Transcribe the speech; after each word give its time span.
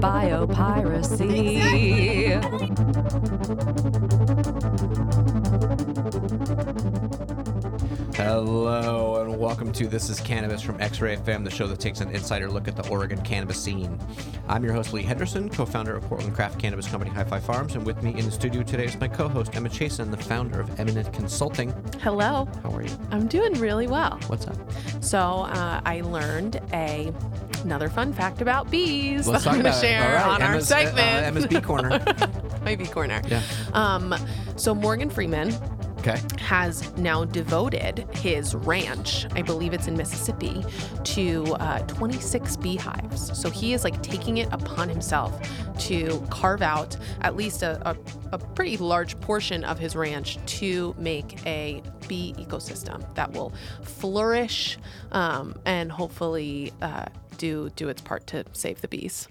biopiracy. 0.00 1.58
Hello 8.14 8.66
and 8.66 9.07
welcome 9.48 9.72
to 9.72 9.86
This 9.86 10.10
is 10.10 10.20
Cannabis 10.20 10.60
from 10.60 10.78
X-Ray 10.78 11.16
FM, 11.16 11.42
the 11.42 11.50
show 11.50 11.66
that 11.68 11.80
takes 11.80 12.02
an 12.02 12.10
insider 12.10 12.50
look 12.50 12.68
at 12.68 12.76
the 12.76 12.86
Oregon 12.90 13.18
cannabis 13.22 13.58
scene. 13.58 13.98
I'm 14.46 14.62
your 14.62 14.74
host 14.74 14.92
Lee 14.92 15.02
Henderson, 15.02 15.48
co-founder 15.48 15.96
of 15.96 16.02
Portland 16.02 16.34
Craft 16.34 16.58
Cannabis 16.58 16.86
Company 16.86 17.10
Hi-Fi 17.12 17.40
Farms, 17.40 17.74
and 17.74 17.86
with 17.86 18.02
me 18.02 18.10
in 18.10 18.26
the 18.26 18.30
studio 18.30 18.62
today 18.62 18.84
is 18.84 19.00
my 19.00 19.08
co-host 19.08 19.56
Emma 19.56 19.70
Chasen, 19.70 20.10
the 20.10 20.18
founder 20.18 20.60
of 20.60 20.78
Eminent 20.78 21.10
Consulting. 21.14 21.72
Hello. 22.02 22.46
How 22.62 22.70
are 22.72 22.82
you? 22.82 22.90
I'm 23.10 23.26
doing 23.26 23.54
really 23.54 23.86
well. 23.86 24.20
What's 24.26 24.46
up? 24.46 24.58
So 25.00 25.18
uh, 25.18 25.80
I 25.82 26.02
learned 26.02 26.60
a 26.74 27.10
another 27.64 27.88
fun 27.88 28.12
fact 28.12 28.42
about 28.42 28.70
bees. 28.70 29.26
Let's 29.26 29.44
that 29.44 29.50
I'm 29.50 29.56
gonna 29.56 29.70
about 29.70 29.80
share 29.80 30.14
right, 30.14 30.26
on 30.26 30.42
our 30.42 30.52
Emma's, 30.52 30.70
uh, 30.70 30.74
uh, 30.74 30.78
segment. 30.78 31.26
Emma's 31.26 31.46
Bee 31.46 31.62
Corner. 31.62 31.88
My 32.64 32.76
bee 32.76 32.86
corner. 32.86 33.22
Yeah. 33.26 33.42
Um, 33.72 34.14
so 34.56 34.74
Morgan 34.74 35.08
Freeman 35.08 35.54
Okay. 35.98 36.20
has 36.38 36.96
now 36.96 37.24
devoted 37.24 38.06
his 38.14 38.54
ranch, 38.54 39.26
I 39.32 39.42
believe 39.42 39.72
it's 39.72 39.86
in 39.88 39.96
Mississippi, 39.96 40.64
to 41.04 41.44
uh, 41.54 41.80
26 41.80 42.56
beehives. 42.56 43.36
So 43.40 43.50
he 43.50 43.72
is 43.74 43.84
like 43.84 44.00
taking 44.02 44.38
it 44.38 44.48
upon 44.52 44.88
himself 44.88 45.38
to 45.80 46.24
carve 46.30 46.62
out 46.62 46.96
at 47.20 47.36
least 47.36 47.62
a, 47.62 47.80
a, 47.90 47.96
a 48.32 48.38
pretty 48.38 48.76
large 48.76 49.18
portion 49.20 49.64
of 49.64 49.78
his 49.78 49.94
ranch 49.96 50.38
to 50.58 50.94
make 50.98 51.44
a 51.46 51.82
bee 52.06 52.34
ecosystem 52.38 53.02
that 53.14 53.30
will 53.32 53.52
flourish 53.82 54.78
um, 55.12 55.54
and 55.66 55.90
hopefully 55.92 56.72
uh, 56.82 57.04
do 57.38 57.70
do 57.76 57.88
its 57.88 58.00
part 58.00 58.26
to 58.28 58.44
save 58.52 58.80
the 58.80 58.88
bees. 58.88 59.28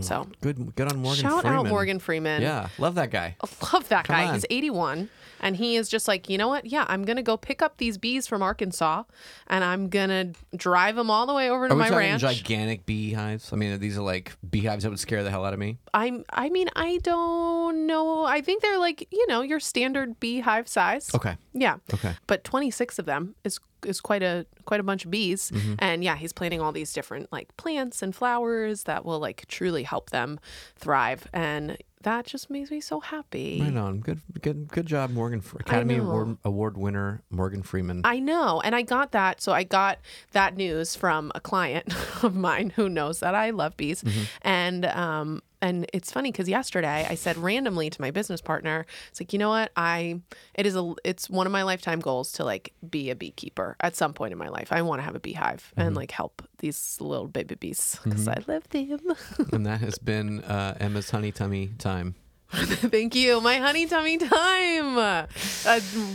So 0.00 0.26
Good. 0.40 0.74
Good 0.74 0.90
on 0.90 0.98
Morgan. 1.00 1.20
shout 1.22 1.42
Freeman. 1.42 1.58
out 1.58 1.66
Morgan 1.68 1.98
Freeman. 1.98 2.40
Yeah, 2.40 2.68
love 2.78 2.94
that 2.94 3.10
guy. 3.10 3.36
Love 3.72 3.88
that 3.90 4.06
Come 4.06 4.16
guy. 4.16 4.26
on. 4.28 4.34
He's 4.34 4.46
81 4.48 5.10
and 5.42 5.56
he 5.56 5.76
is 5.76 5.88
just 5.88 6.08
like, 6.08 6.28
you 6.30 6.38
know 6.38 6.48
what? 6.48 6.64
Yeah, 6.66 6.86
I'm 6.88 7.04
going 7.04 7.16
to 7.16 7.22
go 7.22 7.36
pick 7.36 7.60
up 7.60 7.76
these 7.76 7.98
bees 7.98 8.26
from 8.26 8.42
Arkansas 8.42 9.02
and 9.48 9.64
I'm 9.64 9.88
going 9.88 10.08
to 10.08 10.56
drive 10.56 10.96
them 10.96 11.10
all 11.10 11.26
the 11.26 11.34
way 11.34 11.50
over 11.50 11.68
to 11.68 11.74
Are 11.74 11.76
we 11.76 11.80
my 11.80 11.88
talking 11.88 11.98
ranch. 11.98 12.22
gigantic 12.22 12.86
beehives? 12.86 13.52
I 13.52 13.56
mean, 13.56 13.78
these 13.80 13.98
are 13.98 14.02
like 14.02 14.32
beehives 14.48 14.84
that 14.84 14.90
would 14.90 15.00
scare 15.00 15.22
the 15.22 15.30
hell 15.30 15.44
out 15.44 15.52
of 15.52 15.58
me. 15.58 15.78
I'm 15.92 16.24
I 16.30 16.48
mean, 16.48 16.68
I 16.76 16.98
don't 17.02 17.86
know. 17.86 18.24
I 18.24 18.40
think 18.40 18.62
they're 18.62 18.78
like, 18.78 19.06
you 19.10 19.26
know, 19.26 19.42
your 19.42 19.60
standard 19.60 20.18
beehive 20.20 20.68
size. 20.68 21.10
Okay. 21.14 21.36
Yeah. 21.52 21.76
Okay. 21.92 22.14
But 22.26 22.44
26 22.44 22.98
of 23.00 23.06
them 23.06 23.34
is 23.44 23.58
is 23.84 24.00
quite 24.00 24.22
a 24.22 24.46
quite 24.64 24.78
a 24.78 24.84
bunch 24.84 25.04
of 25.04 25.10
bees. 25.10 25.50
Mm-hmm. 25.50 25.74
And 25.80 26.04
yeah, 26.04 26.16
he's 26.16 26.32
planting 26.32 26.60
all 26.60 26.70
these 26.72 26.92
different 26.92 27.32
like 27.32 27.56
plants 27.56 28.00
and 28.00 28.14
flowers 28.14 28.84
that 28.84 29.04
will 29.04 29.18
like 29.18 29.44
truly 29.48 29.82
help 29.82 30.10
them 30.10 30.38
thrive 30.76 31.26
and 31.32 31.76
that 32.02 32.26
just 32.26 32.50
makes 32.50 32.70
me 32.70 32.80
so 32.80 33.00
happy. 33.00 33.60
Right 33.62 33.76
on. 33.76 34.00
Good. 34.00 34.20
Good. 34.40 34.68
Good 34.68 34.86
job, 34.86 35.10
Morgan. 35.10 35.40
Fre- 35.40 35.58
Academy. 35.58 35.96
Award, 35.96 36.36
Award 36.44 36.76
winner 36.76 37.22
Morgan 37.30 37.62
Freeman. 37.62 38.02
I 38.04 38.18
know. 38.18 38.60
And 38.60 38.74
I 38.74 38.82
got 38.82 39.12
that. 39.12 39.40
So 39.40 39.52
I 39.52 39.62
got 39.64 39.98
that 40.32 40.56
news 40.56 40.94
from 40.96 41.32
a 41.34 41.40
client 41.40 41.94
of 42.24 42.34
mine 42.34 42.70
who 42.76 42.88
knows 42.88 43.20
that 43.20 43.34
I 43.34 43.50
love 43.50 43.76
bees. 43.76 44.04
And, 44.42 44.84
um, 44.86 45.42
and 45.62 45.86
it's 45.92 46.10
funny 46.10 46.32
because 46.32 46.48
yesterday 46.48 47.06
I 47.08 47.14
said 47.14 47.38
randomly 47.38 47.88
to 47.88 48.00
my 48.00 48.10
business 48.10 48.40
partner, 48.40 48.84
it's 49.08 49.20
like, 49.20 49.32
you 49.32 49.38
know 49.38 49.48
what? 49.48 49.70
I, 49.76 50.20
it 50.54 50.66
is 50.66 50.74
a, 50.74 50.94
it's 51.04 51.30
one 51.30 51.46
of 51.46 51.52
my 51.52 51.62
lifetime 51.62 52.00
goals 52.00 52.32
to 52.32 52.44
like 52.44 52.74
be 52.90 53.10
a 53.10 53.14
beekeeper 53.14 53.76
at 53.80 53.94
some 53.94 54.12
point 54.12 54.32
in 54.32 54.38
my 54.38 54.48
life. 54.48 54.72
I 54.72 54.82
want 54.82 54.98
to 54.98 55.04
have 55.04 55.14
a 55.14 55.20
beehive 55.20 55.72
and 55.76 55.94
like 55.94 56.10
help 56.10 56.42
these 56.58 56.98
little 57.00 57.28
baby 57.28 57.54
bees 57.54 57.98
because 58.02 58.26
I 58.26 58.38
love 58.48 58.68
them. 58.70 59.00
and 59.52 59.64
that 59.64 59.80
has 59.80 59.98
been 59.98 60.40
uh, 60.44 60.76
Emma's 60.80 61.10
honey 61.10 61.30
tummy 61.30 61.70
time. 61.78 62.16
Thank 62.90 63.14
you. 63.14 63.40
My 63.40 63.56
honey 63.56 63.86
tummy 63.86 64.18
time, 64.18 64.98
a 64.98 65.26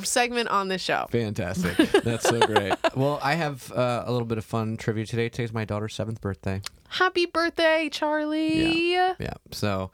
segment 0.03 0.49
on 0.49 0.67
the 0.67 0.77
show. 0.77 1.07
Fantastic. 1.09 1.75
That's 2.03 2.27
so 2.29 2.39
great. 2.39 2.73
Well, 2.95 3.19
I 3.21 3.35
have 3.35 3.71
uh, 3.73 4.03
a 4.07 4.11
little 4.11 4.25
bit 4.25 4.39
of 4.39 4.45
fun 4.45 4.75
trivia 4.75 5.05
today. 5.05 5.29
Today's 5.29 5.53
my 5.53 5.65
daughter's 5.65 5.93
seventh 5.93 6.19
birthday. 6.19 6.61
Happy 6.89 7.27
birthday, 7.27 7.89
Charlie. 7.91 8.91
Yeah. 8.91 9.13
yeah. 9.19 9.33
So 9.51 9.91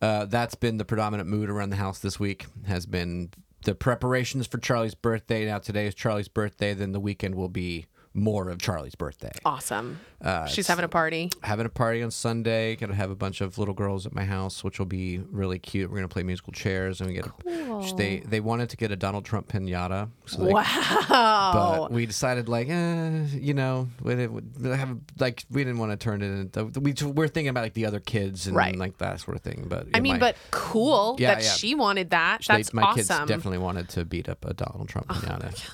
uh, 0.00 0.24
that's 0.26 0.54
been 0.54 0.78
the 0.78 0.84
predominant 0.86 1.28
mood 1.28 1.50
around 1.50 1.70
the 1.70 1.76
house 1.76 1.98
this 1.98 2.18
week. 2.18 2.46
Has 2.66 2.86
been 2.86 3.30
the 3.64 3.74
preparations 3.74 4.46
for 4.46 4.58
Charlie's 4.58 4.94
birthday. 4.94 5.44
Now 5.44 5.58
today 5.58 5.86
is 5.86 5.94
Charlie's 5.94 6.28
birthday. 6.28 6.72
Then 6.72 6.92
the 6.92 7.00
weekend 7.00 7.34
will 7.34 7.50
be 7.50 7.86
more 8.18 8.48
of 8.50 8.60
Charlie's 8.60 8.94
birthday. 8.94 9.32
Awesome. 9.44 10.00
Uh, 10.20 10.46
She's 10.46 10.66
having 10.66 10.84
a 10.84 10.88
party. 10.88 11.30
having 11.42 11.64
a 11.66 11.68
party 11.68 12.02
on 12.02 12.10
Sunday. 12.10 12.74
Gonna 12.76 12.94
have 12.94 13.10
a 13.10 13.14
bunch 13.14 13.40
of 13.40 13.56
little 13.58 13.74
girls 13.74 14.04
at 14.06 14.14
my 14.14 14.24
house, 14.24 14.64
which 14.64 14.78
will 14.78 14.86
be 14.86 15.18
really 15.30 15.58
cute. 15.58 15.90
We're 15.90 15.96
gonna 15.98 16.08
play 16.08 16.22
musical 16.24 16.52
chairs, 16.52 17.00
and 17.00 17.08
we 17.08 17.14
get. 17.14 17.26
A, 17.26 17.94
they 17.96 18.20
they 18.20 18.40
wanted 18.40 18.68
to 18.70 18.76
get 18.76 18.90
a 18.90 18.96
Donald 18.96 19.24
Trump 19.24 19.48
pinata. 19.48 20.08
So 20.26 20.44
they, 20.44 20.52
Wow. 20.52 21.76
But 21.88 21.92
we 21.92 22.04
decided, 22.06 22.48
like, 22.48 22.68
eh, 22.68 23.26
you 23.32 23.54
know, 23.54 23.88
we 24.02 24.14
didn't 24.16 24.72
have 24.74 24.96
like 25.18 25.44
we 25.50 25.62
didn't 25.64 25.78
want 25.78 25.92
to 25.92 25.96
turn 25.96 26.22
it 26.22 26.26
into. 26.56 26.64
We 26.80 26.94
we're 27.12 27.28
thinking 27.28 27.48
about 27.48 27.62
like 27.62 27.74
the 27.74 27.86
other 27.86 28.00
kids 28.00 28.46
and 28.46 28.56
Right. 28.56 28.74
like 28.76 28.98
that 28.98 29.20
sort 29.20 29.36
of 29.36 29.42
thing. 29.42 29.66
But 29.68 29.86
I 29.94 30.00
mean, 30.00 30.14
my- 30.14 30.18
but 30.18 30.36
cool 30.50 31.16
Yeah, 31.18 31.34
that 31.36 31.44
yeah. 31.44 31.50
she 31.50 31.74
wanted 31.76 32.10
that. 32.10 32.40
they- 32.48 32.56
That's 32.56 32.72
my 32.74 32.92
kids 32.94 33.10
awesome. 33.10 33.24
Oh 33.24 33.26
definitely 33.26 33.58
wanted 33.58 33.88
to 33.90 34.04
beat 34.04 34.28
up 34.28 34.44
a 34.44 34.52
Donald 34.54 34.88
Trump 34.88 35.06
pinata. 35.08 35.70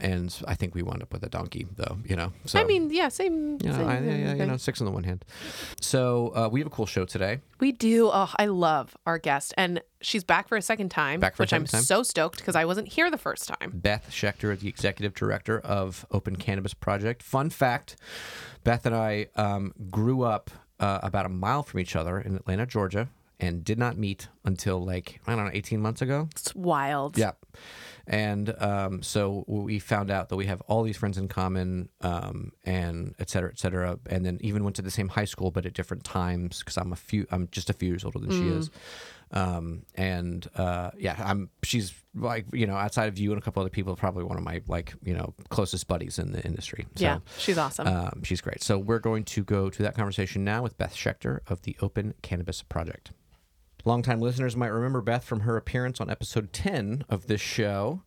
And 0.00 0.34
I 0.46 0.54
think 0.54 0.74
we 0.74 0.82
wound 0.82 1.02
up 1.02 1.12
with 1.12 1.22
a 1.24 1.28
donkey, 1.28 1.66
though. 1.76 1.98
You 2.04 2.16
know, 2.16 2.32
so 2.44 2.58
I 2.60 2.64
mean, 2.64 2.90
yeah, 2.90 3.08
same. 3.08 3.58
you 3.62 3.70
know, 3.70 3.76
same 3.76 3.88
I, 3.88 4.00
yeah, 4.00 4.16
yeah, 4.16 4.34
you 4.34 4.46
know, 4.46 4.56
six 4.56 4.80
on 4.80 4.84
the 4.86 4.90
one 4.92 5.04
hand. 5.04 5.24
So 5.80 6.32
uh, 6.34 6.48
we 6.50 6.60
have 6.60 6.66
a 6.66 6.70
cool 6.70 6.86
show 6.86 7.04
today. 7.04 7.40
we 7.60 7.72
do. 7.72 8.10
Oh, 8.12 8.30
I 8.38 8.46
love 8.46 8.96
our 9.06 9.18
guest, 9.18 9.54
and 9.56 9.80
she's 10.00 10.24
back 10.24 10.48
for 10.48 10.56
a 10.56 10.62
second 10.62 10.90
time, 10.90 11.20
Back 11.20 11.36
for 11.36 11.42
which 11.42 11.52
I'm 11.52 11.64
time. 11.64 11.82
so 11.82 12.02
stoked 12.02 12.38
because 12.38 12.56
I 12.56 12.64
wasn't 12.64 12.88
here 12.88 13.10
the 13.10 13.18
first 13.18 13.48
time. 13.48 13.72
Beth 13.74 14.08
Schechter, 14.10 14.58
the 14.58 14.68
executive 14.68 15.14
director 15.14 15.58
of 15.60 16.06
Open 16.10 16.36
Cannabis 16.36 16.74
Project. 16.74 17.22
Fun 17.22 17.50
fact 17.50 17.96
Beth 18.64 18.86
and 18.86 18.94
I 18.94 19.28
um, 19.36 19.72
grew 19.90 20.22
up 20.22 20.50
uh, 20.80 21.00
about 21.02 21.26
a 21.26 21.28
mile 21.30 21.62
from 21.62 21.80
each 21.80 21.96
other 21.96 22.20
in 22.20 22.36
Atlanta, 22.36 22.66
Georgia, 22.66 23.08
and 23.40 23.64
did 23.64 23.78
not 23.78 23.96
meet 23.96 24.28
until 24.44 24.84
like, 24.84 25.20
I 25.26 25.34
don't 25.34 25.46
know, 25.46 25.50
18 25.54 25.80
months 25.80 26.02
ago. 26.02 26.28
It's 26.32 26.54
wild. 26.54 27.16
Yeah. 27.18 27.32
And 28.10 28.54
um, 28.60 29.02
so 29.02 29.44
we 29.46 29.78
found 29.78 30.10
out 30.10 30.30
that 30.30 30.36
we 30.36 30.46
have 30.46 30.62
all 30.62 30.82
these 30.82 30.96
friends 30.96 31.18
in 31.18 31.28
common, 31.28 31.90
um, 32.00 32.52
and 32.64 33.14
et 33.18 33.28
cetera, 33.28 33.50
et 33.50 33.58
cetera. 33.58 33.98
And 34.08 34.24
then 34.24 34.38
even 34.40 34.64
went 34.64 34.76
to 34.76 34.82
the 34.82 34.90
same 34.90 35.08
high 35.08 35.26
school, 35.26 35.50
but 35.50 35.66
at 35.66 35.74
different 35.74 36.04
times 36.04 36.60
because 36.60 36.78
I'm 36.78 36.92
a 36.92 36.96
few, 36.96 37.26
I'm 37.30 37.48
just 37.52 37.68
a 37.68 37.74
few 37.74 37.90
years 37.90 38.04
older 38.04 38.18
than 38.18 38.30
she 38.30 38.48
is. 38.48 38.70
Um, 39.30 39.82
and 39.94 40.48
uh, 40.56 40.90
yeah, 40.96 41.16
I'm. 41.18 41.50
She's 41.62 41.92
like 42.14 42.46
you 42.54 42.66
know, 42.66 42.76
outside 42.76 43.08
of 43.08 43.18
you 43.18 43.30
and 43.32 43.38
a 43.38 43.44
couple 43.44 43.60
other 43.60 43.68
people, 43.68 43.94
probably 43.94 44.24
one 44.24 44.38
of 44.38 44.42
my 44.42 44.62
like 44.66 44.94
you 45.02 45.12
know 45.12 45.34
closest 45.50 45.86
buddies 45.86 46.18
in 46.18 46.32
the 46.32 46.42
industry. 46.46 46.86
So, 46.96 47.04
Yeah, 47.04 47.18
she's 47.36 47.58
awesome. 47.58 47.86
Um, 47.86 48.22
she's 48.24 48.40
great. 48.40 48.62
So 48.62 48.78
we're 48.78 49.00
going 49.00 49.24
to 49.24 49.44
go 49.44 49.68
to 49.68 49.82
that 49.82 49.94
conversation 49.94 50.44
now 50.44 50.62
with 50.62 50.78
Beth 50.78 50.94
Schechter 50.94 51.40
of 51.46 51.60
the 51.62 51.76
Open 51.82 52.14
Cannabis 52.22 52.62
Project. 52.62 53.12
Longtime 53.88 54.20
listeners 54.20 54.54
might 54.54 54.66
remember 54.66 55.00
Beth 55.00 55.24
from 55.24 55.40
her 55.40 55.56
appearance 55.56 55.98
on 55.98 56.10
episode 56.10 56.52
10 56.52 57.06
of 57.08 57.26
this 57.26 57.40
show. 57.40 58.02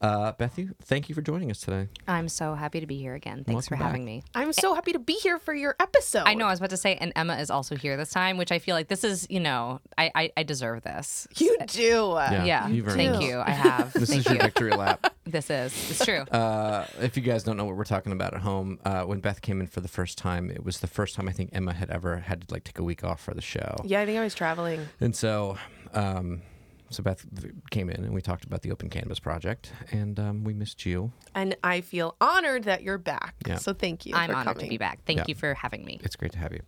Uh, 0.00 0.32
Beth, 0.32 0.58
you, 0.58 0.74
thank 0.82 1.08
you 1.08 1.14
for 1.14 1.22
joining 1.22 1.50
us 1.50 1.60
today. 1.60 1.88
I'm 2.06 2.28
so 2.28 2.54
happy 2.54 2.80
to 2.80 2.86
be 2.86 2.98
here 2.98 3.14
again. 3.14 3.44
Thanks 3.44 3.70
Welcome 3.70 3.78
for 3.78 3.84
having 3.84 4.02
back. 4.02 4.06
me. 4.06 4.22
I'm 4.34 4.52
so 4.52 4.74
happy 4.74 4.92
to 4.92 4.98
be 4.98 5.14
here 5.14 5.38
for 5.38 5.54
your 5.54 5.74
episode. 5.80 6.24
I 6.26 6.34
know 6.34 6.46
I 6.46 6.50
was 6.50 6.58
about 6.60 6.70
to 6.70 6.76
say, 6.76 6.96
and 6.96 7.12
Emma 7.16 7.36
is 7.36 7.50
also 7.50 7.76
here 7.76 7.96
this 7.96 8.10
time, 8.10 8.36
which 8.36 8.52
I 8.52 8.58
feel 8.58 8.74
like 8.74 8.88
this 8.88 9.04
is, 9.04 9.26
you 9.30 9.40
know, 9.40 9.80
I 9.96 10.10
I, 10.14 10.32
I 10.36 10.42
deserve 10.42 10.82
this. 10.82 11.26
you 11.36 11.56
do. 11.66 12.14
Yeah, 12.18 12.68
you've 12.68 12.86
thank 12.86 13.14
this. 13.14 13.22
you. 13.22 13.38
I 13.38 13.50
have. 13.50 13.92
This 13.96 14.10
thank 14.10 14.20
is 14.20 14.26
your 14.26 14.34
you. 14.36 14.40
victory 14.42 14.72
lap. 14.72 15.12
This 15.28 15.50
is. 15.50 15.72
It's 15.90 16.04
true. 16.04 16.20
Uh, 16.20 16.86
if 17.00 17.16
you 17.16 17.22
guys 17.22 17.42
don't 17.42 17.56
know 17.56 17.64
what 17.64 17.76
we're 17.76 17.82
talking 17.82 18.12
about 18.12 18.32
at 18.32 18.42
home, 18.42 18.78
uh, 18.84 19.02
when 19.02 19.18
Beth 19.18 19.40
came 19.42 19.60
in 19.60 19.66
for 19.66 19.80
the 19.80 19.88
first 19.88 20.16
time, 20.16 20.50
it 20.50 20.62
was 20.62 20.78
the 20.78 20.86
first 20.86 21.16
time 21.16 21.28
I 21.28 21.32
think 21.32 21.50
Emma 21.52 21.72
had 21.72 21.90
ever 21.90 22.18
had 22.18 22.42
to 22.46 22.54
like 22.54 22.62
take 22.62 22.78
a 22.78 22.84
week 22.84 23.02
off 23.02 23.20
for 23.20 23.34
the 23.34 23.40
show. 23.40 23.74
Yeah, 23.84 24.00
I 24.02 24.06
think 24.06 24.18
I 24.18 24.22
was 24.22 24.36
traveling. 24.36 24.86
And 25.00 25.16
so, 25.16 25.56
um, 25.94 26.42
so 26.90 27.02
Beth 27.02 27.24
came 27.70 27.90
in 27.90 28.04
and 28.04 28.14
we 28.14 28.20
talked 28.20 28.44
about 28.44 28.62
the 28.62 28.70
Open 28.70 28.88
Cannabis 28.88 29.18
Project, 29.18 29.72
and 29.90 30.18
um, 30.20 30.44
we 30.44 30.54
missed 30.54 30.86
you. 30.86 31.12
And 31.34 31.56
I 31.64 31.80
feel 31.80 32.14
honored 32.20 32.64
that 32.64 32.82
you're 32.82 32.98
back. 32.98 33.34
Yeah. 33.46 33.56
So 33.56 33.72
thank 33.72 34.06
you. 34.06 34.14
I'm 34.14 34.30
for 34.30 34.36
honored 34.36 34.54
coming. 34.54 34.64
to 34.66 34.70
be 34.70 34.78
back. 34.78 35.00
Thank 35.04 35.18
Yeah. 35.18 35.24
you 35.28 35.34
for 35.34 35.54
having 35.54 35.84
me. 35.84 36.00
It's 36.04 36.16
great 36.16 36.32
to 36.32 36.38
have 36.38 36.52
you. 36.52 36.60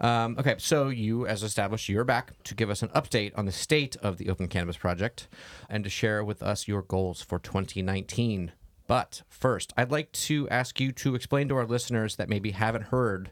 Um, 0.00 0.36
okay, 0.38 0.54
so 0.58 0.88
you, 0.88 1.26
as 1.26 1.42
established, 1.42 1.88
you're 1.88 2.04
back 2.04 2.32
to 2.44 2.54
give 2.54 2.70
us 2.70 2.82
an 2.82 2.88
update 2.90 3.32
on 3.36 3.46
the 3.46 3.52
state 3.52 3.96
of 3.96 4.18
the 4.18 4.28
Open 4.30 4.46
Cannabis 4.48 4.76
Project 4.76 5.28
and 5.68 5.82
to 5.84 5.90
share 5.90 6.22
with 6.24 6.42
us 6.42 6.68
your 6.68 6.82
goals 6.82 7.20
for 7.20 7.38
2019. 7.38 8.52
But 8.86 9.22
first, 9.28 9.72
I'd 9.76 9.90
like 9.90 10.12
to 10.12 10.48
ask 10.50 10.78
you 10.78 10.92
to 10.92 11.14
explain 11.14 11.48
to 11.48 11.56
our 11.56 11.66
listeners 11.66 12.16
that 12.16 12.28
maybe 12.28 12.50
haven't 12.52 12.86
heard 12.86 13.30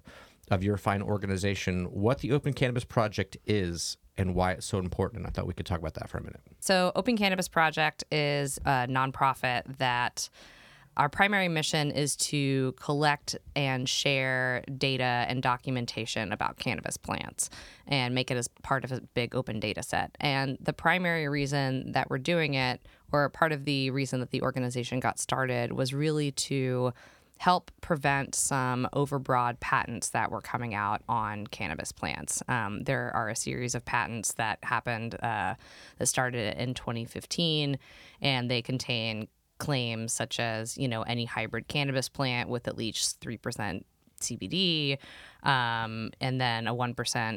of 0.51 0.63
your 0.63 0.77
fine 0.77 1.03
organization 1.03 1.85
what 1.87 2.19
the 2.19 2.33
Open 2.33 2.53
Cannabis 2.53 2.85
Project 2.85 3.37
is 3.47 3.97
and 4.17 4.35
why 4.35 4.53
it's 4.53 4.67
so 4.67 4.79
important. 4.79 5.27
I 5.27 5.31
thought 5.31 5.47
we 5.47 5.55
could 5.55 5.67
talk 5.67 5.79
about 5.79 5.95
that 5.95 6.09
for 6.09 6.19
a 6.19 6.23
minute. 6.23 6.41
So, 6.61 6.93
Open 6.95 7.17
Cannabis 7.17 7.49
Project 7.49 8.05
is 8.11 8.59
a 8.65 8.87
nonprofit 8.89 9.79
that 9.79 10.29
our 10.97 11.09
primary 11.09 11.49
mission 11.49 11.91
is 11.91 12.17
to 12.17 12.73
collect 12.73 13.37
and 13.57 13.89
share 13.89 14.63
data 14.77 15.25
and 15.27 15.43
documentation 15.43 16.33
about 16.33 16.59
cannabis 16.59 16.99
plants 16.99 17.49
and 17.87 18.15
make 18.15 18.31
it 18.31 18.37
as 18.37 18.49
part 18.63 18.85
of 18.85 18.93
a 18.93 19.01
big 19.15 19.35
open 19.35 19.59
data 19.59 19.83
set. 19.83 20.15
And 20.21 20.59
the 20.61 20.75
primary 20.75 21.29
reason 21.29 21.93
that 21.93 22.11
we're 22.11 22.19
doing 22.19 22.55
it, 22.55 22.87
or 23.11 23.29
part 23.31 23.53
of 23.53 23.65
the 23.65 23.91
reason 23.91 24.21
that 24.21 24.33
the 24.33 24.43
organization 24.43 25.01
got 25.01 25.19
started, 25.19 25.73
was 25.73 25.95
really 25.95 26.33
to 26.33 26.93
help 27.43 27.73
prevent 27.81 28.37
some 28.37 28.89
overbroad 28.95 29.59
patents 29.59 30.11
that 30.11 30.31
were 30.31 30.41
coming 30.41 30.75
out 30.75 31.03
on 31.09 31.45
cannabis 31.49 31.91
plants. 31.91 32.41
Um, 32.47 32.85
there 32.85 33.11
are 33.17 33.29
a 33.31 33.35
series 33.35 33.75
of 33.75 33.85
patents 33.85 34.35
that 34.35 34.61
happened 34.63 35.17
uh, 35.25 35.55
that 35.99 36.07
started 36.07 36.57
in 36.57 36.75
2015, 36.75 37.81
and 38.21 38.49
they 38.49 38.63
contain 38.63 39.27
claims 39.59 40.13
such 40.13 40.39
as, 40.39 40.79
you 40.79 40.87
know, 40.87 41.03
any 41.03 41.25
hybrid 41.25 41.67
cannabis 41.67 42.09
plant 42.09 42.49
with 42.49 42.69
at 42.69 42.79
least 42.79 43.21
3% 43.21 43.83
CBD, 44.21 44.99
um, 45.43 46.13
and 46.21 46.41
then 46.41 46.69
a 46.69 46.75
1% 46.75 46.95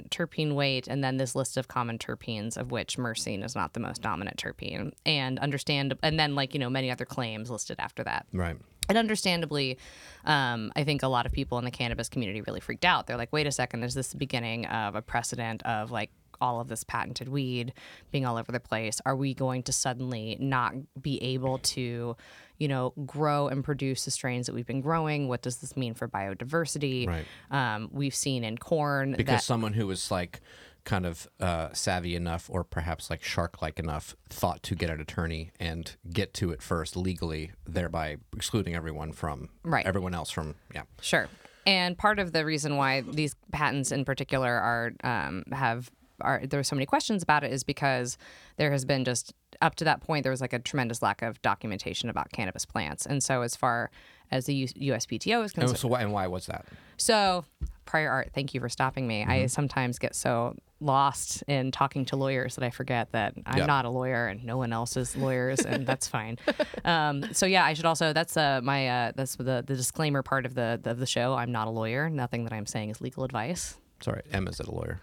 terpene 0.09 0.53
weight, 0.53 0.87
and 0.87 1.03
then 1.03 1.17
this 1.17 1.33
list 1.33 1.57
of 1.57 1.67
common 1.67 1.97
terpenes, 1.97 2.57
of 2.57 2.69
which 2.69 2.97
myrcene 2.97 3.43
is 3.43 3.55
not 3.55 3.73
the 3.73 3.79
most 3.79 4.03
dominant 4.03 4.37
terpene. 4.37 4.91
And 5.03 5.39
understand, 5.39 5.95
and 6.03 6.19
then 6.19 6.35
like, 6.35 6.53
you 6.53 6.59
know, 6.59 6.69
many 6.69 6.91
other 6.91 7.05
claims 7.05 7.49
listed 7.49 7.77
after 7.79 8.03
that. 8.03 8.27
Right. 8.31 8.57
And 8.89 8.97
understandably, 8.97 9.77
um, 10.25 10.71
I 10.75 10.83
think 10.83 11.03
a 11.03 11.07
lot 11.07 11.25
of 11.25 11.31
people 11.31 11.57
in 11.57 11.65
the 11.65 11.71
cannabis 11.71 12.09
community 12.09 12.41
really 12.41 12.59
freaked 12.59 12.85
out. 12.85 13.07
They're 13.07 13.17
like, 13.17 13.33
wait 13.33 13.47
a 13.47 13.51
second, 13.51 13.83
is 13.83 13.93
this 13.93 14.09
the 14.09 14.17
beginning 14.17 14.65
of 14.67 14.95
a 14.95 15.01
precedent 15.01 15.63
of 15.63 15.91
like 15.91 16.11
all 16.41 16.59
of 16.59 16.67
this 16.67 16.83
patented 16.83 17.29
weed 17.29 17.73
being 18.11 18.25
all 18.25 18.37
over 18.37 18.51
the 18.51 18.59
place? 18.59 19.01
Are 19.05 19.15
we 19.15 19.33
going 19.33 19.63
to 19.63 19.71
suddenly 19.71 20.37
not 20.39 20.73
be 21.01 21.21
able 21.23 21.59
to, 21.59 22.15
you 22.57 22.67
know, 22.67 22.93
grow 23.05 23.47
and 23.47 23.63
produce 23.63 24.05
the 24.05 24.11
strains 24.11 24.45
that 24.47 24.55
we've 24.55 24.67
been 24.67 24.81
growing? 24.81 25.27
What 25.27 25.41
does 25.41 25.57
this 25.57 25.75
mean 25.75 25.93
for 25.93 26.07
biodiversity? 26.07 27.07
Right. 27.07 27.25
Um, 27.51 27.89
we've 27.91 28.15
seen 28.15 28.43
in 28.43 28.57
corn 28.57 29.13
Because 29.13 29.35
that 29.39 29.43
someone 29.43 29.73
who 29.73 29.87
was 29.87 30.11
like 30.11 30.41
kind 30.85 31.05
of 31.05 31.27
uh, 31.39 31.69
savvy 31.73 32.15
enough 32.15 32.49
or 32.49 32.63
perhaps 32.63 33.09
like 33.09 33.23
shark 33.23 33.61
like 33.61 33.79
enough 33.79 34.15
thought 34.29 34.61
to 34.63 34.75
get 34.75 34.89
an 34.89 35.01
attorney 35.01 35.51
and 35.59 35.95
get 36.13 36.33
to 36.35 36.51
it 36.51 36.61
first 36.61 36.95
legally, 36.95 37.51
thereby 37.67 38.17
excluding 38.35 38.75
everyone 38.75 39.11
from 39.11 39.49
Right. 39.63 39.85
everyone 39.85 40.13
else 40.13 40.29
from 40.31 40.55
yeah. 40.73 40.83
Sure. 41.01 41.27
And 41.67 41.97
part 41.97 42.19
of 42.19 42.31
the 42.31 42.45
reason 42.45 42.77
why 42.77 43.01
these 43.01 43.35
patents 43.51 43.91
in 43.91 44.05
particular 44.05 44.51
are 44.53 44.91
um, 45.03 45.43
have 45.51 45.89
are 46.21 46.39
there 46.39 46.47
there's 46.47 46.67
so 46.69 46.75
many 46.75 46.85
questions 46.85 47.21
about 47.23 47.43
it 47.43 47.51
is 47.51 47.63
because 47.63 48.17
there 48.57 48.71
has 48.71 48.85
been 48.85 49.03
just 49.03 49.33
up 49.61 49.75
to 49.75 49.83
that 49.83 49.99
point 50.01 50.23
there 50.23 50.31
was 50.31 50.39
like 50.41 50.53
a 50.53 50.59
tremendous 50.59 51.01
lack 51.01 51.21
of 51.21 51.41
documentation 51.41 52.09
about 52.09 52.31
cannabis 52.31 52.65
plants. 52.65 53.05
And 53.05 53.21
so 53.23 53.41
as 53.41 53.55
far 53.55 53.89
as 54.31 54.45
the 54.45 54.67
USPTO 54.67 55.43
is 55.43 55.51
And 55.53 55.61
concerned, 55.63 55.77
so 55.79 55.87
why 55.87 56.01
and 56.03 56.13
why 56.13 56.27
was 56.27 56.45
that? 56.45 56.65
so 56.97 57.43
prior 57.85 58.09
art, 58.09 58.31
thank 58.33 58.53
you 58.53 58.59
for 58.59 58.69
stopping 58.69 59.07
me. 59.07 59.23
I 59.23 59.45
sometimes 59.47 59.99
get 59.99 60.15
so 60.15 60.55
lost 60.81 61.43
in 61.47 61.71
talking 61.71 62.05
to 62.05 62.15
lawyers 62.15 62.55
that 62.55 62.63
I 62.63 62.69
forget 62.69 63.11
that 63.13 63.33
I'm 63.45 63.59
Yeah. 63.59 63.65
not 63.65 63.85
a 63.85 63.89
lawyer 63.89 64.27
and 64.27 64.43
no 64.43 64.57
one 64.57 64.73
else 64.73 64.97
is 64.97 65.15
lawyers, 65.15 65.59
and 65.65 65.85
that's 65.89 66.07
fine. 66.07 66.37
Um, 66.83 67.33
so 67.33 67.45
yeah, 67.45 67.63
I 67.65 67.73
should 67.73 67.85
also 67.85 68.11
that's 68.13 68.35
uh, 68.37 68.61
my 68.63 68.87
uh, 68.87 69.11
that's 69.15 69.35
the 69.37 69.63
the 69.65 69.75
disclaimer 69.75 70.21
part 70.23 70.45
of 70.45 70.53
the 70.55 70.79
of 70.85 70.99
the 70.99 71.05
show. 71.05 71.33
I'm 71.35 71.51
not 71.51 71.67
a 71.67 71.71
lawyer. 71.71 72.09
Nothing 72.09 72.43
that 72.43 72.53
I'm 72.53 72.65
saying 72.65 72.89
is 72.89 73.01
legal 73.01 73.23
advice. 73.23 73.77
Sorry, 74.01 74.21
Emma's 74.31 74.59
a 74.59 74.69
lawyer. 74.69 74.99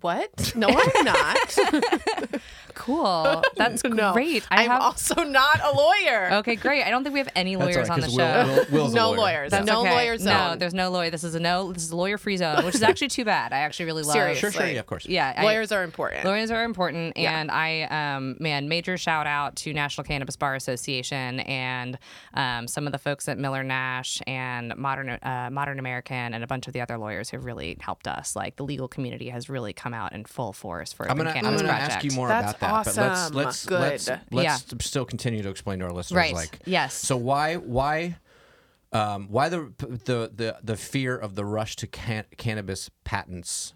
What? 0.00 0.52
No, 0.54 0.68
I'm 0.68 1.04
not. 1.04 2.38
Cool. 2.74 3.42
That's 3.56 3.82
no, 3.84 4.12
great. 4.12 4.46
I 4.50 4.64
I'm 4.64 4.70
have. 4.70 4.80
also 4.82 5.22
not 5.24 5.60
a 5.64 5.76
lawyer. 5.76 6.28
Okay, 6.34 6.54
great. 6.56 6.84
I 6.84 6.90
don't 6.90 7.02
think 7.02 7.12
we 7.12 7.18
have 7.18 7.28
any 7.34 7.56
That's 7.56 7.74
lawyers 7.76 7.88
all 7.88 7.94
on 7.96 8.00
right, 8.02 8.10
the 8.10 8.16
'cause 8.16 8.46
show. 8.46 8.46
Will, 8.46 8.54
Will, 8.56 8.66
Will's 8.84 8.92
a 8.92 8.96
No 8.96 9.08
lawyer. 9.10 9.16
lawyers. 9.18 9.50
That's 9.50 9.66
No 9.66 9.80
okay. 9.80 9.90
lawyer 9.94 10.18
No, 10.18 10.56
there's 10.56 10.74
no 10.74 10.90
lawyer. 10.90 11.10
This 11.10 11.24
is 11.24 11.34
a 11.34 11.40
no. 11.40 11.72
This 11.72 11.82
is 11.84 11.90
a 11.90 11.96
lawyer-free 11.96 12.36
zone, 12.36 12.64
which 12.64 12.74
is 12.76 12.82
actually 12.90 13.08
too 13.08 13.24
bad. 13.24 13.52
I 13.52 13.58
actually 13.58 13.86
really 13.86 14.02
love. 14.04 14.12
Seriously. 14.12 14.40
Sure, 14.40 14.50
sure, 14.52 14.66
yeah, 14.66 14.78
of 14.80 14.86
course. 14.86 15.06
Yeah, 15.06 15.34
I- 15.36 15.42
Lawyers 15.44 15.72
are 15.72 15.82
important. 15.82 16.24
Lawyers 16.24 16.50
are 16.50 16.62
important, 16.64 17.16
Yeah. 17.16 17.38
and 17.40 17.50
I, 17.50 17.82
um, 18.16 18.36
man, 18.38 18.68
major 18.68 18.96
shout 18.96 19.26
out 19.26 19.56
to 19.56 19.72
National 19.72 20.04
Cannabis 20.04 20.36
Bar 20.36 20.54
Association 20.54 21.40
and 21.40 21.98
um, 22.34 22.68
some 22.68 22.86
of 22.86 22.92
the 22.92 22.98
folks 22.98 23.28
at 23.28 23.38
Miller 23.38 23.64
Nash 23.64 24.20
and 24.26 24.74
Modern 24.76 25.08
uh, 25.10 25.48
Modern 25.50 25.78
American 25.78 26.32
and 26.34 26.44
a 26.44 26.46
bunch 26.46 26.66
of 26.68 26.72
the 26.74 26.80
other 26.80 26.96
lawyers 26.98 27.30
who 27.30 27.36
have 27.38 27.44
really 27.44 27.76
helped 27.80 28.06
us. 28.06 28.36
Like 28.36 28.56
the 28.56 28.64
legal 28.64 28.86
community 28.88 29.28
has 29.30 29.48
really 29.48 29.72
come 29.72 29.87
out 29.94 30.12
in 30.12 30.24
full 30.24 30.52
force 30.52 30.92
for 30.92 31.10
I'm 31.10 31.16
gonna, 31.16 31.30
I'm 31.30 31.34
Cannabis 31.36 31.62
gonna 31.62 31.72
Project. 31.72 31.92
ask 31.96 32.04
you 32.04 32.10
more 32.12 32.28
That's 32.28 32.56
about 32.56 32.84
that, 32.84 32.94
but 32.94 32.96
let's 32.96 33.20
awesome. 33.24 33.34
let's 33.36 33.66
Good. 33.66 33.80
let's 33.80 34.08
let's 34.72 34.84
still 34.86 35.04
continue 35.04 35.42
to 35.42 35.48
explain 35.50 35.78
to 35.80 35.86
our 35.86 35.92
listeners. 35.92 36.16
Right. 36.16 36.34
Like, 36.34 36.58
Yes. 36.64 36.94
So 36.94 37.16
why 37.16 37.56
why 37.56 38.16
um, 38.92 39.28
why 39.28 39.48
the 39.48 39.72
the 39.78 40.30
the 40.34 40.56
the 40.62 40.76
fear 40.76 41.16
of 41.16 41.34
the 41.34 41.44
rush 41.44 41.76
to 41.76 41.86
can- 41.86 42.24
cannabis 42.36 42.90
patents? 43.04 43.74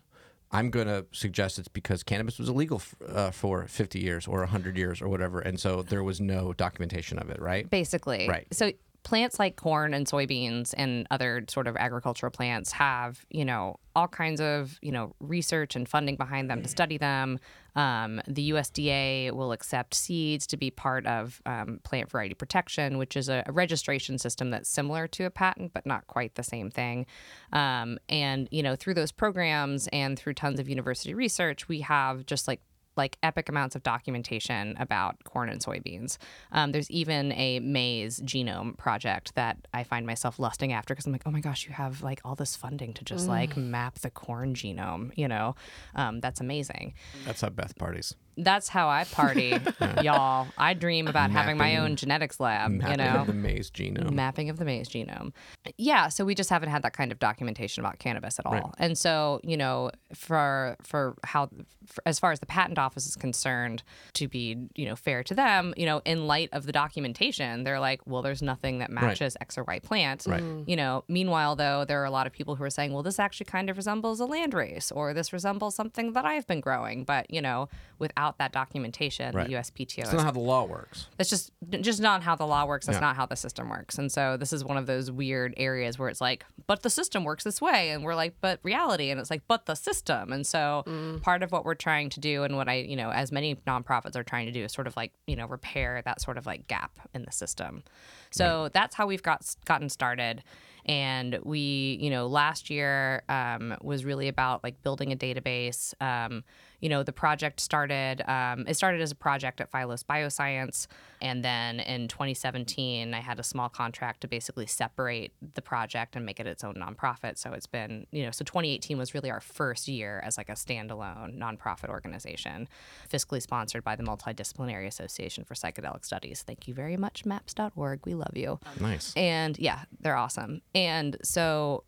I'm 0.55 0.69
going 0.69 0.87
to 0.87 1.06
suggest 1.12 1.59
it's 1.59 1.69
because 1.69 2.03
cannabis 2.03 2.38
was 2.38 2.50
illegal 2.50 2.76
f- 2.76 2.94
uh, 3.08 3.31
for 3.31 3.67
50 3.67 3.99
years 4.00 4.26
or 4.26 4.41
100 4.41 4.76
years 4.76 5.00
or 5.00 5.08
whatever, 5.08 5.41
and 5.41 5.58
so 5.58 5.81
there 5.81 6.05
was 6.05 6.20
no 6.20 6.53
documentation 6.53 7.19
of 7.19 7.31
it, 7.31 7.41
right? 7.41 7.69
basically. 7.70 8.29
Right. 8.29 8.47
So 8.53 8.70
plants 9.02 9.38
like 9.38 9.56
corn 9.56 9.94
and 9.94 10.06
soybeans 10.06 10.75
and 10.76 11.06
other 11.10 11.44
sort 11.49 11.66
of 11.66 11.76
agricultural 11.76 12.31
plants 12.31 12.72
have, 12.72 13.25
you 13.31 13.44
know, 13.44 13.78
all 13.96 14.08
kinds 14.08 14.40
of, 14.40 14.78
you 14.81 14.93
know, 14.93 15.14
research 15.20 15.75
and 15.76 15.88
funding 15.88 16.16
behind 16.16 16.49
them 16.49 16.62
to 16.62 16.69
study 16.69 16.99
them. 16.99 17.38
Um, 17.75 18.20
the 18.28 18.50
USDA 18.50 19.32
will 19.32 19.52
accept 19.52 19.94
seeds 19.94 20.46
to 20.49 20.56
be 20.56 20.70
part 20.70 21.06
of 21.06 21.43
um, 21.46 21.81
plant 21.82 22.10
variety 22.10 22.34
protection, 22.34 22.96
which 22.96 23.16
is 23.16 23.28
a, 23.28 23.43
a 23.46 23.52
registration 23.52 24.19
system 24.19 24.50
that's 24.50 24.69
similar 24.69 25.08
to 25.08 25.25
a 25.25 25.31
patent, 25.31 25.72
but 25.75 25.84
not 25.84 26.06
quite 26.06 26.37
the 26.37 26.43
same 26.43 26.70
thing. 26.70 27.06
Um, 27.52 27.98
and, 28.08 28.48
you 28.50 28.62
know, 28.62 28.76
through 28.76 28.94
those 28.94 29.12
programs 29.12 29.88
and 29.88 30.19
through 30.19 30.34
tons 30.34 30.60
of 30.60 30.69
university 30.69 31.14
research, 31.14 31.69
we 31.69 31.81
have 31.81 32.25
just 32.25 32.46
like 32.46 32.60
like 32.97 33.17
epic 33.23 33.49
amounts 33.49 33.75
of 33.75 33.83
documentation 33.83 34.77
about 34.79 35.23
corn 35.25 35.49
and 35.49 35.61
soybeans. 35.61 36.19
Um, 36.50 36.73
there's 36.73 36.91
even 36.91 37.33
a 37.33 37.61
maize 37.61 38.21
genome 38.21 38.77
project 38.77 39.35
that 39.35 39.56
I 39.73 39.85
find 39.85 40.06
myself 40.06 40.39
lusting 40.39 40.73
after 40.73 40.94
because 40.94 41.06
I'm 41.06 41.12
like, 41.12 41.23
oh 41.27 41.31
my 41.31 41.41
gosh, 41.41 41.67
you 41.67 41.73
have 41.73 42.03
like 42.03 42.21
all 42.25 42.35
this 42.35 42.56
funding 42.56 42.93
to 42.94 43.05
just 43.05 43.29
like 43.29 43.56
map 43.56 43.99
the 44.00 44.11
corn 44.11 44.55
genome. 44.55 45.12
You 45.17 45.29
know, 45.29 45.55
um, 45.94 46.21
that's 46.21 46.41
amazing. 46.41 46.94
That's 47.25 47.41
how 47.41 47.50
Beth 47.50 47.77
parties. 47.79 48.15
That's 48.37 48.69
how 48.69 48.88
I 48.88 49.05
party, 49.05 49.55
y'all. 50.02 50.49
I 50.56 50.75
dream 50.75 51.06
about 51.06 51.31
having 51.31 51.56
my 51.56 51.76
own 51.76 51.96
genetics 51.96 52.40
lab. 52.40 52.70
Mapping 52.70 52.90
you 52.90 52.96
know, 52.96 53.20
of 53.20 53.26
the 53.26 53.32
maize 53.32 53.70
genome. 53.70 54.12
mapping 54.12 54.50
of 54.50 54.58
the 54.58 54.64
maize 54.64 54.88
genome. 54.88 55.32
Yeah, 55.76 56.08
so 56.08 56.25
we 56.25 56.34
just 56.34 56.50
haven't 56.50 56.70
had 56.70 56.82
that 56.82 56.93
kind 56.93 57.12
of 57.12 57.19
documentation 57.19 57.84
about 57.84 57.99
cannabis 57.99 58.38
at 58.38 58.46
all. 58.46 58.75
And 58.79 58.96
so, 58.96 59.40
you 59.43 59.56
know, 59.56 59.90
for 60.14 60.76
for 60.82 61.17
how 61.25 61.51
for, 61.86 62.03
as 62.06 62.19
far 62.19 62.32
as 62.32 62.41
the 62.41 62.46
patent 62.46 62.79
office 62.79 63.06
is 63.06 63.17
concerned, 63.17 63.82
to 64.15 64.29
be, 64.29 64.56
you 64.74 64.86
know, 64.86 64.96
fair 64.96 65.22
to 65.24 65.34
them, 65.34 65.74
you 65.77 65.86
know, 65.86 66.01
in 66.05 66.27
light 66.27 66.48
of 66.53 66.67
the 66.67 66.72
documentation, 66.72 67.65
they're 67.65 67.81
like, 67.81 68.01
well, 68.06 68.22
there's 68.22 68.43
nothing 68.43 68.79
that 68.79 68.91
matches 68.91 69.36
X 69.41 69.58
or 69.58 69.65
Y 69.65 69.79
plant. 69.81 70.24
Right. 70.27 70.43
Mm. 70.43 70.69
You 70.69 70.77
know, 70.77 71.05
meanwhile 71.08 71.56
though, 71.56 71.84
there 71.84 72.01
are 72.01 72.06
a 72.06 72.10
lot 72.10 72.27
of 72.27 72.32
people 72.32 72.56
who 72.56 72.65
are 72.65 72.70
saying, 72.70 72.93
well, 72.93 73.03
this 73.03 73.19
actually 73.19 73.46
kind 73.46 73.69
of 73.69 73.77
resembles 73.77 74.20
a 74.20 74.27
land 74.27 74.55
race 74.55 74.91
or 74.91 75.12
this 75.15 75.32
resembles 75.32 75.74
something 75.74 76.12
that 76.12 76.24
I've 76.24 76.46
been 76.46 76.60
growing, 76.60 77.05
but, 77.05 77.31
you 77.31 77.43
know, 77.43 77.69
without 77.98 78.21
that 78.38 78.52
documentation, 78.52 79.34
Right. 79.34 79.48
the 79.48 79.55
USPTO 79.55 79.96
That's 79.96 80.08
is 80.08 80.14
not 80.14 80.24
how 80.24 80.31
the 80.31 80.38
law 80.41 80.64
works. 80.64 81.06
that's 81.17 81.29
just 81.31 81.50
just 81.81 82.00
not 82.00 82.22
how 82.22 82.34
the 82.36 82.46
law 82.46 82.64
works. 82.64 82.86
That's 82.86 82.96
Yeah. 82.96 83.00
not 83.08 83.17
how 83.17 83.26
the 83.26 83.36
system 83.36 83.69
works. 83.69 83.98
And 83.98 84.10
so 84.10 84.36
this 84.36 84.52
is 84.52 84.64
one 84.64 84.76
of 84.76 84.86
those 84.86 85.10
weird 85.10 85.55
areas 85.56 85.98
where 85.98 86.08
it's 86.08 86.20
like, 86.20 86.44
but 86.67 86.82
the 86.82 86.91
system 86.91 87.24
works 87.24 87.44
this 87.44 87.60
way, 87.60 87.91
and 87.91 88.02
we're 88.05 88.14
like, 88.14 88.34
but 88.41 88.60
reality, 88.62 89.10
and 89.10 89.19
it's 89.20 89.31
like, 89.31 89.43
but 89.48 89.67
the 89.67 89.74
system. 89.74 90.32
And 90.32 90.46
so 90.46 90.84
part 91.22 91.43
of 91.43 91.52
what 91.52 91.64
we're 91.64 91.74
trying 91.74 92.10
to 92.10 92.20
do, 92.20 92.44
and 92.44 92.56
what 92.56 92.69
I, 92.69 92.74
you 92.76 92.96
know, 92.96 93.10
as 93.10 93.32
many 93.32 93.56
nonprofits 93.67 94.17
are 94.17 94.22
trying 94.24 94.46
to 94.46 94.52
do, 94.52 94.64
is 94.64 94.72
sort 94.72 94.86
of 94.86 94.96
like, 94.96 95.12
you 95.26 95.36
know, 95.36 95.46
repair 95.46 96.00
that 96.05 96.20
sort 96.20 96.38
of 96.38 96.46
like 96.46 96.67
gap 96.69 96.98
in 97.14 97.24
the 97.24 97.32
system. 97.32 97.82
So 98.31 98.70
that's 98.72 98.94
how 98.94 99.06
we've 99.06 99.22
got 99.22 99.44
gotten 99.64 99.88
started. 99.88 100.43
And 100.86 101.38
we, 101.44 101.98
you 102.00 102.10
know, 102.10 102.26
last 102.26 102.69
year 102.70 103.22
um, 103.29 103.76
was 103.82 104.05
really 104.05 104.26
about 104.29 104.64
like 104.64 104.82
building 104.82 105.12
a 105.12 105.17
database. 105.17 105.94
Um, 106.02 106.43
you 106.82 106.89
know, 106.89 107.05
the 107.05 107.12
project 107.12 107.60
started, 107.60 108.29
um, 108.29 108.67
it 108.67 108.74
started 108.74 109.01
as 109.01 109.12
a 109.12 109.15
project 109.15 109.60
at 109.60 109.70
Phylos 109.70 110.05
Bioscience. 110.05 110.89
And 111.20 111.44
then 111.44 111.79
in 111.79 112.08
2017, 112.08 113.15
I 113.15 113.20
had 113.20 113.39
a 113.39 113.44
small 113.44 113.69
contract 113.69 114.22
to 114.22 114.29
basically 114.29 114.67
separate 114.67 115.32
the 115.55 115.62
project 115.62 116.17
and 116.17 116.27
make 116.27 116.41
it 116.41 116.46
its 116.48 116.65
own 116.65 116.74
nonprofit. 116.74 117.39
So 117.39 117.53
it's 117.53 117.69
been, 117.69 118.08
you 118.10 118.24
know, 118.24 118.32
so 118.32 118.44
2018 118.44 118.98
was 118.98 119.15
really 119.15 119.31
our 119.31 119.41
first 119.41 119.86
year 119.86 120.20
as 120.24 120.36
like 120.36 120.48
a 120.48 120.55
standalone 120.55 121.39
nonprofit 121.39 121.89
organization, 121.89 122.69
fiscally 123.08 123.41
sponsored 123.41 123.84
by 123.84 123.94
the 123.94 124.03
Multidisciplinary 124.03 124.89
Association 124.89 125.44
for 125.44 125.55
Psychedelic 125.55 126.05
Studies. 126.05 126.43
Thank 126.43 126.67
you 126.67 126.74
very 126.74 126.96
much, 126.96 127.24
maps.org. 127.24 128.01
We 128.05 128.15
love 128.15 128.36
you. 128.36 128.58
Nice. 128.81 129.12
And 129.15 129.56
yeah, 129.56 129.84
they're 130.01 130.17
awesome. 130.17 130.62
And 130.74 131.17
so 131.22 131.84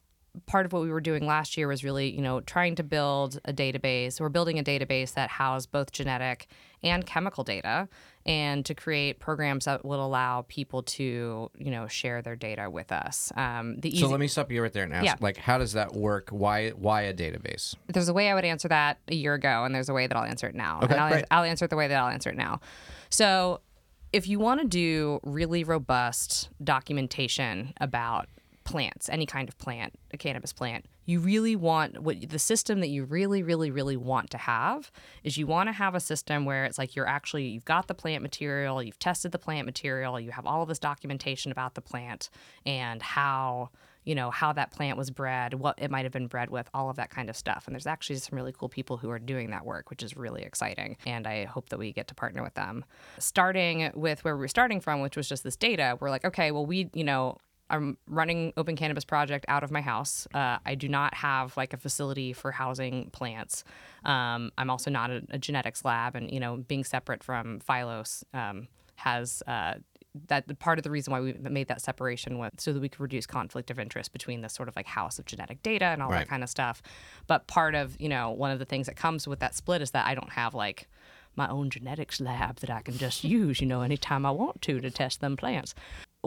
part 0.47 0.67
of 0.67 0.73
what 0.73 0.83
we 0.83 0.91
were 0.91 1.01
doing 1.01 1.27
last 1.27 1.57
year 1.57 1.69
was 1.69 1.85
really, 1.85 2.11
you 2.15 2.21
know, 2.23 2.41
trying 2.41 2.75
to 2.77 2.83
build 2.83 3.39
a 3.45 3.53
database. 3.53 4.21
We're 4.21 4.29
building 4.29 4.59
a 4.59 4.65
database 4.65 5.15
that 5.15 5.31
housed 5.31 5.71
both 5.71 5.93
genetic 5.93 6.49
and 6.83 7.07
chemical 7.07 7.45
data 7.45 7.89
and 8.27 8.65
to 8.67 8.75
create 8.75 9.19
programs 9.21 9.65
that 9.65 9.85
will 9.85 10.05
allow 10.05 10.43
people 10.49 10.83
to 10.83 11.51
you 11.57 11.71
know 11.71 11.87
share 11.87 12.21
their 12.21 12.37
data 12.37 12.69
with 12.69 12.93
us 12.93 13.33
um, 13.37 13.77
the 13.81 13.89
easy, 13.89 14.01
So 14.01 14.09
let 14.09 14.21
me 14.21 14.29
stop 14.29 14.51
you 14.51 14.63
right 14.63 14.73
there 14.73 14.85
and 14.85 14.93
ask, 14.93 15.05
Yeah. 15.05 15.15
like, 15.21 15.37
how 15.39 15.57
does 15.59 15.73
that 15.73 15.95
work? 15.95 16.29
Why 16.31 16.71
why 16.71 17.03
a 17.03 17.15
database? 17.15 17.75
there's 17.89 18.09
a 18.09 18.15
way 18.15 18.29
I 18.31 18.35
would 18.35 18.45
answer 18.45 18.69
that 18.69 18.99
a 19.09 19.15
year 19.15 19.35
ago, 19.35 19.65
and 19.65 19.75
there's 19.75 19.89
a 19.89 19.95
way 19.95 20.07
that 20.07 20.17
I'll 20.17 20.25
answer 20.25 20.47
it 20.47 20.55
now. 20.55 20.81
Okay, 20.83 20.93
and 20.95 21.01
I'll, 21.03 21.11
great. 21.11 21.25
I'll 21.31 21.45
answer 21.45 21.65
it 21.65 21.69
the 21.69 21.77
way 21.77 21.89
that 21.89 21.97
I'll 21.99 22.11
answer 22.11 22.31
it 22.31 22.37
now. 22.37 22.61
So, 23.09 23.61
if 24.13 24.29
you 24.29 24.39
want 24.39 24.61
to 24.61 24.67
do 24.67 25.21
really 25.23 25.65
robust 25.65 26.49
documentation 26.63 27.73
about 27.81 28.29
plants, 28.65 29.09
any 29.09 29.27
kind 29.27 29.49
of 29.49 29.57
plant, 29.59 29.95
a 30.13 30.17
cannabis 30.17 30.53
plant, 30.53 30.87
you 31.07 31.21
really 31.21 31.55
want 31.55 32.03
what 32.03 32.29
the 32.29 32.39
system 32.39 32.81
that 32.81 32.89
you 32.89 33.05
really, 33.05 33.43
really, 33.43 33.71
really 33.71 33.97
want 33.97 34.31
to 34.31 34.39
have 34.39 34.91
is 35.23 35.37
you 35.37 35.47
want 35.47 35.69
to 35.69 35.73
have 35.73 35.95
a 35.95 36.01
system 36.01 36.45
where 36.45 36.65
it's 36.65 36.79
like 36.79 36.97
you're 36.97 37.07
actually 37.07 37.47
you've 37.47 37.65
got 37.65 37.89
the 37.89 37.95
plant 37.95 38.23
material, 38.23 38.83
you've 38.83 38.99
tested 38.99 39.33
the 39.33 39.39
plant 39.39 39.67
material, 39.67 40.19
you 40.19 40.31
have 40.31 40.47
all 40.47 40.63
of 40.63 40.69
this 40.69 40.79
documentation 40.79 41.53
about 41.53 41.75
the 41.75 41.83
plant 41.83 42.31
and 42.65 43.03
how 43.03 43.71
you 44.05 44.15
know 44.15 44.31
how 44.31 44.53
that 44.53 44.71
plant 44.71 44.99
was 44.99 45.11
bred 45.11 45.55
what 45.55 45.79
it 45.79 45.91
might 45.91 46.05
have 46.05 46.13
been 46.13 46.27
bred 46.27 46.51
with 46.51 46.69
all 46.75 46.91
of 46.91 46.97
that 46.97 47.11
kind 47.11 47.29
of 47.29 47.37
stuff. 47.37 47.65
And 47.67 47.75
there's 47.75 47.87
actually 47.87 48.17
some 48.17 48.37
really 48.37 48.53
cool 48.53 48.69
people 48.69 48.97
who 48.97 49.11
are 49.11 49.19
doing 49.19 49.51
that 49.51 49.65
work 49.65 49.91
which 49.91 50.03
is 50.03 50.17
really 50.17 50.43
exciting 50.43 50.97
and 51.07 51.27
i 51.27 51.45
hope 51.45 51.69
that 51.71 51.79
we 51.79 51.93
get 51.93 52.09
to 52.09 52.15
partner 52.15 52.43
with 52.43 52.55
them. 52.55 52.85
Starting 53.19 53.91
with 53.95 54.25
where 54.25 54.37
we 54.37 54.41
were 54.41 54.49
starting 54.49 54.81
from 54.81 55.01
which 55.01 55.17
was 55.17 55.29
just 55.29 55.45
this 55.45 55.57
data 55.57 55.99
we're 56.01 56.11
like 56.11 56.25
okay 56.25 56.51
well 56.51 56.67
we 56.67 56.91
you 56.95 57.05
know 57.05 57.39
I'm 57.75 57.99
running 58.07 58.53
Open 58.57 58.77
Cannabis 58.77 59.05
Project 59.05 59.45
out 59.49 59.63
of 59.65 59.71
my 59.71 59.81
house. 59.81 60.27
Uh, 60.33 60.59
I 60.65 60.75
do 60.75 60.89
not 60.89 61.15
have 61.15 61.57
like 61.57 61.73
a 61.73 61.77
facility 61.77 62.33
for 62.33 62.53
housing 62.53 63.11
plants. 63.11 63.65
Um, 64.05 64.53
I'm 64.59 64.71
also 64.71 64.91
not 64.91 65.11
a, 65.11 65.23
a 65.31 65.39
genetics 65.39 65.85
lab, 65.85 66.15
and 66.15 66.31
you 66.31 66.41
know, 66.41 66.57
being 66.57 66.85
separate 66.85 67.23
from 67.25 67.61
Phylos 67.61 68.25
um, 68.33 68.69
has 68.97 69.43
uh, 69.47 69.75
that 70.29 70.59
part 70.61 70.79
of 70.79 70.85
the 70.85 70.91
reason 70.91 71.11
why 71.13 71.21
we 71.21 71.33
made 71.33 71.67
that 71.69 71.81
separation 71.81 72.39
was 72.39 72.53
so 72.59 72.73
that 72.73 72.81
we 72.81 72.89
could 72.89 73.01
reduce 73.01 73.27
conflict 73.27 73.71
of 73.71 73.81
interest 73.81 74.13
between 74.13 74.43
this 74.43 74.53
sort 74.53 74.69
of 74.69 74.77
like 74.77 74.87
house 74.87 75.19
of 75.19 75.25
genetic 75.25 75.61
data 75.63 75.87
and 75.87 76.01
all 76.03 76.09
Right. 76.11 76.21
that 76.21 76.29
kind 76.29 76.43
of 76.45 76.49
stuff. 76.49 76.83
But 77.27 77.47
part 77.49 77.75
of 77.75 77.97
you 78.01 78.09
know 78.09 78.31
one 78.31 78.51
of 78.53 78.59
the 78.61 78.65
things 78.65 78.87
that 78.87 78.97
comes 78.97 79.27
with 79.27 79.41
that 79.41 79.55
split 79.55 79.83
is 79.83 79.91
that 79.91 80.07
I 80.07 80.15
don't 80.15 80.31
have 80.33 80.55
like 80.55 80.89
my 81.37 81.49
own 81.49 81.69
genetics 81.69 82.21
lab 82.21 82.61
that 82.61 82.71
I 82.71 82.81
can 82.81 82.97
just 82.97 83.25
use, 83.39 83.61
you 83.61 83.67
know, 83.67 83.81
anytime 83.81 84.25
I 84.25 84.31
want 84.31 84.63
to 84.63 84.81
to 84.81 84.91
test 84.91 85.21
them 85.21 85.37
plants. 85.37 85.75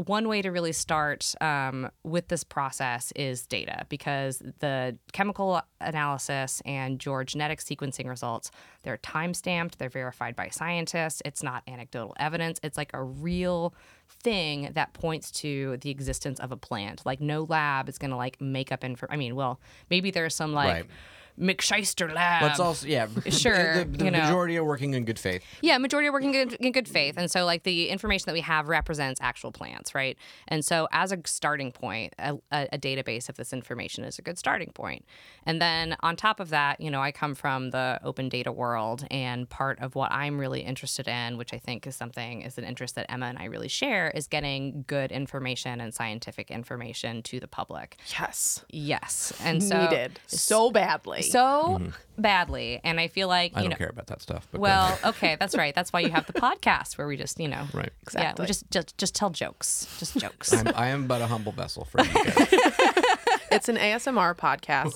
One 0.06 0.28
way 0.28 0.42
to 0.42 0.50
really 0.52 0.74
start 0.74 1.34
um, 1.42 1.90
with 2.04 2.28
this 2.28 2.44
process 2.44 3.12
is 3.16 3.48
data 3.48 3.86
because 3.90 4.42
the 4.60 4.98
chemical 5.12 5.62
analysis 5.82 6.62
and 6.66 7.04
your 7.04 7.24
genetic 7.24 7.60
sequencing 7.60 8.08
results, 8.08 8.52
they're 8.84 8.98
time 8.98 9.34
stamped, 9.34 9.80
they're 9.80 9.90
verified 9.90 10.36
by 10.36 10.50
scientists. 10.50 11.22
It's 11.26 11.42
not 11.42 11.64
anecdotal 11.68 12.16
evidence. 12.20 12.60
It's 12.64 12.78
like 12.78 12.92
a 12.94 13.04
real 13.04 13.74
thing 14.24 14.70
that 14.74 14.94
points 14.94 15.32
to 15.32 15.78
the 15.78 15.90
existence 15.90 16.40
of 16.40 16.52
a 16.52 16.58
plant. 16.58 17.06
Like 17.06 17.20
no 17.20 17.44
lab 17.44 17.90
is 17.90 17.98
going 17.98 18.12
to 18.12 18.18
like 18.18 18.40
make 18.40 18.72
up 18.72 18.84
info. 18.84 19.08
I 19.10 19.18
mean, 19.18 19.36
well, 19.36 19.60
maybe 19.90 20.12
there's 20.12 20.36
some 20.36 20.54
like 20.54 20.68
Right. 20.68 20.86
McShyster 21.40 22.14
lab. 22.14 22.44
Let's 22.44 22.60
also 22.60 22.88
yeah, 22.88 23.08
sure, 23.30 23.84
The, 23.84 23.86
the 23.86 24.06
you 24.06 24.12
know. 24.12 24.22
majority 24.22 24.58
are 24.58 24.64
working 24.64 24.94
in 24.94 25.06
good 25.06 25.20
faith. 25.20 25.44
Yeah, 25.62 25.78
majority 25.78 26.10
are 26.10 26.14
working 26.14 26.32
good, 26.32 26.54
in 26.54 26.72
good 26.72 26.88
faith, 26.88 27.16
and 27.18 27.30
so 27.30 27.46
like 27.46 27.64
the 27.64 27.90
information 27.90 28.26
that 28.28 28.34
we 28.34 28.42
have 28.42 28.68
represents 28.68 29.20
actual 29.22 29.52
plants, 29.52 29.94
right? 29.94 30.18
And 30.48 30.64
so 30.66 30.88
as 30.92 31.12
a 31.12 31.20
starting 31.26 31.72
point, 31.72 32.14
a, 32.20 32.36
a, 32.52 32.68
a 32.74 32.78
database 32.78 33.30
of 33.30 33.36
this 33.36 33.54
information 33.54 34.04
is 34.04 34.20
a 34.20 34.22
good 34.22 34.38
starting 34.38 34.72
point. 34.72 35.06
And 35.46 35.62
then 35.62 35.96
on 36.02 36.16
top 36.16 36.40
of 36.40 36.50
that, 36.50 36.82
you 36.82 36.92
know, 36.92 37.02
I 37.02 37.12
come 37.12 37.36
from 37.36 37.70
the 37.70 38.00
open 38.04 38.30
data 38.30 38.52
world, 38.52 39.06
and 39.12 39.50
part 39.50 39.80
of 39.80 39.96
what 39.96 40.12
I'm 40.12 40.40
really 40.40 40.62
interested 40.62 41.08
in, 41.08 41.38
which 41.38 41.54
I 41.54 41.58
think 41.58 41.88
is 41.88 41.96
something 41.96 42.42
is 42.42 42.58
an 42.58 42.64
interest 42.64 42.96
that 42.96 43.12
Emma 43.12 43.28
and 43.28 43.38
I 43.38 43.46
really 43.46 43.68
share, 43.68 44.10
is 44.12 44.28
getting 44.28 44.84
good 44.88 45.12
information 45.12 45.80
and 45.82 45.94
scientific 45.94 46.52
information 46.52 47.22
to 47.24 47.40
the 47.40 47.48
public. 47.48 47.98
Yes. 48.20 48.64
Yes, 48.70 49.34
and 49.44 49.62
so 49.64 49.82
Needed 49.84 50.20
so 50.28 50.72
badly. 50.72 51.22
So 51.32 51.82
badly, 52.18 52.80
and 52.84 53.00
I 53.00 53.08
feel 53.08 53.28
like 53.28 53.52
Mm-hmm. 53.52 53.60
I 53.60 53.62
you 53.64 53.70
don't 53.70 53.80
know. 53.80 53.86
care 53.86 53.90
about 53.90 54.08
that 54.08 54.22
stuff. 54.22 54.48
But 54.52 54.62
Well, 54.62 55.00
okay, 55.06 55.36
that's 55.40 55.56
right. 55.56 55.74
That's 55.76 55.94
why 55.94 56.00
you 56.02 56.10
have 56.10 56.26
the 56.28 56.34
podcast 56.48 56.98
where 56.98 57.08
we 57.08 57.18
just, 57.18 57.40
you 57.40 57.48
know, 57.48 57.66
right. 57.74 57.92
Exactly. 58.04 58.22
yeah, 58.22 58.30
Exactly. 58.32 58.44
we 58.44 58.48
just 58.48 58.72
just 58.72 58.98
just 58.98 59.16
tell 59.16 59.30
jokes, 59.30 59.88
just 60.00 60.18
jokes. 60.18 60.54
I'm, 60.54 60.68
I 60.76 60.88
am 60.88 61.08
but 61.08 61.22
a 61.22 61.28
humble 61.28 61.52
vessel 61.52 61.86
for 61.86 62.04
you 62.04 62.14
guys. 62.14 62.48
It's 63.52 63.70
an 63.70 63.78
ASMR 63.78 64.36
podcast, 64.36 64.94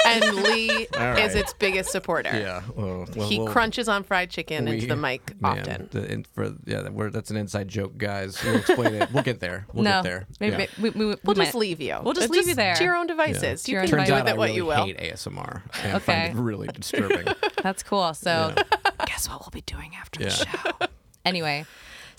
and 0.06 0.34
Lee 0.42 0.86
All 0.94 1.00
right. 1.00 1.18
is 1.24 1.34
its 1.34 1.52
biggest 1.54 1.90
supporter. 1.90 2.30
yeah. 2.38 2.62
Well, 2.76 3.06
well, 3.16 3.28
He 3.28 3.38
well, 3.38 3.48
crunches 3.48 3.88
on 3.88 4.02
fried 4.04 4.28
chicken 4.30 4.68
into 4.68 4.86
the 4.86 4.96
mic 4.96 5.40
man, 5.40 5.58
often. 5.60 5.88
the- 5.90 6.12
in- 6.12 6.24
for 6.24 6.54
yeah, 6.66 6.82
that- 6.82 6.92
we're, 6.92 7.10
that's 7.10 7.30
an 7.30 7.36
inside 7.38 7.68
joke, 7.68 7.96
guys. 7.96 8.42
We'll 8.44 8.56
explain 8.56 8.94
it. 8.96 9.10
We'll 9.12 9.22
get 9.22 9.40
there. 9.40 9.66
We'll 9.72 9.84
no, 9.84 9.90
get 9.98 10.02
there. 10.04 10.26
maybe 10.40 10.56
Yeah. 10.62 10.66
we, 10.80 10.90
we, 10.90 11.06
we 11.06 11.16
We'll 11.24 11.34
just 11.34 11.54
might- 11.54 11.60
leave 11.60 11.80
you. 11.80 11.96
We'll 12.02 12.12
just 12.14 12.26
It's 12.26 12.34
leave 12.34 12.48
you 12.48 12.54
there. 12.54 12.74
to 12.74 12.84
your 12.84 12.96
own 12.96 13.06
devices. 13.06 13.62
To 13.64 13.70
You 13.72 13.78
your 13.78 13.86
can 13.86 13.98
own 14.00 14.04
do 14.04 14.10
Turns 14.10 14.10
with 14.10 14.20
out 14.20 14.28
it 14.28 14.34
I 14.34 14.38
what 14.38 14.44
really 14.46 14.56
you 14.56 14.66
will. 14.66 14.84
hate 14.84 14.98
ASMR 14.98 15.62
and 15.82 15.94
Okay. 15.96 15.98
find 16.26 16.38
it 16.38 16.40
really 16.40 16.68
disturbing. 16.68 17.26
That's 17.62 17.82
cool. 17.82 18.12
So, 18.14 18.52
Yeah. 18.56 18.90
guess 19.06 19.28
what 19.28 19.40
we'll 19.40 19.50
be 19.50 19.62
doing 19.62 19.92
after 19.98 20.22
Yeah. 20.22 20.28
the 20.28 20.34
show? 20.80 20.86
anyway, 21.24 21.64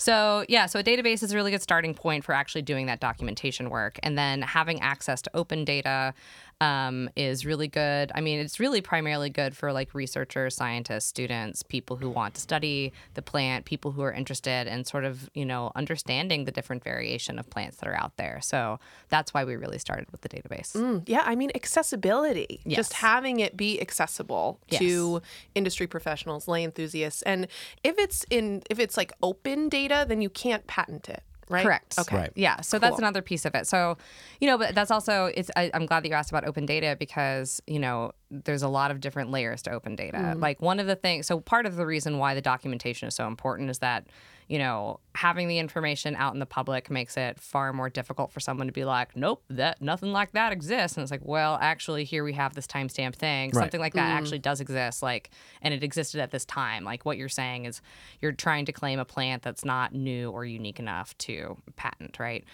so 0.02 0.44
yeah, 0.48 0.66
so 0.66 0.80
a 0.80 0.82
database 0.82 1.22
is 1.22 1.32
a 1.32 1.36
really 1.36 1.52
good 1.52 1.62
starting 1.62 1.94
point 1.94 2.24
for 2.24 2.32
actually 2.32 2.62
doing 2.62 2.86
that 2.86 2.98
documentation 2.98 3.70
work, 3.70 4.00
and 4.02 4.18
then 4.18 4.42
having 4.42 4.80
access 4.80 5.22
to 5.22 5.30
open 5.32 5.64
data 5.64 6.12
um, 6.62 7.10
is 7.16 7.44
really 7.44 7.66
good. 7.66 8.12
I 8.14 8.20
mean, 8.20 8.38
it's 8.38 8.60
really 8.60 8.80
primarily 8.80 9.30
good 9.30 9.56
for 9.56 9.72
like 9.72 9.94
researchers, 9.94 10.54
scientists, 10.54 11.06
students, 11.06 11.64
people 11.64 11.96
who 11.96 12.08
want 12.08 12.34
to 12.34 12.40
study 12.40 12.92
the 13.14 13.22
plant, 13.22 13.64
people 13.64 13.90
who 13.90 14.02
are 14.02 14.12
interested 14.12 14.68
in 14.68 14.84
sort 14.84 15.04
of 15.04 15.28
you 15.34 15.44
know 15.44 15.72
understanding 15.74 16.44
the 16.44 16.52
different 16.52 16.84
variation 16.84 17.38
of 17.40 17.50
plants 17.50 17.78
that 17.78 17.88
are 17.88 17.96
out 17.96 18.16
there. 18.16 18.38
So 18.42 18.78
that's 19.08 19.34
why 19.34 19.42
we 19.44 19.56
really 19.56 19.78
started 19.78 20.06
with 20.12 20.20
the 20.20 20.28
database. 20.28 20.76
Mm, 20.76 21.02
Yeah, 21.06 21.22
I 21.24 21.34
mean 21.34 21.50
accessibility. 21.54 22.60
Yes. 22.64 22.76
Just 22.76 22.92
having 22.94 23.40
it 23.40 23.56
be 23.56 23.80
accessible 23.80 24.60
to 24.78 25.20
industry 25.56 25.88
professionals, 25.88 26.46
lay 26.46 26.62
enthusiasts. 26.62 27.22
And 27.22 27.48
if 27.82 27.98
it's 27.98 28.24
in 28.30 28.62
if 28.70 28.78
it's 28.78 28.96
like 28.96 29.12
open 29.20 29.68
data, 29.68 30.04
then 30.08 30.22
you 30.22 30.30
can't 30.30 30.64
patent 30.68 31.08
it, 31.08 31.24
right? 31.52 31.62
Correct. 31.62 31.98
Okay. 31.98 32.16
Right. 32.16 32.32
Yeah. 32.34 32.60
So 32.60 32.78
that's 32.78 32.98
another 32.98 33.22
piece 33.22 33.44
of 33.44 33.54
it. 33.54 33.66
So, 33.66 33.96
you 34.40 34.48
know, 34.48 34.58
but 34.58 34.74
that's 34.74 34.90
also 34.90 35.26
it's. 35.26 35.50
I, 35.56 35.70
I'm 35.74 35.86
glad 35.86 36.02
that 36.04 36.08
you 36.08 36.14
asked 36.14 36.30
about 36.30 36.46
open 36.46 36.66
data 36.66 36.96
because 36.98 37.60
you 37.66 37.78
know 37.78 38.12
there's 38.30 38.62
a 38.62 38.68
lot 38.68 38.90
of 38.90 39.00
different 39.00 39.30
layers 39.30 39.62
to 39.62 39.70
open 39.70 39.94
data. 39.94 40.16
Mm-hmm. 40.16 40.40
Like 40.40 40.62
one 40.62 40.80
of 40.80 40.86
the 40.86 40.96
things. 40.96 41.26
So 41.26 41.40
part 41.40 41.66
of 41.66 41.76
the 41.76 41.86
reason 41.86 42.18
why 42.18 42.34
the 42.34 42.40
documentation 42.40 43.08
is 43.08 43.14
so 43.14 43.26
important 43.26 43.70
is 43.70 43.78
that 43.80 44.06
you 44.52 44.58
know 44.58 45.00
having 45.14 45.48
the 45.48 45.58
information 45.58 46.14
out 46.14 46.34
in 46.34 46.38
the 46.38 46.44
public 46.44 46.90
makes 46.90 47.16
it 47.16 47.40
far 47.40 47.72
more 47.72 47.88
difficult 47.88 48.30
for 48.30 48.38
someone 48.38 48.66
to 48.66 48.72
be 48.72 48.84
like, 48.84 49.16
nope, 49.16 49.42
that 49.48 49.80
nothing 49.80 50.12
like 50.12 50.32
that 50.32 50.52
exists. 50.52 50.98
And 50.98 51.02
it's 51.02 51.10
like, 51.10 51.24
well, 51.24 51.58
actually, 51.58 52.04
here 52.04 52.22
we 52.22 52.34
have 52.34 52.54
this 52.54 52.66
timestamp 52.66 53.14
thing. 53.14 53.48
Right. 53.48 53.62
Something 53.62 53.80
like 53.80 53.94
that 53.94 54.10
mm. 54.10 54.18
actually 54.18 54.40
does 54.40 54.60
exist. 54.60 55.02
Like, 55.02 55.30
and 55.62 55.72
it 55.72 55.82
existed 55.82 56.20
at 56.20 56.32
this 56.32 56.44
time. 56.44 56.84
Like 56.84 57.06
what 57.06 57.16
you're 57.16 57.30
saying 57.30 57.64
is 57.64 57.80
you're 58.20 58.32
trying 58.32 58.66
to 58.66 58.72
claim 58.72 58.98
a 58.98 59.06
plant 59.06 59.42
that's 59.42 59.64
not 59.64 59.94
new 59.94 60.30
or 60.30 60.44
unique 60.44 60.78
enough 60.78 61.16
to 61.18 61.56
patent, 61.76 62.18
right? 62.18 62.44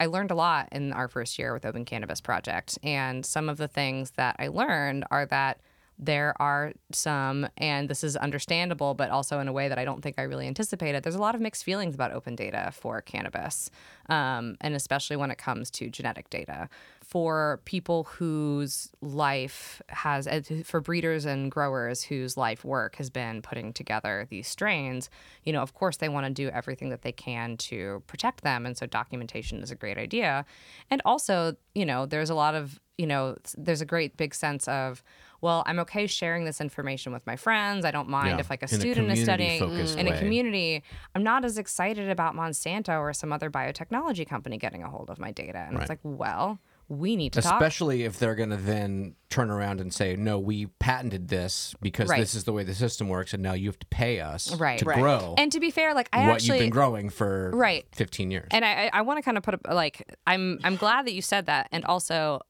I 0.00 0.06
learned 0.06 0.32
a 0.32 0.34
lot 0.34 0.68
in 0.72 0.92
our 0.92 1.06
first 1.06 1.38
year 1.38 1.52
with 1.52 1.64
Open 1.64 1.84
Cannabis 1.84 2.20
Project. 2.20 2.76
And 2.82 3.24
some 3.24 3.48
of 3.48 3.56
the 3.56 3.68
things 3.68 4.10
that 4.16 4.34
I 4.40 4.48
learned 4.48 5.04
are 5.12 5.26
that 5.26 5.60
there 5.98 6.34
are 6.40 6.72
some, 6.92 7.48
and 7.56 7.88
this 7.88 8.04
is 8.04 8.16
understandable, 8.16 8.94
but 8.94 9.10
also 9.10 9.40
in 9.40 9.48
a 9.48 9.52
way 9.52 9.68
that 9.68 9.78
I 9.78 9.84
don't 9.84 10.02
think 10.02 10.18
I 10.18 10.22
really 10.22 10.46
anticipated. 10.46 11.02
There's 11.02 11.14
a 11.14 11.20
lot 11.20 11.34
of 11.34 11.40
mixed 11.40 11.64
feelings 11.64 11.94
about 11.94 12.12
open 12.12 12.36
data 12.36 12.70
for 12.72 13.00
cannabis, 13.00 13.70
um, 14.10 14.56
and 14.60 14.74
especially 14.74 15.16
when 15.16 15.30
it 15.30 15.38
comes 15.38 15.70
to 15.72 15.88
genetic 15.88 16.28
data. 16.28 16.68
For 17.02 17.60
people 17.64 18.04
whose 18.04 18.90
life 19.00 19.80
has, 19.88 20.26
uh, 20.26 20.42
for 20.64 20.80
breeders 20.80 21.24
and 21.24 21.50
growers 21.50 22.02
whose 22.02 22.36
life 22.36 22.64
work 22.64 22.96
has 22.96 23.10
been 23.10 23.40
putting 23.40 23.72
together 23.72 24.26
these 24.28 24.48
strains, 24.48 25.08
you 25.44 25.52
know, 25.52 25.62
of 25.62 25.72
course 25.72 25.96
they 25.96 26.08
want 26.08 26.26
to 26.26 26.32
do 26.32 26.48
everything 26.50 26.90
that 26.90 27.02
they 27.02 27.12
can 27.12 27.56
to 27.56 28.02
protect 28.06 28.42
them. 28.42 28.66
And 28.66 28.76
so 28.76 28.86
documentation 28.86 29.62
is 29.62 29.70
a 29.70 29.76
great 29.76 29.98
idea. 29.98 30.44
And 30.90 31.00
also, 31.04 31.56
you 31.74 31.86
know, 31.86 32.06
there's 32.06 32.28
a 32.28 32.34
lot 32.34 32.54
of, 32.54 32.80
you 32.98 33.06
know, 33.06 33.36
there's 33.56 33.80
a 33.80 33.86
great 33.86 34.16
big 34.16 34.34
sense 34.34 34.66
of, 34.68 35.02
well, 35.40 35.62
I'm 35.66 35.78
okay 35.80 36.06
sharing 36.06 36.44
this 36.44 36.60
information 36.60 37.12
with 37.12 37.26
my 37.26 37.36
friends. 37.36 37.84
I 37.84 37.90
don't 37.90 38.08
mind 38.08 38.28
Yeah, 38.28 38.38
if 38.40 38.50
like 38.50 38.62
a 38.62 38.66
in 38.66 38.76
a 38.76 38.80
student 38.80 39.10
is 39.10 39.22
studying 39.22 39.58
community-focused 39.58 39.98
in 39.98 40.08
a 40.08 40.18
community. 40.18 40.82
I'm 41.14 41.22
not 41.22 41.44
as 41.44 41.58
excited 41.58 42.08
about 42.08 42.34
Monsanto 42.34 42.98
or 43.00 43.12
some 43.12 43.32
other 43.32 43.50
biotechnology 43.50 44.26
company 44.28 44.58
getting 44.58 44.82
a 44.82 44.88
hold 44.88 45.10
of 45.10 45.18
my 45.18 45.32
data. 45.32 45.58
And 45.58 45.74
Right. 45.76 45.82
it's 45.82 45.88
like, 45.88 46.00
well, 46.02 46.58
we 46.88 47.16
need 47.16 47.32
to 47.32 47.42
talk. 47.42 47.60
Especially 47.60 48.04
if 48.04 48.18
they're 48.20 48.36
going 48.36 48.50
to 48.50 48.56
then 48.56 49.16
turn 49.28 49.50
around 49.50 49.80
and 49.80 49.92
say, 49.92 50.14
"No, 50.14 50.38
we 50.38 50.66
patented 50.78 51.26
this 51.26 51.74
because 51.82 52.08
Right. 52.08 52.20
this 52.20 52.32
is 52.36 52.44
the 52.44 52.52
way 52.52 52.62
the 52.62 52.74
system 52.76 53.08
works, 53.08 53.34
and 53.34 53.42
now 53.42 53.54
you 53.54 53.66
have 53.68 53.78
to 53.80 53.86
pay 53.86 54.20
us 54.20 54.54
Right. 54.54 54.78
to 54.78 54.84
Right. 54.84 55.00
grow 55.00 55.34
And 55.36 55.50
to 55.50 55.58
be 55.58 55.72
fair, 55.72 55.94
like 55.94 56.08
I 56.12 56.26
what 56.26 56.34
actually 56.36 56.58
you've 56.58 56.64
been 56.66 56.70
growing 56.70 57.10
for 57.10 57.50
Right. 57.54 57.86
15 57.92 58.30
years." 58.30 58.46
and 58.52 58.64
I, 58.64 58.88
I 58.92 59.02
want 59.02 59.18
to 59.18 59.22
kind 59.22 59.36
of 59.36 59.42
put 59.42 59.58
a, 59.64 59.74
like 59.74 60.04
I'm 60.28 60.60
I'm 60.62 60.76
glad 60.76 61.06
that 61.06 61.12
you 61.12 61.22
said 61.22 61.46
that, 61.46 61.66
and 61.72 61.84
also 61.84 62.40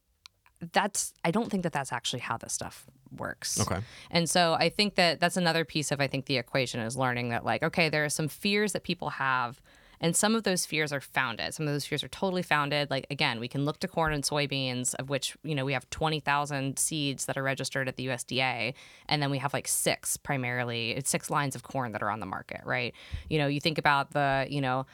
that's 0.73 1.13
I 1.23 1.31
don't 1.31 1.49
think 1.49 1.63
that 1.63 1.73
that's 1.73 1.91
actually 1.91 2.19
how 2.19 2.37
this 2.37 2.53
stuff 2.53 2.85
works. 3.15 3.59
Okay. 3.59 3.79
And 4.11 4.29
so 4.29 4.53
I 4.53 4.69
think 4.69 4.95
that 4.95 5.19
that's 5.19 5.37
another 5.37 5.65
piece 5.65 5.91
of 5.91 6.01
I 6.01 6.07
think 6.07 6.25
the 6.25 6.37
equation 6.37 6.79
is 6.79 6.97
learning 6.97 7.29
that 7.29 7.45
like 7.45 7.63
okay, 7.63 7.89
there 7.89 8.05
are 8.05 8.09
some 8.09 8.27
fears 8.27 8.73
that 8.73 8.83
people 8.83 9.11
have 9.11 9.61
and 9.99 10.15
some 10.15 10.35
of 10.35 10.43
those 10.43 10.65
fears 10.65 10.93
are 10.93 11.01
founded. 11.01 11.53
Some 11.53 11.67
of 11.67 11.73
those 11.73 11.85
fears 11.85 12.03
are 12.03 12.07
totally 12.07 12.43
founded. 12.43 12.89
Like 12.89 13.07
again, 13.09 13.39
we 13.39 13.47
can 13.47 13.65
look 13.65 13.79
to 13.79 13.87
corn 13.87 14.13
and 14.13 14.23
soybeans, 14.23 14.93
of 14.95 15.09
which 15.09 15.35
you 15.43 15.55
know 15.55 15.65
we 15.65 15.73
have 15.73 15.89
twenty 15.89 16.19
thousand 16.19 16.77
seeds 16.77 17.25
that 17.25 17.37
are 17.37 17.43
registered 17.43 17.87
at 17.87 17.95
the 17.95 18.07
USDA, 18.07 18.73
and 19.07 19.21
then 19.21 19.31
we 19.31 19.39
have 19.39 19.53
like 19.53 19.67
six 19.67 20.17
primarily, 20.17 20.91
it's 20.91 21.09
six 21.09 21.29
lines 21.29 21.55
of 21.55 21.63
corn 21.63 21.93
that 21.93 22.03
are 22.03 22.11
on 22.11 22.19
the 22.19 22.25
market, 22.25 22.61
right? 22.63 22.93
You 23.29 23.39
know, 23.39 23.47
you 23.47 23.59
think 23.59 23.77
about 23.77 24.11
the 24.11 24.45
you 24.49 24.61
know 24.61 24.85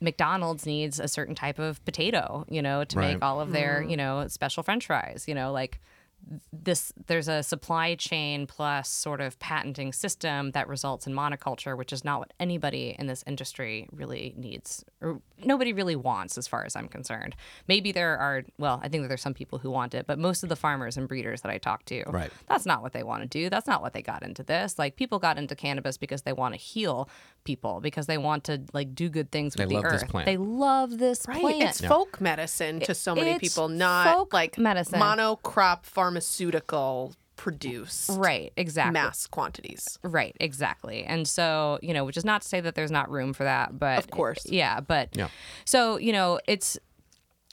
McDonald's 0.00 0.66
needs 0.66 1.00
a 1.00 1.08
certain 1.08 1.34
type 1.34 1.58
of 1.58 1.84
potato, 1.84 2.44
you 2.48 2.62
know, 2.62 2.84
to 2.84 2.96
Right. 2.96 3.14
make 3.14 3.24
all 3.24 3.40
of 3.40 3.52
their, 3.52 3.82
mm. 3.84 3.90
you 3.90 3.96
know, 3.96 4.28
special 4.28 4.62
french 4.62 4.86
fries, 4.86 5.24
you 5.26 5.34
know, 5.34 5.52
like 5.52 5.80
this 6.52 6.92
there's 7.06 7.28
a 7.28 7.42
supply 7.42 7.94
chain 7.94 8.46
plus 8.46 8.88
sort 8.88 9.20
of 9.20 9.38
patenting 9.38 9.92
system 9.92 10.50
that 10.50 10.66
results 10.68 11.06
in 11.06 11.14
monoculture, 11.14 11.76
which 11.76 11.92
is 11.92 12.04
not 12.04 12.18
what 12.18 12.32
anybody 12.40 12.96
in 12.98 13.06
this 13.06 13.22
industry 13.26 13.88
really 13.92 14.34
needs 14.36 14.84
or 15.00 15.20
nobody 15.44 15.72
really 15.72 15.96
wants 15.96 16.36
as 16.38 16.46
far 16.48 16.64
as 16.64 16.74
I'm 16.76 16.88
concerned. 16.88 17.36
Maybe 17.66 17.92
there 17.92 18.16
are 18.18 18.44
well, 18.58 18.80
I 18.82 18.88
think 18.88 19.02
that 19.04 19.08
there's 19.08 19.22
some 19.22 19.34
people 19.34 19.58
who 19.58 19.70
want 19.70 19.94
it, 19.94 20.06
but 20.06 20.18
most 20.18 20.42
of 20.42 20.48
the 20.48 20.56
farmers 20.56 20.96
and 20.96 21.06
breeders 21.08 21.42
that 21.42 21.50
I 21.50 21.58
talk 21.58 21.84
to, 21.86 22.04
Right. 22.06 22.30
that's 22.48 22.66
not 22.66 22.82
what 22.82 22.92
they 22.92 23.02
want 23.02 23.22
to 23.22 23.28
do. 23.28 23.48
That's 23.50 23.66
not 23.66 23.82
what 23.82 23.92
they 23.92 24.02
got 24.02 24.22
into 24.22 24.42
this. 24.42 24.78
Like 24.78 24.96
people 24.96 25.18
got 25.18 25.38
into 25.38 25.54
cannabis 25.54 25.96
because 25.98 26.22
they 26.22 26.32
want 26.32 26.54
to 26.54 26.60
heal 26.60 27.08
people, 27.44 27.80
because 27.80 28.06
they 28.06 28.18
want 28.18 28.44
to 28.44 28.62
like 28.72 28.94
do 28.94 29.08
good 29.08 29.30
things 29.30 29.56
with 29.56 29.68
They 29.68 29.74
the 29.74 29.80
love 29.80 29.92
this 29.92 30.02
earth. 30.02 30.08
plant. 30.10 30.26
They 30.26 30.36
love 30.36 30.98
this 30.98 31.26
Right. 31.28 31.40
plant. 31.40 31.62
It's 31.62 31.80
folk 31.84 32.20
medicine 32.20 32.80
to 32.80 32.94
so 32.94 33.14
many 33.14 33.30
it's 33.32 33.40
people, 33.40 33.68
not 33.68 34.12
folk 34.14 34.32
like 34.32 34.58
medicine. 34.58 35.00
monocrop 35.00 35.84
pharmaceutical 35.84 37.14
produce 37.38 38.10
right, 38.12 38.52
exactly. 38.58 38.92
mass 38.92 39.26
quantities. 39.26 39.98
Right, 40.02 40.36
exactly. 40.40 41.04
And 41.04 41.26
so, 41.26 41.78
you 41.80 41.94
know, 41.94 42.04
which 42.04 42.18
is 42.18 42.24
not 42.24 42.42
to 42.42 42.48
say 42.48 42.60
that 42.60 42.74
there's 42.74 42.90
not 42.90 43.10
room 43.10 43.32
for 43.32 43.44
that, 43.44 43.78
but 43.78 43.98
Of 44.00 44.10
course. 44.10 44.44
Yeah, 44.44 44.80
but 44.80 45.16
Yeah. 45.16 45.28
so, 45.64 45.96
you 45.96 46.12
know, 46.12 46.38
it's 46.46 46.76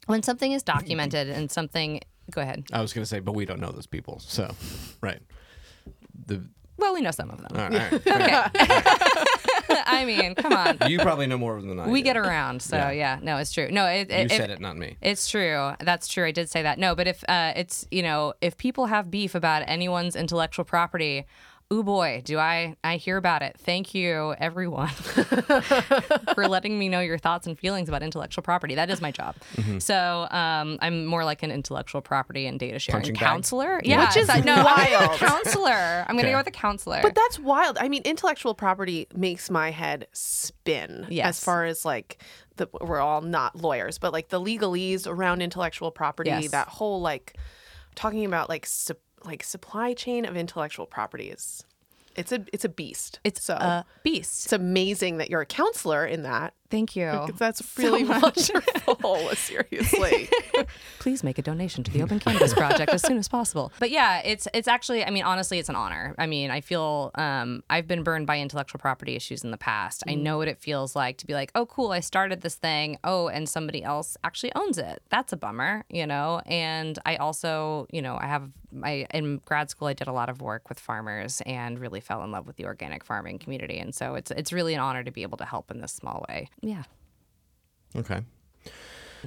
when 0.08 0.24
something 0.24 0.52
is 0.52 0.64
documented 0.64 1.30
and 1.30 1.50
something 1.50 2.02
go 2.32 2.42
ahead. 2.42 2.66
I 2.74 2.82
was 2.82 2.92
going 2.92 3.04
to 3.04 3.08
say, 3.08 3.20
but 3.20 3.34
we 3.34 3.46
don't 3.46 3.62
know 3.62 3.72
those 3.72 3.88
people. 3.88 4.20
So, 4.20 4.54
right. 5.02 5.22
The 6.26 6.44
Well, 6.78 6.94
we 6.94 7.02
know 7.02 7.12
some 7.12 7.30
of 7.32 7.38
them. 7.42 7.48
all 7.56 7.70
right, 7.70 7.94
all 8.08 8.20
right. 8.20 8.52
I 9.88 10.04
mean, 10.06 10.36
come 10.36 10.54
on. 10.54 10.78
You 10.90 11.00
probably 11.00 11.26
know 11.28 11.38
more 11.38 11.62
than 11.62 11.80
I 11.80 11.88
We 11.88 12.02
do. 12.02 12.06
get 12.06 12.18
around. 12.18 12.62
So, 12.62 12.76
Yeah. 12.78 12.92
yeah, 12.92 13.20
no, 13.22 13.38
it's 13.38 13.52
true. 13.52 13.70
No, 13.72 13.86
it, 13.86 14.10
You 14.10 14.18
it, 14.18 14.32
said 14.32 14.50
it, 14.52 14.60
not 14.60 14.78
me. 14.78 14.98
It's 15.02 15.28
true. 15.30 15.72
That's 15.80 16.08
true. 16.08 16.26
I 16.26 16.32
did 16.32 16.50
say 16.50 16.62
that. 16.64 16.78
No, 16.78 16.94
but 16.96 17.08
if 17.08 17.24
uh, 17.30 17.54
it's 17.56 17.88
you 17.92 18.04
know 18.04 18.34
if 18.42 18.58
people 18.58 18.88
have 18.88 19.10
beef 19.10 19.36
about 19.36 19.64
anyone's 19.68 20.16
intellectual 20.16 20.66
property, 20.66 21.26
oh 21.72 21.82
boy, 21.84 22.22
do 22.24 22.38
I 22.38 22.76
I 22.84 22.98
hear 22.98 23.18
about 23.18 23.42
it. 23.42 23.56
Thank 23.60 23.94
you 23.96 24.36
everyone 24.38 24.90
for 26.34 26.48
letting 26.48 26.78
me 26.78 26.90
know 26.90 27.00
your 27.00 27.18
thoughts 27.18 27.48
and 27.48 27.58
feelings 27.58 27.90
about 27.90 28.04
intellectual 28.04 28.44
property. 28.44 28.76
That 28.76 28.90
is 28.90 29.02
my 29.02 29.12
job. 29.12 29.36
Mm-hmm. 29.56 29.80
So 29.80 30.28
um, 30.32 30.78
I'm 30.82 31.06
more 31.06 31.24
like 31.26 31.44
an 31.44 31.52
intellectual 31.52 32.02
property 32.02 32.46
and 32.48 32.60
data 32.60 32.80
sharing 32.80 33.02
Punching 33.02 33.14
bag? 33.16 33.22
counselor. 33.24 33.82
Yeah, 33.84 34.06
Which 34.08 34.18
is 34.18 34.28
so- 34.28 34.40
no, 34.42 34.54
I'm 34.54 34.66
gonna 34.66 34.90
go 34.90 34.98
wild. 35.00 35.12
with 35.12 35.20
counselor. 35.20 36.06
I'm 36.08 36.16
gonna 36.16 36.22
Okay. 36.28 36.32
go 36.32 36.38
with 36.38 36.48
a 36.48 36.52
counselor. 36.52 37.00
But 37.02 37.16
that's 37.16 37.40
wild. 37.40 37.78
I 37.80 37.90
mean, 37.90 38.02
intellectual 38.06 38.54
property 38.54 39.08
makes 39.16 39.50
my 39.50 39.72
head 39.72 40.08
spin. 40.14 41.08
Yes. 41.10 41.28
As 41.28 41.44
far 41.44 41.66
as 41.66 41.84
like 41.86 42.22
the 42.58 42.68
we're 42.82 43.00
all 43.00 43.22
not 43.22 43.56
lawyers, 43.56 43.98
but 43.98 44.14
like 44.14 44.30
the 44.30 44.40
legalese 44.40 45.08
around 45.08 45.42
intellectual 45.42 45.92
property, 45.92 46.30
Yes. 46.30 46.52
that 46.52 46.68
whole 46.68 47.02
like 47.02 47.36
talking 47.96 48.26
about 48.26 48.50
like 48.50 48.66
sup- 48.66 49.00
like 49.26 49.44
supply 49.44 49.94
chain 49.94 50.26
of 50.26 50.36
intellectual 50.36 50.86
property 50.86 51.30
is 51.30 51.66
it's 52.16 52.32
a 52.32 52.46
it's 52.54 52.66
a 52.66 52.70
beast. 52.70 53.20
it's 53.24 53.44
so 53.44 53.56
a 53.56 53.86
beast. 54.04 54.46
it's 54.46 54.54
amazing 54.54 55.18
that 55.18 55.30
you're 55.30 55.42
a 55.42 55.46
counselor 55.46 56.06
in 56.06 56.24
that. 56.24 56.54
Thank 56.70 56.96
you. 56.96 57.28
That's 57.38 57.62
really 57.78 58.04
wonderful. 58.06 59.20
Seriously. 59.36 60.30
please 61.00 61.24
make 61.24 61.38
a 61.38 61.42
donation 61.42 61.84
to 61.84 61.92
the 61.92 62.02
Open 62.02 62.20
Cannabis 62.20 62.54
Project 62.54 62.92
as 62.92 63.02
soon 63.02 63.18
as 63.18 63.28
possible. 63.28 63.72
But 63.80 63.92
yeah, 63.92 64.22
it's 64.24 64.48
it's 64.54 64.68
actually, 64.68 65.06
I 65.06 65.10
mean, 65.10 65.24
honestly, 65.24 65.60
it's 65.60 65.70
an 65.70 65.76
honor. 65.76 66.16
I 66.18 66.26
mean, 66.26 66.52
I 66.52 66.62
feel 66.62 67.12
um, 67.16 67.64
I've 67.70 67.88
been 67.88 68.04
burned 68.04 68.28
by 68.28 68.40
intellectual 68.40 68.80
property 68.80 69.16
issues 69.16 69.44
in 69.44 69.52
the 69.52 69.58
past. 69.58 70.04
I 70.08 70.16
know 70.16 70.38
what 70.38 70.48
it 70.48 70.58
feels 70.58 70.96
like 70.96 71.18
to 71.18 71.28
be 71.28 71.34
like, 71.34 71.52
oh, 71.56 71.66
cool, 71.66 71.92
I 71.92 72.00
started 72.00 72.42
this 72.42 72.56
thing. 72.56 72.98
Oh, 73.04 73.28
and 73.28 73.48
somebody 73.48 73.84
else 73.84 74.18
actually 74.24 74.54
owns 74.56 74.78
it. 74.78 75.02
That's 75.10 75.34
a 75.34 75.38
bummer, 75.38 75.86
you 75.90 76.08
know. 76.08 76.42
And 76.46 76.98
I 77.06 77.18
also, 77.18 77.88
you 77.92 78.02
know, 78.02 78.18
I 78.20 78.26
have 78.28 78.50
I 78.84 79.08
in 79.14 79.42
grad 79.46 79.70
school 79.70 79.88
I 79.88 79.94
did 79.94 80.08
a 80.08 80.12
lot 80.14 80.30
of 80.30 80.42
work 80.42 80.68
with 80.70 80.80
farmers 80.80 81.42
and 81.46 81.80
really 81.80 82.00
fell 82.00 82.24
in 82.24 82.32
love 82.32 82.48
with 82.48 82.56
the 82.58 82.66
organic 82.66 83.04
farming 83.04 83.40
community. 83.40 83.78
And 83.78 83.94
so 83.94 84.16
it's 84.16 84.32
it's 84.32 84.52
really 84.52 84.74
an 84.74 84.80
honor 84.80 85.04
to 85.04 85.12
be 85.12 85.22
able 85.22 85.38
to 85.38 85.46
help 85.46 85.72
in 85.72 85.80
this 85.82 85.94
small 85.94 86.26
way. 86.30 86.50
Yeah. 86.62 86.84
Okay. 87.96 88.22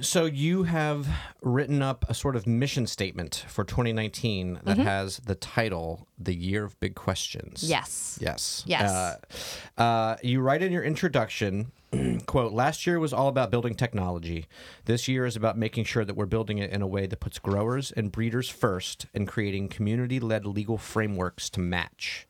So 0.01 0.25
you 0.25 0.63
have 0.63 1.07
written 1.41 1.81
up 1.81 2.05
a 2.07 2.13
sort 2.13 2.35
of 2.37 2.47
mission 2.47 2.87
statement 2.87 3.43
for 3.49 3.65
2019 3.65 4.61
that 4.63 4.77
has 4.77 5.17
the 5.17 5.35
title 5.35 6.07
"The 6.17 6.33
Year 6.33 6.63
of 6.63 6.79
Big 6.79 6.95
Questions." 6.95 7.63
Yes. 7.63 8.17
Yes. 8.21 8.63
Yes. 8.65 8.89
Uh, 8.89 9.81
uh, 9.81 10.15
you 10.23 10.39
write 10.39 10.61
in 10.61 10.71
your 10.71 10.83
introduction, 10.83 11.71
quote, 12.27 12.53
last 12.53 12.87
year 12.87 12.97
was 12.99 13.11
all 13.11 13.27
about 13.27 13.51
building 13.51 13.75
technology. 13.75 14.45
This 14.85 15.07
year 15.07 15.25
is 15.25 15.35
about 15.35 15.57
making 15.57 15.83
sure 15.83 16.05
that 16.05 16.15
we're 16.15 16.25
building 16.25 16.59
it 16.59 16.71
in 16.71 16.81
a 16.81 16.87
way 16.87 17.05
that 17.05 17.19
puts 17.19 17.39
growers 17.39 17.91
and 17.91 18.11
breeders 18.11 18.47
first 18.49 19.07
and 19.13 19.27
creating 19.27 19.67
community 19.67 20.19
led 20.19 20.45
legal 20.45 20.77
frameworks 20.77 21.49
to 21.51 21.59
match. 21.59 22.25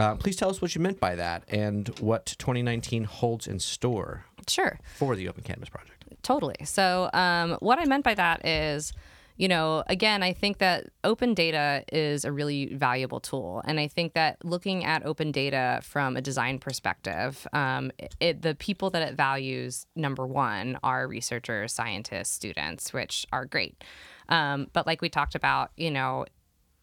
Uh, 0.00 0.14
please 0.14 0.34
tell 0.34 0.48
us 0.48 0.62
what 0.62 0.74
you 0.74 0.80
meant 0.80 0.98
by 0.98 1.14
that 1.14 1.44
and 1.48 1.88
what 2.00 2.24
2019 2.38 3.04
holds 3.04 3.46
in 3.46 3.58
store 3.58 4.24
Sure. 4.48 4.78
for 4.96 5.14
the 5.14 5.28
Open 5.28 5.42
Cannabis 5.44 5.68
Project. 5.68 6.04
Totally. 6.22 6.56
So, 6.64 7.10
um, 7.12 7.58
what 7.60 7.78
I 7.78 7.84
meant 7.84 8.04
by 8.04 8.14
that 8.14 8.46
is, 8.46 8.94
you 9.36 9.46
know, 9.46 9.84
again, 9.88 10.22
I 10.22 10.32
think 10.32 10.56
that 10.58 10.86
open 11.04 11.34
data 11.34 11.84
is 11.92 12.24
a 12.24 12.32
really 12.32 12.74
valuable 12.74 13.20
tool. 13.20 13.62
And 13.66 13.78
I 13.78 13.88
think 13.88 14.14
that 14.14 14.42
looking 14.42 14.84
at 14.84 15.04
open 15.04 15.32
data 15.32 15.80
from 15.82 16.16
a 16.16 16.22
design 16.22 16.58
perspective, 16.58 17.46
um, 17.52 17.90
it, 18.20 18.40
the 18.40 18.54
people 18.54 18.88
that 18.90 19.02
it 19.02 19.14
values, 19.16 19.86
number 19.94 20.26
one, 20.26 20.78
are 20.82 21.06
researchers, 21.06 21.74
scientists, 21.74 22.30
students, 22.30 22.94
which 22.94 23.26
are 23.32 23.44
great. 23.44 23.84
Um, 24.30 24.68
but 24.72 24.86
like 24.86 25.02
we 25.02 25.10
talked 25.10 25.34
about, 25.34 25.72
you 25.76 25.90
know, 25.90 26.24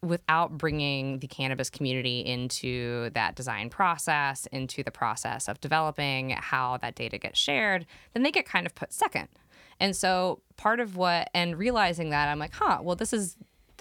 without 0.02 0.56
bringing 0.56 1.18
the 1.18 1.26
cannabis 1.26 1.70
community 1.70 2.20
into 2.20 3.10
that 3.10 3.34
design 3.34 3.68
process, 3.68 4.46
into 4.52 4.82
the 4.82 4.90
process 4.90 5.48
of 5.48 5.60
developing 5.60 6.30
how 6.30 6.76
that 6.76 6.94
data 6.94 7.18
gets 7.18 7.38
shared, 7.38 7.84
then 8.14 8.22
they 8.22 8.30
get 8.30 8.46
kind 8.46 8.66
of 8.66 8.74
put 8.74 8.92
second. 8.92 9.28
And 9.80 9.96
so 9.96 10.40
part 10.56 10.80
of 10.80 10.96
what, 10.96 11.30
and 11.34 11.58
realizing 11.58 12.10
that, 12.10 12.28
I'm 12.28 12.38
like, 12.38 12.54
huh, 12.54 12.78
well, 12.82 12.96
this 12.96 13.12
is, 13.12 13.36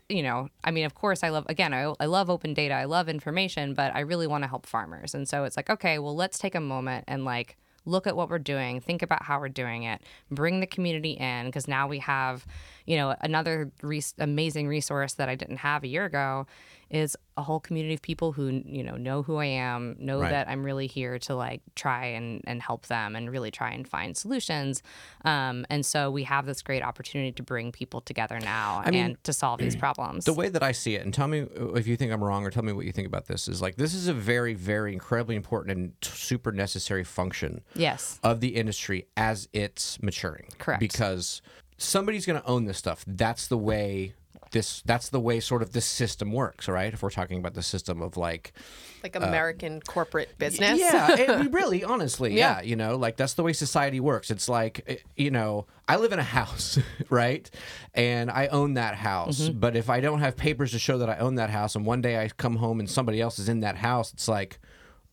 you 0.09 0.23
know, 0.23 0.49
I 0.63 0.71
mean, 0.71 0.85
of 0.85 0.95
course, 0.95 1.23
I 1.23 1.29
love, 1.29 1.45
again, 1.49 1.73
I, 1.73 1.93
I 1.99 2.05
love 2.05 2.29
open 2.29 2.53
data, 2.53 2.73
I 2.73 2.85
love 2.85 3.09
information, 3.09 3.73
but 3.73 3.95
I 3.95 3.99
really 3.99 4.27
want 4.27 4.43
to 4.43 4.47
help 4.47 4.65
farmers. 4.65 5.13
And 5.13 5.27
so 5.27 5.43
it's 5.43 5.57
like, 5.57 5.69
okay, 5.69 5.99
well, 5.99 6.15
let's 6.15 6.39
take 6.39 6.55
a 6.55 6.59
moment 6.59 7.05
and 7.07 7.25
like, 7.25 7.57
look 7.87 8.05
at 8.05 8.15
what 8.15 8.29
we're 8.29 8.39
doing, 8.39 8.79
think 8.79 9.01
about 9.01 9.23
how 9.23 9.39
we're 9.39 9.49
doing 9.49 9.83
it, 9.83 10.01
bring 10.29 10.59
the 10.59 10.67
community 10.67 11.11
in 11.11 11.45
because 11.45 11.67
now 11.67 11.87
we 11.87 11.99
have, 11.99 12.45
you 12.85 12.97
know, 12.97 13.15
another 13.21 13.71
res- 13.81 14.13
amazing 14.19 14.67
resource 14.67 15.13
that 15.13 15.29
I 15.29 15.35
didn't 15.35 15.57
have 15.57 15.83
a 15.83 15.87
year 15.87 16.05
ago 16.05 16.45
is 16.89 17.15
a 17.35 17.43
whole 17.43 17.59
community 17.59 17.93
of 17.93 18.01
people 18.01 18.31
who 18.31 18.63
you 18.65 18.83
know 18.83 18.95
know 18.95 19.23
who 19.23 19.37
I 19.37 19.45
am, 19.45 19.95
know 19.99 20.19
Right. 20.19 20.31
that 20.31 20.49
I'm 20.49 20.63
really 20.63 20.87
here 20.87 21.19
to 21.19 21.35
like 21.35 21.61
try 21.75 22.05
and 22.05 22.41
and 22.45 22.61
help 22.61 22.87
them 22.87 23.15
and 23.15 23.31
really 23.31 23.51
try 23.51 23.71
and 23.71 23.87
find 23.87 24.15
solutions. 24.15 24.81
Um, 25.25 25.65
and 25.69 25.85
so 25.85 26.09
we 26.09 26.23
have 26.23 26.45
this 26.45 26.61
great 26.61 26.83
opportunity 26.83 27.31
to 27.33 27.43
bring 27.43 27.71
people 27.71 28.01
together 28.01 28.39
now 28.39 28.83
mean, 28.85 28.95
and 28.95 29.23
to 29.25 29.33
solve 29.33 29.59
these 29.59 29.75
problems. 29.75 30.25
The 30.25 30.33
way 30.33 30.49
that 30.49 30.63
I 30.63 30.71
see 30.71 30.95
it, 30.95 31.03
and 31.03 31.13
tell 31.13 31.27
me 31.27 31.45
if 31.75 31.87
you 31.87 31.97
think 31.97 32.11
I'm 32.11 32.23
wrong 32.23 32.45
or 32.45 32.51
tell 32.51 32.63
me 32.63 32.73
what 32.73 32.85
you 32.85 32.91
think 32.91 33.07
about 33.07 33.27
this, 33.27 33.47
is 33.47 33.61
like 33.61 33.75
this 33.75 33.93
is 33.93 34.07
a 34.07 34.13
very, 34.13 34.53
very 34.53 34.93
incredibly 34.93 35.35
important 35.35 35.77
and 35.77 35.93
super 36.01 36.51
necessary 36.51 37.03
function 37.03 37.61
yes. 37.75 38.19
of 38.23 38.39
the 38.39 38.55
industry 38.55 39.07
as 39.15 39.47
it's 39.53 40.01
maturing. 40.01 40.49
Correct. 40.57 40.79
Because 40.79 41.41
somebody's 41.77 42.25
going 42.25 42.41
to 42.41 42.47
own 42.47 42.65
this 42.65 42.77
stuff. 42.77 43.03
That's 43.07 43.47
the 43.47 43.57
way 43.57 44.13
this. 44.51 44.81
That's 44.85 45.09
the 45.09 45.19
way 45.19 45.39
sort 45.39 45.61
of 45.61 45.73
this 45.73 45.85
system 45.85 46.31
works, 46.31 46.67
right? 46.67 46.93
If 46.93 47.01
we're 47.01 47.09
talking 47.09 47.39
about 47.39 47.53
the 47.53 47.63
system 47.63 48.01
of 48.01 48.17
like, 48.17 48.53
like 49.03 49.15
American 49.15 49.81
corporate 49.81 50.37
business. 50.37 50.79
yeah, 50.79 51.15
it, 51.15 51.51
really, 51.51 51.83
honestly, 51.83 52.33
yeah. 52.33 52.57
Yeah. 52.57 52.61
you 52.63 52.75
know, 52.75 52.95
like 52.97 53.17
that's 53.17 53.33
the 53.33 53.43
way 53.43 53.53
society 53.53 53.99
works. 53.99 54.31
It's 54.31 54.49
like, 54.49 54.83
eh, 54.87 54.97
you 55.15 55.31
know, 55.31 55.67
I 55.87 55.97
live 55.97 56.11
in 56.11 56.19
a 56.19 56.23
house, 56.23 56.79
right, 57.09 57.49
and 57.93 58.29
I 58.29 58.47
own 58.47 58.73
that 58.75 58.95
house. 58.95 59.41
Mm-hmm. 59.41 59.59
But 59.59 59.75
if 59.75 59.89
I 59.89 59.99
don't 59.99 60.19
have 60.19 60.35
papers 60.35 60.71
to 60.71 60.79
show 60.79 60.97
that 60.99 61.09
I 61.09 61.17
own 61.17 61.35
that 61.35 61.49
house, 61.49 61.75
and 61.75 61.85
one 61.85 62.01
day 62.01 62.21
I 62.21 62.29
come 62.29 62.57
home 62.57 62.79
and 62.79 62.89
somebody 62.89 63.21
else 63.21 63.39
is 63.39 63.49
in 63.49 63.61
that 63.61 63.77
house, 63.77 64.13
it's 64.13 64.27
like. 64.27 64.59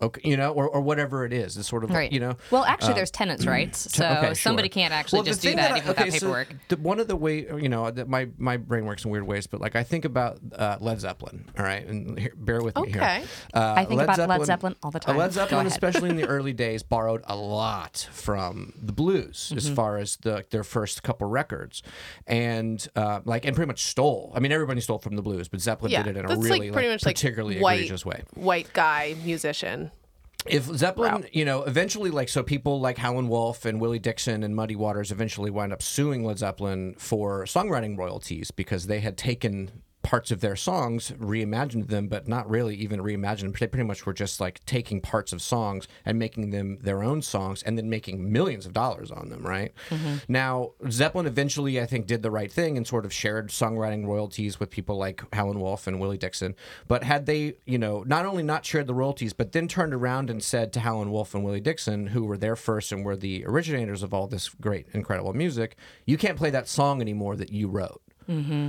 Okay, 0.05 0.29
you 0.29 0.37
know, 0.37 0.53
or, 0.53 0.69
or 0.69 0.81
whatever 0.81 1.25
it 1.25 1.33
is. 1.33 1.57
It's 1.57 1.69
sort 1.69 1.85
of 1.85 1.90
Right. 1.90 2.11
you 2.12 2.21
know. 2.21 2.37
Well, 2.51 2.64
actually, 2.64 2.95
there's 2.95 3.11
tenants' 3.11 3.47
rights, 3.47 3.79
so 3.97 4.07
Okay, 4.07 4.27
sure. 4.27 4.35
somebody 4.35 4.69
can't 4.69 4.93
actually 4.93 5.19
Well, 5.19 5.25
just 5.25 5.43
do 5.43 5.49
thing 5.49 5.57
that, 5.59 5.73
I- 5.73 5.77
even 5.79 5.88
without 5.88 6.03
okay, 6.09 6.11
so 6.19 6.27
paperwork. 6.27 6.49
the, 6.69 6.77
one 6.79 7.01
of 7.01 7.09
the 7.09 7.17
way 7.17 7.47
you 7.61 7.69
know 7.69 7.90
that 7.90 8.09
my 8.09 8.29
my 8.38 8.57
brain 8.57 8.85
works 8.87 9.05
in 9.05 9.11
weird 9.11 9.27
ways, 9.27 9.47
but 9.47 9.61
like 9.61 9.77
I 9.77 9.83
think 9.83 10.05
about 10.05 10.38
uh, 10.55 10.77
Led 10.81 11.01
Zeppelin. 11.01 11.45
All 11.59 11.64
right, 11.64 11.87
and 11.87 12.19
here, 12.19 12.33
bear 12.37 12.62
with 12.62 12.77
me 12.77 12.90
here. 12.90 13.01
Okay. 13.03 13.25
Uh, 13.55 13.75
I 13.77 13.85
think 13.85 14.01
about 14.01 14.29
Led 14.29 14.45
Zeppelin 14.45 14.77
all 14.83 14.90
the 14.90 14.99
uh, 14.99 15.01
time. 15.01 15.17
Led 15.17 15.33
Zeppelin, 15.33 15.67
especially 15.67 16.11
in 16.11 16.17
the 16.17 16.27
early 16.37 16.53
days, 16.53 16.83
borrowed 16.83 17.23
a 17.27 17.37
lot 17.37 18.09
from 18.12 18.73
the 18.81 18.93
blues 18.93 19.53
as 19.57 19.64
Mm-hmm. 19.67 19.75
far 19.75 19.99
as 19.99 20.17
the 20.17 20.45
their 20.51 20.64
first 20.64 21.03
couple 21.03 21.27
records, 21.29 21.83
and 22.27 22.87
uh, 22.97 23.21
like 23.25 23.45
and 23.45 23.55
pretty 23.55 23.69
much 23.69 23.85
stole. 23.85 24.33
I 24.35 24.40
mean, 24.40 24.53
everybody 24.53 24.81
stole 24.81 24.99
from 24.99 25.17
the 25.17 25.23
blues, 25.23 25.49
but 25.49 25.61
Zeppelin 25.61 25.93
Yeah, 25.93 26.03
did 26.03 26.17
it 26.17 26.21
in 26.21 26.27
a 26.27 26.37
really 26.37 26.51
like 26.71 26.73
pretty 26.73 26.88
like, 26.88 26.95
much 26.97 27.07
like 27.07 27.17
particularly 27.17 27.61
white, 27.61 27.75
egregious 27.81 28.05
way. 28.05 28.23
white 28.35 28.73
guy 28.73 29.14
musician. 29.25 29.90
If 30.46 30.64
Zeppelin, 30.64 31.26
you 31.33 31.44
know, 31.44 31.62
eventually, 31.62 32.11
like, 32.11 32.28
so 32.28 32.42
people 32.42 32.80
like 32.80 32.98
Howlin' 32.98 33.28
Wolf 33.28 33.64
and 33.64 33.80
Willie 33.80 33.98
Dixon 33.98 34.42
and 34.42 34.54
Muddy 34.54 34.76
Waters 34.76 35.11
eventually 35.11 35.50
wind 35.50 35.72
up 35.72 35.83
suing 35.83 36.24
Led 36.24 36.38
Zeppelin 36.38 36.94
for 36.98 37.44
songwriting 37.44 37.96
royalties 37.96 38.50
because 38.50 38.87
they 38.87 39.00
had 39.00 39.16
taken 39.16 39.83
parts 40.05 40.31
of 40.31 40.40
their 40.40 40.55
songs, 40.55 41.11
reimagined 41.19 41.88
them, 41.88 42.07
but 42.07 42.29
not 42.29 42.49
really 42.49 42.77
even 42.77 43.01
reimagined. 43.01 43.59
They 43.59 43.67
pretty 43.67 43.87
much 43.87 44.07
were 44.07 44.12
just 44.12 44.40
like 44.40 44.64
taking 44.67 45.01
parts 45.01 45.33
of 45.33 45.43
songs 45.43 45.88
and 46.05 46.19
making 46.19 46.51
them 46.51 46.79
their 46.81 47.03
own 47.03 47.23
songs 47.23 47.62
and 47.62 47.77
then 47.77 47.90
making 47.90 48.31
millions 48.31 48.67
of 48.67 48.73
dollars 48.73 49.11
on 49.11 49.31
them, 49.31 49.45
right? 49.45 49.73
Mm-hmm. 49.88 50.17
Now, 50.29 50.73
Zeppelin 50.90 51.27
eventually, 51.27 51.81
I 51.81 51.87
think, 51.87 52.07
did 52.07 52.23
the 52.23 52.31
right 52.31 52.53
thing 52.53 52.77
and 52.77 52.87
sort 52.87 53.05
of 53.05 53.12
shared 53.12 53.49
songwriting 53.49 54.07
royalties 54.07 54.61
with 54.61 54.71
people 54.71 54.97
like 54.97 55.25
Howlin' 55.35 55.59
Wolf 55.59 55.87
and 55.87 55.99
Willie 55.99 56.19
Dixon. 56.19 56.55
But 56.87 57.03
had 57.03 57.27
they, 57.27 57.55
you 57.64 57.79
know, 57.79 58.05
not 58.07 58.27
only 58.27 58.43
not 58.43 58.67
shared 58.67 58.87
the 58.87 58.95
royalties, 58.95 59.33
but 59.33 59.53
then 59.53 59.67
turned 59.67 59.95
around 59.95 60.31
and 60.31 60.43
said 60.43 60.73
to 60.75 60.81
Howlin' 60.81 61.11
Wolf 61.11 61.35
and 61.35 61.43
Willie 61.43 61.61
Dixon, 61.61 62.09
who 62.09 62.25
were 62.25 62.37
there 62.37 62.57
first 62.57 62.93
and 62.93 63.05
were 63.05 63.17
the 63.17 63.45
originators 63.47 64.03
of 64.03 64.12
all 64.12 64.27
this 64.27 64.51
great, 64.51 64.87
incredible 64.93 65.33
music, 65.33 65.77
you 66.05 66.19
can't 66.19 66.37
play 66.37 66.51
that 66.51 66.69
song 66.69 67.01
anymore 67.01 67.37
that 67.37 67.51
you 67.51 67.69
wrote 67.69 68.03
mm-hmm. 68.29 68.69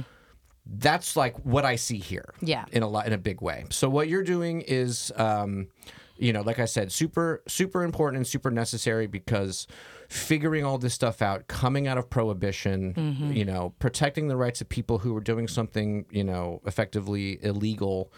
That's 0.66 1.16
like 1.16 1.36
what 1.46 1.66
I 1.66 1.76
see 1.76 1.98
here. 1.98 2.34
Yeah. 2.42 2.66
In 2.72 2.84
a 2.84 2.88
lot 2.88 3.08
in 3.08 3.14
a 3.14 3.18
big 3.18 3.42
way. 3.42 3.66
So 3.70 3.90
what 3.90 4.08
you're 4.08 4.24
doing 4.24 4.62
is 4.62 5.12
um 5.16 5.68
you 6.18 6.32
know, 6.32 6.42
like 6.42 6.60
I 6.60 6.66
said, 6.66 6.92
super 6.92 7.44
super 7.48 7.84
important 7.84 8.18
and 8.18 8.28
super 8.28 8.50
necessary 8.52 9.08
because 9.08 9.68
figuring 10.08 10.64
all 10.64 10.78
this 10.78 10.94
stuff 10.94 11.22
out, 11.22 11.48
coming 11.48 11.88
out 11.88 11.98
of 11.98 12.10
prohibition, 12.10 12.94
you 13.34 13.44
know, 13.44 13.74
protecting 13.80 14.28
the 14.28 14.38
rights 14.38 14.62
of 14.62 14.70
people 14.70 15.00
who 15.00 15.14
were 15.14 15.22
doing 15.22 15.48
something, 15.48 16.06
you 16.12 16.24
know, 16.24 16.62
effectively 16.66 17.40
illegal 17.44 18.14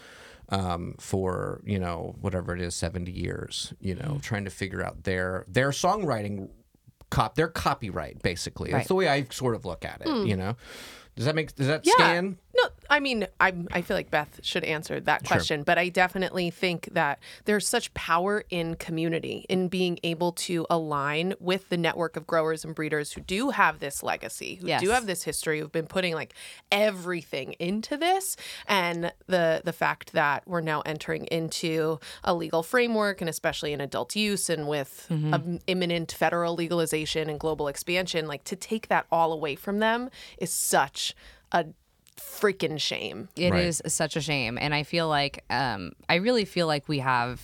um, 0.50 0.94
for, 1.00 1.60
you 1.64 1.78
know, 1.78 2.14
whatever 2.20 2.54
it 2.54 2.60
is, 2.60 2.74
70 2.74 3.10
years, 3.10 3.72
you 3.80 3.94
know, 3.94 4.18
trying 4.22 4.44
to 4.44 4.50
figure 4.50 4.82
out 4.84 5.04
their 5.04 5.44
their 5.48 5.70
songwriting 5.70 6.50
cop 7.10 7.34
their 7.36 7.48
copyright 7.48 8.22
basically. 8.22 8.70
That's 8.70 8.88
the 8.88 8.94
way 8.94 9.08
I 9.08 9.26
sort 9.30 9.54
of 9.54 9.64
look 9.64 9.84
at 9.84 10.02
it, 10.04 10.26
you 10.26 10.36
know. 10.36 10.56
Does 11.18 11.26
that 11.26 11.34
make 11.34 11.54
does 11.56 11.66
that 11.66 11.84
Yeah. 11.84 11.92
scan? 11.94 12.38
No, 12.56 12.70
I 12.90 12.98
mean, 13.00 13.26
I 13.40 13.52
I 13.72 13.82
feel 13.82 13.96
like 13.96 14.10
Beth 14.10 14.40
should 14.42 14.64
answer 14.64 14.98
that 15.00 15.24
question, 15.24 15.62
but 15.64 15.78
I 15.78 15.88
definitely 15.90 16.50
think 16.50 16.88
that 16.92 17.18
there's 17.44 17.68
such 17.68 17.92
power 17.94 18.44
in 18.50 18.74
community 18.76 19.44
in 19.48 19.68
being 19.68 19.98
able 20.02 20.32
to 20.32 20.64
align 20.70 21.34
with 21.40 21.68
the 21.68 21.76
network 21.76 22.16
of 22.16 22.26
growers 22.26 22.64
and 22.64 22.74
breeders 22.74 23.12
who 23.12 23.20
do 23.20 23.50
have 23.50 23.78
this 23.80 24.02
legacy, 24.02 24.56
who 24.56 24.66
Yes. 24.68 24.80
do 24.80 24.90
have 24.90 25.06
this 25.06 25.22
history, 25.24 25.58
who've 25.60 25.70
been 25.72 25.86
putting 25.86 26.14
like 26.14 26.34
everything 26.72 27.54
into 27.58 27.96
this, 27.96 28.36
and 28.66 29.12
the 29.26 29.60
the 29.64 29.72
fact 29.72 30.12
that 30.12 30.42
we're 30.46 30.60
now 30.60 30.80
entering 30.82 31.26
into 31.26 31.98
a 32.24 32.34
legal 32.34 32.62
framework, 32.62 33.20
and 33.20 33.28
especially 33.28 33.72
in 33.72 33.80
adult 33.80 34.14
use, 34.16 34.48
and 34.48 34.68
with 34.68 35.06
um, 35.10 35.58
imminent 35.66 36.12
federal 36.12 36.54
legalization 36.54 37.28
and 37.28 37.38
global 37.40 37.68
expansion, 37.68 38.26
like 38.26 38.44
to 38.44 38.56
take 38.56 38.88
that 38.88 39.06
all 39.12 39.32
away 39.32 39.54
from 39.56 39.78
them 39.80 40.10
is 40.38 40.52
such 40.52 41.07
a 41.52 41.66
freaking 42.18 42.80
shame. 42.80 43.28
It 43.36 43.50
Right. 43.52 43.64
is 43.64 43.82
such 43.86 44.16
a 44.16 44.20
shame, 44.20 44.58
and 44.60 44.74
I 44.74 44.82
feel 44.82 45.08
like 45.08 45.44
um, 45.50 45.92
I 46.08 46.16
really 46.16 46.44
feel 46.44 46.66
like 46.66 46.88
we 46.88 46.98
have 47.00 47.40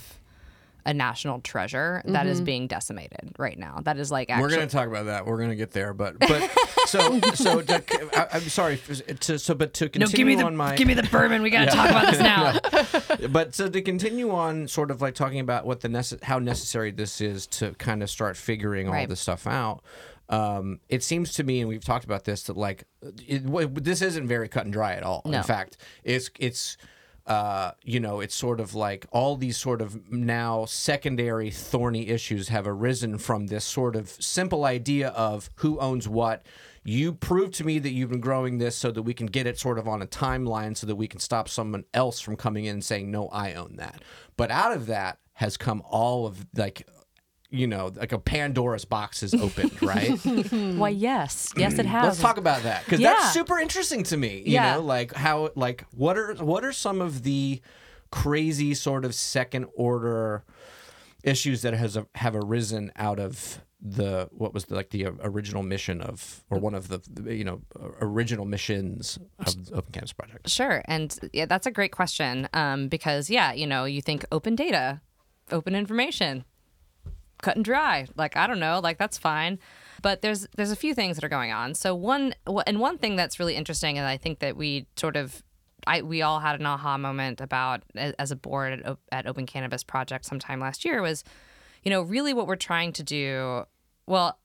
a 0.86 0.92
national 0.92 1.40
treasure 1.40 2.02
that 2.04 2.26
is 2.26 2.42
being 2.42 2.66
decimated 2.66 3.32
right 3.38 3.58
now. 3.58 3.80
That 3.84 3.96
is 3.96 4.10
like 4.12 4.28
We're 4.28 4.50
going 4.50 4.60
to 4.60 4.76
talk 4.76 4.86
about 4.86 5.06
that. 5.06 5.24
We're 5.24 5.38
going 5.38 5.48
to 5.48 5.56
get 5.56 5.70
there, 5.70 5.94
but 5.94 6.18
but 6.18 6.50
so 6.86 7.20
so 7.32 7.62
to, 7.62 7.82
I, 8.14 8.36
I'm 8.36 8.42
sorry 8.42 8.76
to 9.20 9.38
so 9.38 9.54
but 9.54 9.72
to 9.74 9.84
no, 9.86 9.88
continue 9.88 10.16
give 10.16 10.26
me 10.26 10.34
the 10.34 10.44
on 10.44 10.56
my 10.56 10.76
give 10.76 10.86
me 10.86 10.92
the 10.92 11.04
bourbon. 11.04 11.40
We 11.40 11.48
got 11.48 11.64
to 11.64 11.70
talk 11.70 11.88
about 11.88 12.10
this 12.10 12.20
now. 13.22 13.28
but 13.30 13.54
so 13.54 13.70
to 13.70 13.80
continue 13.80 14.30
on 14.30 14.68
sort 14.68 14.90
of 14.90 15.00
like 15.00 15.14
talking 15.14 15.40
about 15.40 15.64
what 15.64 15.80
the 15.80 15.88
nece- 15.88 16.22
how 16.22 16.38
necessary 16.38 16.90
this 16.90 17.18
is 17.22 17.46
to 17.46 17.70
kind 17.76 18.02
of 18.02 18.10
start 18.10 18.36
figuring 18.36 18.86
all 18.86 18.92
Right. 18.92 19.08
this 19.08 19.20
stuff 19.20 19.46
out 19.46 19.82
um, 20.28 20.80
it 20.88 21.02
seems 21.02 21.34
to 21.34 21.44
me 21.44 21.60
and 21.60 21.68
we've 21.68 21.84
talked 21.84 22.04
about 22.04 22.24
this 22.24 22.44
that 22.44 22.56
like 22.56 22.84
it, 23.26 23.44
w- 23.44 23.68
this 23.68 24.00
isn't 24.02 24.26
very 24.26 24.48
cut 24.48 24.64
and 24.64 24.72
dry 24.72 24.94
at 24.94 25.02
all 25.02 25.22
No. 25.26 25.38
in 25.38 25.44
fact 25.44 25.76
it's 26.02 26.30
it's 26.38 26.76
uh, 27.26 27.70
you 27.82 28.00
know, 28.00 28.20
it's 28.20 28.34
sort 28.34 28.60
of 28.60 28.74
like 28.74 29.06
all 29.10 29.34
these 29.36 29.56
sort 29.56 29.80
of 29.80 30.12
now 30.12 30.66
secondary 30.66 31.50
thorny 31.50 32.08
issues 32.08 32.48
have 32.48 32.66
arisen 32.66 33.16
from 33.16 33.46
this 33.46 33.64
sort 33.64 33.96
of 33.96 34.10
simple 34.10 34.66
idea 34.66 35.08
of 35.08 35.48
who 35.54 35.78
owns 35.80 36.06
what. 36.06 36.44
You 36.84 37.14
prove 37.14 37.50
to 37.52 37.64
me 37.64 37.78
that 37.78 37.92
you've 37.92 38.10
been 38.10 38.20
growing 38.20 38.58
this 38.58 38.76
so 38.76 38.90
that 38.90 39.04
we 39.04 39.14
can 39.14 39.26
get 39.28 39.46
it 39.46 39.58
sort 39.58 39.78
of 39.78 39.88
on 39.88 40.02
a 40.02 40.06
timeline 40.06 40.76
so 40.76 40.86
that 40.86 40.96
we 40.96 41.08
can 41.08 41.18
stop 41.18 41.48
someone 41.48 41.84
else 41.94 42.20
from 42.20 42.36
coming 42.36 42.66
in 42.66 42.74
and 42.74 42.84
saying, 42.84 43.10
no, 43.10 43.28
I 43.28 43.54
own 43.54 43.76
that. 43.76 44.02
But 44.36 44.50
out 44.50 44.72
of 44.72 44.84
that 44.88 45.16
has 45.32 45.56
come 45.56 45.82
all 45.88 46.26
of 46.26 46.46
like, 46.54 46.86
you 47.54 47.66
know, 47.66 47.92
like 47.94 48.12
a 48.12 48.18
Pandora's 48.18 48.84
box 48.84 49.22
is 49.22 49.32
opened, 49.34 49.80
right? 49.82 50.10
Why, 50.76 50.88
yes, 50.90 51.52
yes, 51.56 51.78
it 51.78 51.86
has. 51.86 52.04
Let's 52.04 52.20
talk 52.20 52.36
about 52.36 52.62
that 52.64 52.84
because 52.84 53.00
Yeah. 53.00 53.14
that's 53.14 53.32
super 53.32 53.58
interesting 53.58 54.02
to 54.04 54.16
me. 54.16 54.38
You 54.38 54.54
Yeah. 54.54 54.74
know, 54.74 54.80
like 54.82 55.14
how 55.14 55.50
like 55.54 55.84
what 55.94 56.18
are 56.18 56.34
what 56.34 56.64
are 56.64 56.72
some 56.72 57.00
of 57.00 57.22
the 57.22 57.60
crazy 58.10 58.74
sort 58.74 59.04
of 59.04 59.14
second 59.14 59.66
order 59.76 60.44
issues 61.22 61.62
that 61.62 61.74
has 61.74 61.96
have 62.16 62.36
arisen 62.36 62.92
out 62.96 63.18
of 63.18 63.60
the 63.86 64.28
what 64.32 64.54
was 64.54 64.64
the, 64.66 64.74
like 64.74 64.90
the 64.90 65.06
original 65.22 65.62
mission 65.62 66.00
of 66.00 66.42
or 66.48 66.58
one 66.58 66.74
of 66.74 66.88
the 66.88 67.00
you 67.34 67.44
know 67.44 67.60
original 68.00 68.44
missions 68.46 69.18
of 69.38 69.66
the 69.66 69.74
Open 69.74 69.92
Cannabis 69.92 70.12
Project. 70.12 70.48
Sure. 70.48 70.82
And 70.86 71.18
yeah, 71.32 71.46
that's 71.46 71.66
a 71.66 71.70
great 71.70 71.92
question 71.92 72.48
um, 72.54 72.88
because, 72.88 73.28
yeah, 73.28 73.52
you 73.52 73.66
know, 73.66 73.84
you 73.84 74.00
think 74.00 74.24
open 74.32 74.54
data, 74.54 75.00
open 75.50 75.74
information, 75.74 76.44
cut 77.44 77.56
and 77.56 77.64
dry. 77.64 78.06
Like, 78.16 78.36
I 78.36 78.46
don't 78.46 78.58
know, 78.58 78.80
like 78.82 78.98
that's 78.98 79.18
fine. 79.18 79.58
But 80.02 80.22
there's 80.22 80.46
there's 80.56 80.70
a 80.70 80.76
few 80.76 80.94
things 80.94 81.16
that 81.16 81.24
are 81.24 81.30
going 81.30 81.52
on. 81.52 81.74
So 81.74 81.94
one 81.94 82.34
and 82.66 82.80
one 82.80 82.98
thing 82.98 83.16
that's 83.16 83.38
really 83.38 83.54
interesting, 83.54 83.96
and 83.98 84.06
I 84.06 84.16
think 84.16 84.40
that 84.40 84.56
we 84.56 84.86
sort 84.96 85.16
of 85.16 85.42
I 85.86 86.02
we 86.02 86.22
all 86.22 86.40
had 86.40 86.58
an 86.58 86.66
aha 86.66 86.98
moment 86.98 87.40
about 87.40 87.82
as 87.96 88.30
a 88.30 88.36
board 88.36 88.82
at, 88.84 88.96
at 89.12 89.26
Open 89.26 89.46
Cannabis 89.46 89.84
Project 89.84 90.24
sometime 90.24 90.60
last 90.60 90.84
year 90.84 91.00
was, 91.00 91.24
you 91.82 91.90
know, 91.90 92.02
really 92.02 92.34
what 92.34 92.46
we're 92.46 92.56
trying 92.56 92.92
to 92.94 93.02
do. 93.02 93.64
Well, 94.06 94.38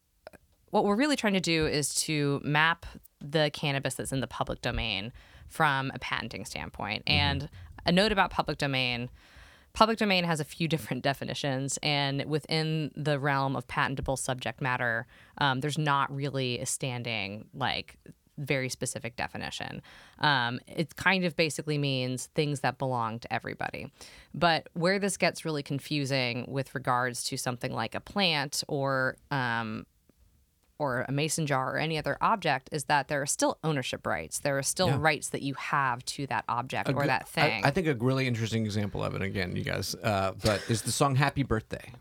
what 0.69 0.85
we're 0.85 0.95
really 0.95 1.15
trying 1.15 1.33
to 1.33 1.41
do 1.41 1.65
is 1.65 1.93
to 1.95 2.39
map 2.43 2.85
the 3.19 3.49
cannabis 3.51 3.95
that's 3.95 4.11
in 4.11 4.21
the 4.21 4.27
public 4.27 4.61
domain 4.61 5.11
from 5.47 5.91
a 5.93 5.99
patenting 5.99 6.45
standpoint. 6.45 7.05
Mm-hmm. 7.05 7.19
And 7.19 7.49
a 7.85 7.91
note 7.91 8.11
about 8.11 8.29
public 8.29 8.57
domain 8.57 9.09
public 9.79 9.97
domain 9.97 10.25
has 10.25 10.41
a 10.41 10.43
few 10.43 10.67
different 10.67 11.03
definitions, 11.03 11.79
and 11.81 12.25
within 12.25 12.91
the 12.97 13.17
realm 13.17 13.55
of 13.55 13.65
patentable 13.65 14.17
subject 14.17 14.59
matter, 14.59 15.07
um, 15.37 15.61
there's 15.61 15.77
not 15.77 16.13
really 16.13 16.59
a 16.59 16.65
standing, 16.65 17.45
like, 17.53 17.95
very 18.37 18.67
specific 18.67 19.15
definition. 19.15 19.81
Um, 20.19 20.59
it 20.67 20.97
kind 20.97 21.23
of 21.23 21.37
basically 21.37 21.77
means 21.77 22.25
things 22.35 22.59
that 22.59 22.77
belong 22.77 23.19
to 23.19 23.33
everybody. 23.33 23.89
But 24.33 24.67
where 24.73 24.99
this 24.99 25.15
gets 25.15 25.45
really 25.45 25.63
confusing 25.63 26.43
with 26.49 26.75
regards 26.75 27.23
to 27.29 27.37
something 27.37 27.71
like 27.71 27.95
a 27.95 28.01
plant 28.01 28.65
or 28.67 29.15
um, 29.31 29.85
or 30.79 31.05
a 31.07 31.11
mason 31.11 31.45
jar 31.45 31.75
or 31.75 31.77
any 31.77 31.97
other 31.97 32.17
object 32.21 32.69
is 32.71 32.85
that 32.85 33.09
there 33.09 33.21
are 33.21 33.25
still 33.27 33.59
ownership 33.63 34.07
rights. 34.07 34.39
There 34.39 34.57
are 34.57 34.63
still 34.63 34.97
rights 34.97 35.29
that 35.29 35.41
you 35.41 35.53
have 35.55 36.03
to 36.05 36.25
that 36.27 36.45
object 36.47 36.89
or 36.89 37.05
that 37.05 37.23
I- 37.23 37.25
thing. 37.25 37.65
I, 37.65 37.71
think 37.71 37.87
a 37.87 37.93
really 37.93 38.25
interesting 38.27 38.65
example 38.65 39.03
of 39.03 39.13
it 39.13 39.21
again, 39.21 39.55
you 39.55 39.63
guys, 39.63 39.93
uh, 39.95 40.31
but 40.41 40.63
is 40.69 40.81
the 40.81 40.91
song 40.91 41.15
"Happy 41.15 41.43
Birthday." 41.43 41.91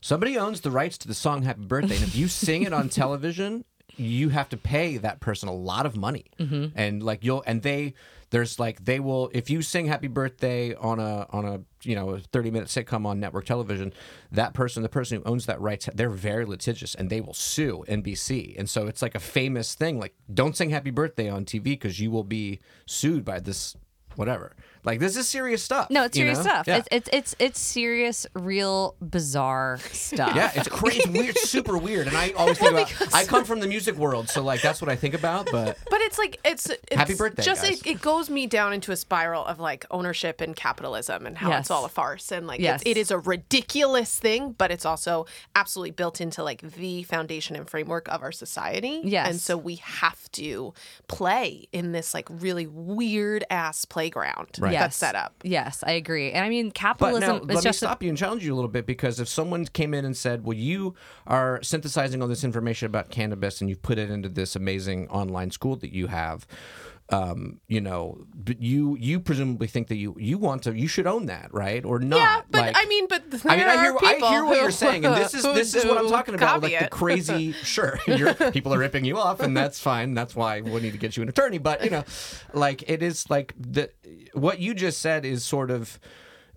Somebody 0.00 0.36
owns 0.36 0.60
the 0.60 0.70
rights 0.70 0.98
to 0.98 1.08
the 1.08 1.14
song 1.14 1.42
"Happy 1.42 1.64
Birthday," 1.64 1.94
and 1.94 2.04
if 2.04 2.14
you 2.14 2.28
sing 2.28 2.64
it 2.64 2.72
on 2.72 2.88
television, 2.90 3.64
you 3.96 4.28
have 4.30 4.48
to 4.48 4.56
pay 4.56 4.96
that 4.98 5.20
person 5.20 5.48
a 5.48 5.54
lot 5.54 5.86
of 5.86 5.96
money, 5.96 6.24
Mm-hmm. 6.38 6.66
and 6.76 7.02
like 7.02 7.22
you'll 7.24 7.42
and 7.46 7.62
they 7.62 7.94
there's 8.30 8.58
like 8.58 8.84
they 8.84 8.98
will 8.98 9.30
if 9.32 9.48
you 9.50 9.62
sing 9.62 9.86
"Happy 9.86 10.08
Birthday" 10.08 10.74
on 10.74 10.98
a 10.98 11.26
on 11.30 11.44
a 11.44 11.60
you 11.82 11.94
know 11.94 12.10
a 12.10 12.18
30 12.18 12.50
minute 12.50 12.68
sitcom 12.68 13.06
on 13.06 13.20
network 13.20 13.44
television, 13.44 13.92
that 14.32 14.52
person 14.54 14.82
the 14.82 14.88
person 14.88 15.18
who 15.18 15.24
owns 15.30 15.46
that 15.46 15.60
rights 15.60 15.88
they're 15.94 16.10
very 16.10 16.44
litigious 16.44 16.94
and 16.96 17.08
they 17.10 17.20
will 17.20 17.34
sue 17.34 17.84
NBC, 17.88 18.58
and 18.58 18.68
so 18.68 18.86
it's 18.88 19.02
like 19.02 19.14
a 19.14 19.20
famous 19.20 19.74
thing 19.76 20.00
like 20.00 20.14
don't 20.32 20.56
sing 20.56 20.70
"Happy 20.70 20.90
Birthday" 20.90 21.28
on 21.28 21.44
TV 21.44 21.62
because 21.64 22.00
you 22.00 22.10
will 22.10 22.24
be 22.24 22.58
sued 22.86 23.24
by 23.24 23.38
this 23.38 23.76
whatever. 24.16 24.56
Like 24.84 25.00
this 25.00 25.16
is 25.16 25.26
serious 25.28 25.62
stuff. 25.62 25.88
No, 25.90 26.04
it's 26.04 26.16
you 26.16 26.22
serious 26.24 26.38
know? 26.38 26.42
stuff. 26.44 26.66
Yeah. 26.68 26.76
It's, 26.76 26.88
it's 26.90 27.08
it's 27.12 27.36
it's 27.38 27.60
serious, 27.60 28.26
real, 28.34 28.96
bizarre 29.00 29.78
stuff. 29.92 30.36
yeah, 30.36 30.52
it's 30.54 30.68
crazy, 30.68 31.08
weird, 31.18 31.38
super 31.38 31.78
weird. 31.78 32.06
And 32.06 32.16
I 32.16 32.30
always 32.32 32.58
think 32.58 32.72
about. 32.72 33.14
I 33.14 33.24
come 33.24 33.44
from 33.44 33.60
the 33.60 33.66
music 33.66 33.96
world, 33.96 34.28
so 34.28 34.42
like 34.42 34.60
that's 34.62 34.80
what 34.82 34.90
I 34.90 34.96
think 34.96 35.14
about. 35.14 35.48
But 35.50 35.78
But 35.90 36.00
it's 36.02 36.18
like 36.18 36.38
it's, 36.44 36.68
it's 36.68 36.94
Happy 36.94 37.14
birthday, 37.14 37.42
Just 37.42 37.62
guys. 37.62 37.80
it, 37.80 37.86
it 37.86 38.00
goes 38.02 38.28
me 38.28 38.46
down 38.46 38.72
into 38.72 38.92
a 38.92 38.96
spiral 38.96 39.44
of 39.46 39.58
like 39.58 39.86
ownership 39.90 40.40
and 40.40 40.54
capitalism 40.54 41.26
and 41.26 41.38
how 41.38 41.48
Yes. 41.48 41.60
it's 41.62 41.70
all 41.70 41.84
a 41.84 41.88
farce 41.88 42.30
and 42.30 42.46
like 42.46 42.60
Yes. 42.60 42.82
it's, 42.82 42.90
it 42.90 42.96
is 42.98 43.10
a 43.10 43.18
ridiculous 43.18 44.18
thing, 44.18 44.52
but 44.52 44.70
it's 44.70 44.84
also 44.84 45.26
absolutely 45.56 45.92
built 45.92 46.20
into 46.20 46.42
like 46.42 46.60
the 46.60 47.02
foundation 47.04 47.56
and 47.56 47.68
framework 47.70 48.08
of 48.08 48.22
our 48.22 48.32
society. 48.32 49.00
Yes. 49.04 49.28
and 49.30 49.40
so 49.40 49.56
we 49.56 49.76
have 49.76 50.30
to 50.32 50.74
play 51.08 51.68
in 51.72 51.92
this 51.92 52.12
like 52.14 52.26
really 52.30 52.66
weird 52.66 53.44
ass 53.50 53.84
playground 53.84 54.48
Right. 54.58 54.73
That's 54.80 54.96
set 54.96 55.14
up. 55.14 55.34
Yes, 55.42 55.82
I 55.86 55.92
agree. 55.92 56.32
And 56.32 56.44
I 56.44 56.48
mean, 56.48 56.68
But 56.68 56.74
capitalism 56.74 57.28
now, 57.28 57.36
is 57.36 57.40
let 57.42 57.48
me 57.56 57.62
just 57.62 57.82
a- 57.82 57.86
stop 57.86 58.02
you 58.02 58.08
and 58.08 58.18
challenge 58.18 58.44
you 58.44 58.52
a 58.52 58.56
little 58.56 58.70
bit 58.70 58.86
because 58.86 59.20
if 59.20 59.28
someone 59.28 59.64
came 59.66 59.94
in 59.94 60.04
and 60.04 60.16
said, 60.16 60.44
"Well, 60.44 60.56
you 60.56 60.94
are 61.26 61.62
synthesizing 61.62 62.20
all 62.22 62.28
this 62.28 62.44
information 62.44 62.86
about 62.86 63.10
cannabis 63.10 63.60
and 63.60 63.68
you've 63.70 63.82
put 63.82 63.98
it 63.98 64.10
into 64.10 64.28
this 64.28 64.56
amazing 64.56 65.08
online 65.08 65.50
school 65.50 65.76
that 65.76 65.92
you 65.92 66.08
have," 66.08 66.46
um, 67.10 67.60
you 67.68 67.80
know, 67.82 68.24
but 68.34 68.62
you 68.62 68.96
you 68.98 69.20
presumably 69.20 69.66
think 69.66 69.88
that 69.88 69.96
you 69.96 70.16
you 70.18 70.38
want 70.38 70.62
to 70.62 70.72
you 70.74 70.88
should 70.88 71.06
own 71.06 71.26
that, 71.26 71.52
right? 71.52 71.84
Or 71.84 71.98
not? 71.98 72.16
Yeah, 72.16 72.40
but 72.50 72.60
Like- 72.62 72.76
I 72.78 72.86
mean, 72.86 73.06
but 73.08 73.22
I 73.44 73.56
mean, 73.56 73.66
I 73.66 73.82
hear, 73.82 73.94
I 74.02 74.14
hear 74.30 74.44
what 74.44 74.56
who- 74.56 74.62
you're 74.62 74.70
saying, 74.70 75.04
and 75.04 75.14
this 75.14 75.34
is 75.34 75.42
this 75.54 75.74
is 75.74 75.84
what 75.84 75.98
I'm 75.98 76.08
talking 76.08 76.34
about. 76.34 76.62
Like 76.62 76.78
the 76.78 76.88
crazy, 76.88 77.52
sure, 77.62 77.98
you're, 78.06 78.32
people 78.52 78.72
are 78.72 78.78
ripping 78.78 79.04
you 79.04 79.18
off, 79.18 79.40
and 79.40 79.54
that's 79.56 79.78
fine. 79.78 80.14
That's 80.14 80.34
why 80.34 80.62
we 80.62 80.80
need 80.80 80.92
to 80.92 80.98
get 80.98 81.16
you 81.16 81.22
an 81.22 81.28
attorney. 81.28 81.58
But 81.58 81.84
you 81.84 81.90
know, 81.90 82.04
like 82.54 82.88
it 82.88 83.02
is 83.02 83.28
like 83.28 83.54
the 83.58 83.90
what 84.32 84.58
you 84.60 84.72
just 84.74 85.00
said 85.00 85.24
is 85.26 85.44
sort 85.44 85.70
of 85.70 86.00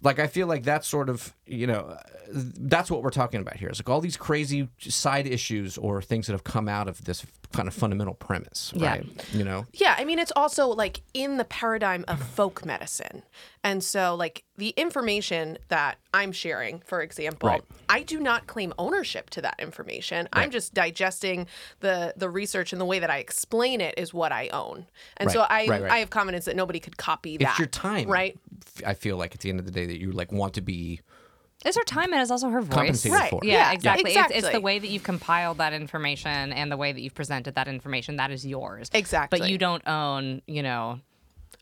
like 0.02 0.20
I 0.20 0.28
feel 0.28 0.48
like 0.48 0.64
that's 0.64 0.88
sort 0.88 1.10
of 1.10 1.34
you 1.46 1.68
know 1.68 1.80
uh, 1.80 2.00
that's 2.34 2.92
what 2.92 3.04
we're 3.04 3.10
talking 3.10 3.40
about 3.42 3.56
here. 3.58 3.70
It's 3.70 3.80
like 3.80 3.90
all 3.90 4.02
these 4.02 4.18
crazy 4.18 4.68
side 4.80 5.26
issues 5.28 5.78
or 5.78 6.02
things 6.02 6.28
that 6.28 6.34
have 6.34 6.44
come 6.44 6.68
out 6.68 6.88
of 6.88 7.06
this 7.06 7.26
kind 7.54 7.70
of 7.70 7.74
fundamental 7.74 8.14
premise, 8.14 8.74
Yeah. 8.76 8.90
right? 8.90 9.06
You 9.32 9.46
know, 9.46 9.66
Yeah, 9.72 9.96
I 9.98 10.04
mean, 10.04 10.20
it's 10.20 10.34
also 10.36 10.68
like 10.68 11.02
in 11.14 11.38
the 11.38 11.46
paradigm 11.46 12.04
of 12.10 12.22
folk 12.22 12.66
medicine. 12.66 13.24
And 13.64 13.82
so, 13.82 14.16
like, 14.16 14.44
the 14.58 14.70
information 14.76 15.58
that 15.70 15.98
I'm 16.14 16.34
sharing, 16.34 16.82
for 16.82 17.02
example, 17.02 17.48
Right. 17.50 17.62
I 17.88 18.04
do 18.04 18.20
not 18.20 18.48
claim 18.48 18.74
ownership 18.78 19.30
to 19.32 19.42
that 19.42 19.56
information. 19.60 20.28
I'm 20.34 20.52
just 20.52 20.74
digesting 20.74 21.48
the 21.80 22.14
the 22.18 22.30
research 22.30 22.74
and 22.74 22.82
the 22.82 22.86
way 22.86 23.00
that 23.00 23.10
I 23.10 23.20
explain 23.20 23.80
it 23.80 23.96
is 23.98 24.14
what 24.14 24.34
I 24.34 24.50
own. 24.50 24.86
And 25.18 25.32
so 25.32 25.42
I 25.42 25.68
right, 25.68 25.82
right. 25.82 25.92
I 25.92 25.98
have 26.00 26.10
confidence 26.10 26.44
that 26.46 26.56
nobody 26.58 26.80
could 26.82 26.98
copy 26.98 27.38
that. 27.38 27.52
it's 27.52 27.60
your 27.60 27.68
time, 27.68 28.10
Right. 28.10 28.38
I 28.86 28.93
feel 28.93 29.17
like 29.17 29.34
at 29.36 29.41
the 29.41 29.50
end 29.50 29.60
of 29.60 29.65
the 29.65 29.72
day 29.72 29.86
that 29.86 30.00
you 30.00 30.12
like 30.12 30.32
want 30.32 30.54
to 30.56 30.62
be 30.62 31.02
it's 31.65 31.76
her 31.76 31.84
time 31.84 32.13
and 32.13 32.22
it's 32.22 32.30
also 32.30 32.50
her 32.50 32.62
voice. 32.62 33.06
Right. 33.08 33.30
for. 33.30 33.41
Yeah, 33.43 33.54
Yeah, 33.54 33.72
exactly. 33.72 34.12
It's, 34.12 34.32
it's 34.32 34.50
the 34.52 34.62
way 34.62 34.78
that 34.78 34.88
you've 34.88 35.04
compiled 35.04 35.58
that 35.58 35.74
information 35.74 36.54
and 36.54 36.72
the 36.72 36.78
way 36.78 36.91
that 36.91 37.02
you've 37.02 37.15
presented 37.15 37.56
that 37.56 37.67
information 37.67 38.17
that 38.17 38.30
is 38.32 38.46
yours. 38.46 38.89
Exactly. 38.93 39.39
But 39.39 39.50
you 39.50 39.58
don't 39.58 39.86
own, 39.88 40.43
you 40.46 40.62
know, 40.62 41.00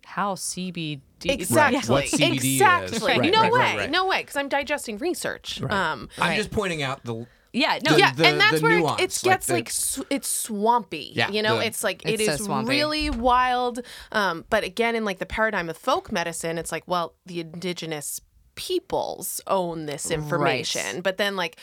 how 0.04 0.36
CBD. 0.36 1.00
Exactly. 1.24 1.80
What 1.94 2.06
CBD 2.06 2.36
is. 2.36 2.44
exactly. 2.44 3.00
Right, 3.20 3.32
no 3.32 3.42
right, 3.42 3.52
way. 3.52 3.60
right, 3.60 3.78
right. 3.78 3.90
No 3.90 4.06
way. 4.06 4.20
Because 4.22 4.36
I'm 4.36 4.50
digesting 4.50 4.98
research. 4.98 5.62
Um, 5.62 5.70
I'm 6.18 6.30
Right. 6.30 6.38
just 6.38 6.52
pointing 6.52 6.84
out 6.84 7.04
the 7.06 7.26
Yeah, 7.56 7.80
no, 7.86 7.94
The- 7.94 8.00
yeah, 8.00 8.14
the- 8.14 8.28
and 8.28 8.40
that's 8.40 8.62
where 8.62 8.74
it- 8.78 8.80
nuance, 8.82 9.02
it 9.24 9.28
like 9.28 9.34
gets 9.36 9.48
the- 9.48 9.54
like, 9.54 9.70
sw- 9.70 10.02
it's 10.10 10.28
swampy. 10.28 11.12
Yeah, 11.16 11.30
you 11.30 11.42
know, 11.42 11.58
the- 11.60 11.66
it's 11.68 11.84
like 11.84 12.04
It's 12.06 12.22
it 12.22 12.38
so 12.40 12.62
really 12.64 13.10
wild. 13.10 13.80
Um, 14.12 14.46
but 14.50 14.64
again, 14.64 14.96
in 14.96 15.06
like 15.06 15.20
the 15.20 15.26
paradigm 15.26 15.70
of 15.70 15.78
folk 15.78 16.12
medicine, 16.12 16.58
it's 16.58 16.72
like, 16.72 16.84
well, 16.88 17.14
the 17.26 17.40
indigenous 17.40 18.20
peoples 18.56 19.42
own 19.48 19.86
this 19.86 20.10
information, 20.12 21.02
but 21.02 21.18
then 21.18 21.36
like 21.36 21.58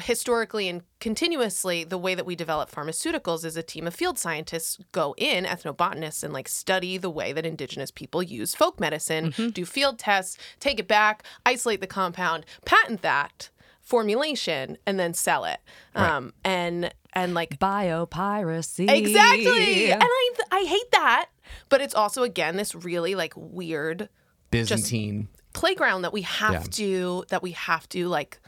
historically 0.00 0.68
and 0.68 0.80
continuously 1.00 1.84
the 1.84 1.98
way 1.98 2.14
that 2.14 2.24
we 2.24 2.34
develop 2.34 2.70
pharmaceuticals 2.70 3.44
is 3.44 3.58
a 3.58 3.62
team 3.62 3.86
of 3.86 3.94
field 3.94 4.18
scientists 4.18 4.78
go 4.90 5.14
in 5.18 5.44
ethnobotanists 5.44 6.24
and 6.24 6.32
like 6.32 6.48
study 6.48 6.96
the 6.96 7.10
way 7.10 7.30
that 7.34 7.44
indigenous 7.44 7.90
people 7.90 8.22
use 8.22 8.54
folk 8.54 8.80
medicine 8.80 9.34
do 9.52 9.66
field 9.66 9.98
tests 9.98 10.38
take 10.60 10.80
it 10.80 10.88
back 10.88 11.22
isolate 11.44 11.82
the 11.82 11.86
compound 11.86 12.46
patent 12.64 13.02
that 13.02 13.50
formulation 13.82 14.78
and 14.86 14.98
then 14.98 15.12
sell 15.12 15.44
it 15.44 15.58
um 15.94 16.32
and 16.44 16.92
and 17.14 17.34
like 17.34 17.58
biopiracy. 17.58 18.88
exactly 18.90 19.90
and 19.92 20.02
i 20.02 20.30
i 20.50 20.64
hate 20.64 20.90
that 20.92 21.28
but 21.68 21.80
it's 21.80 21.94
also 21.94 22.22
again 22.22 22.56
this 22.56 22.74
really 22.74 23.14
like 23.14 23.32
weird 23.36 24.08
Byzantine 24.50 25.28
playground 25.52 26.02
that 26.02 26.12
we 26.12 26.22
have 26.22 26.52
Yeah. 26.52 26.60
to 26.60 27.24
that 27.28 27.42
we 27.42 27.52
have 27.52 27.88
to 27.90 28.08
like 28.08 28.40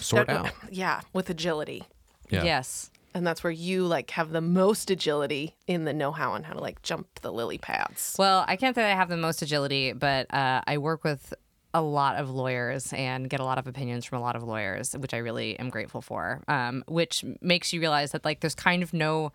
sort 0.00 0.26
that- 0.26 0.46
out. 0.46 0.52
yeah 0.70 1.00
with 1.12 1.30
agility 1.30 1.84
Yeah. 2.30 2.44
Yes. 2.44 2.90
and 3.14 3.26
that's 3.26 3.42
where 3.44 3.50
you 3.52 3.86
like 3.86 4.10
have 4.12 4.30
the 4.30 4.40
most 4.40 4.90
agility 4.90 5.56
in 5.66 5.84
the 5.84 5.92
know-how 5.92 6.32
on 6.32 6.42
how 6.44 6.52
to 6.54 6.60
like 6.60 6.82
jump 6.82 7.06
the 7.22 7.32
lily 7.32 7.58
pads 7.58 8.16
Well, 8.18 8.44
I 8.46 8.56
can't 8.56 8.74
say 8.74 8.82
that 8.82 8.92
I 8.92 8.96
have 8.96 9.08
the 9.08 9.16
most 9.16 9.42
agility, 9.42 9.92
but 9.92 10.32
uh, 10.32 10.60
I 10.66 10.78
work 10.78 11.04
with 11.04 11.32
a 11.72 11.80
lot 11.82 12.16
of 12.16 12.30
lawyers 12.30 12.92
and 12.92 13.30
get 13.30 13.40
a 13.40 13.44
lot 13.44 13.58
of 13.58 13.66
opinions 13.66 14.04
from 14.04 14.18
a 14.18 14.20
lot 14.20 14.36
of 14.36 14.42
lawyers, 14.42 14.92
which 14.94 15.14
I 15.14 15.18
really 15.18 15.58
am 15.58 15.70
grateful 15.70 16.00
for. 16.00 16.42
Um, 16.48 16.84
which 16.88 17.24
makes 17.40 17.72
you 17.72 17.80
realize 17.80 18.12
that 18.12 18.24
like 18.24 18.40
there's 18.40 18.54
kind 18.54 18.82
of 18.82 18.92
no 18.92 19.32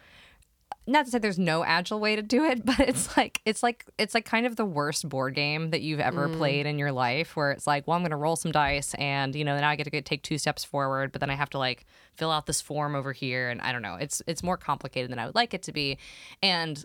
not 0.87 1.05
to 1.05 1.11
say 1.11 1.17
there's 1.17 1.39
no 1.39 1.63
agile 1.63 1.99
way 1.99 2.15
to 2.15 2.21
do 2.21 2.43
it, 2.43 2.65
but 2.65 2.79
it's 2.79 3.15
like 3.17 3.41
it's 3.45 3.63
like 3.63 3.85
it's 3.97 4.13
like 4.13 4.25
kind 4.25 4.45
of 4.45 4.55
the 4.55 4.65
worst 4.65 5.07
board 5.07 5.33
game 5.33 5.71
that 5.71 5.81
you've 5.81 5.99
ever 5.99 6.29
played 6.29 6.65
in 6.65 6.77
your 6.77 6.91
life 6.91 7.35
where 7.35 7.51
it's 7.51 7.65
like, 7.65 7.87
well, 7.87 7.95
I'm 7.95 8.03
gonna 8.03 8.17
roll 8.17 8.35
some 8.35 8.51
dice 8.51 8.93
and 8.95 9.35
you 9.35 9.43
know, 9.43 9.57
now 9.57 9.69
I 9.69 9.75
get 9.75 9.85
to 9.85 9.89
get, 9.89 10.05
take 10.05 10.21
two 10.21 10.37
steps 10.37 10.63
forward, 10.63 11.11
but 11.11 11.21
then 11.21 11.29
I 11.29 11.35
have 11.35 11.49
to 11.51 11.57
like 11.57 11.85
fill 12.15 12.31
out 12.31 12.45
this 12.45 12.61
form 12.61 12.95
over 12.95 13.13
here 13.13 13.49
and 13.49 13.61
I 13.61 13.71
don't 13.71 13.81
know. 13.81 13.95
It's 13.95 14.21
it's 14.27 14.43
more 14.43 14.57
complicated 14.57 15.11
than 15.11 15.19
I 15.19 15.25
would 15.25 15.35
like 15.35 15.53
it 15.53 15.63
to 15.63 15.71
be. 15.71 15.97
And 16.43 16.83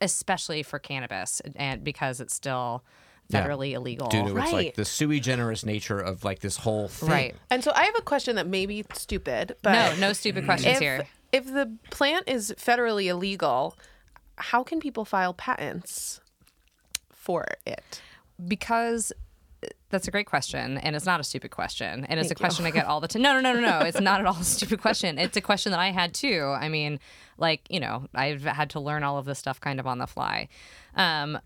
especially 0.00 0.62
for 0.62 0.78
cannabis 0.78 1.42
and 1.56 1.82
because 1.82 2.20
it's 2.20 2.34
still 2.34 2.84
Yeah. 3.30 3.46
federally 3.46 3.72
illegal. 3.72 4.08
Due 4.08 4.22
to 4.22 4.28
its 4.28 4.34
like 4.36 4.52
Right. 4.52 4.74
the 4.74 4.84
sui 4.84 5.20
generis 5.20 5.64
nature 5.64 5.98
of 6.00 6.24
like 6.24 6.38
this 6.40 6.56
whole 6.58 6.88
thing. 6.88 7.08
right. 7.10 7.34
and 7.50 7.62
so 7.62 7.70
i 7.74 7.84
have 7.84 7.94
a 7.98 8.02
question 8.02 8.36
that 8.36 8.46
may 8.46 8.64
be 8.66 8.84
stupid 8.94 9.54
but 9.62 9.72
No, 9.72 10.08
no 10.08 10.12
stupid 10.14 10.44
questions 10.46 10.76
if, 10.76 10.80
here. 10.80 11.06
if 11.32 11.44
the 11.46 11.70
plant 11.90 12.24
is 12.26 12.54
federally 12.58 13.06
illegal 13.06 13.76
how 14.36 14.62
can 14.62 14.80
people 14.80 15.04
file 15.04 15.34
patents 15.34 16.20
for 17.12 17.44
it 17.66 18.00
because 18.46 19.12
that's 19.90 20.06
a 20.06 20.10
great 20.10 20.26
question 20.26 20.78
and 20.78 20.94
it's 20.96 21.04
not 21.04 21.18
a 21.20 21.24
stupid 21.24 21.50
question 21.50 22.04
and 22.06 22.18
it's 22.20 22.28
Thank 22.28 22.38
a 22.38 22.42
question 22.42 22.64
i 22.64 22.70
get 22.70 22.86
all 22.86 23.00
the 23.00 23.08
time 23.08 23.22
no 23.22 23.34
no 23.34 23.40
no 23.40 23.52
no 23.52 23.60
no 23.60 23.78
it's 23.84 24.00
not 24.00 24.20
at 24.20 24.26
all 24.26 24.36
a 24.40 24.44
stupid 24.44 24.80
question 24.80 25.18
it's 25.18 25.36
a 25.36 25.40
question 25.42 25.72
that 25.72 25.80
i 25.80 25.90
had 25.90 26.14
too 26.14 26.54
i 26.58 26.68
mean 26.68 27.00
like 27.36 27.60
you 27.68 27.80
know 27.80 28.06
i've 28.14 28.42
had 28.44 28.70
to 28.70 28.80
learn 28.80 29.02
all 29.02 29.18
of 29.18 29.24
this 29.26 29.38
stuff 29.38 29.60
kind 29.60 29.80
of 29.80 29.86
on 29.86 29.98
the 29.98 30.06
fly 30.06 30.48
um, 30.94 31.38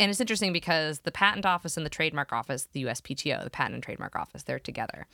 and 0.00 0.10
it's 0.10 0.20
interesting 0.20 0.52
because 0.52 1.00
the 1.00 1.12
patent 1.12 1.46
office 1.46 1.76
and 1.76 1.84
the 1.84 1.90
trademark 1.90 2.32
office 2.32 2.68
the 2.72 2.84
uspto 2.84 3.42
the 3.42 3.50
patent 3.50 3.74
and 3.74 3.82
trademark 3.82 4.16
office 4.16 4.42
they're 4.42 4.58
together. 4.58 5.06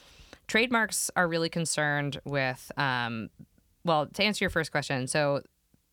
Trademarks 0.47 1.11
are 1.16 1.27
really 1.27 1.49
concerned 1.49 2.20
with 2.25 2.70
um, 2.77 3.31
well 3.85 4.07
to 4.07 4.23
answer 4.23 4.44
your 4.44 4.51
first 4.51 4.70
question 4.70 5.07
so 5.07 5.42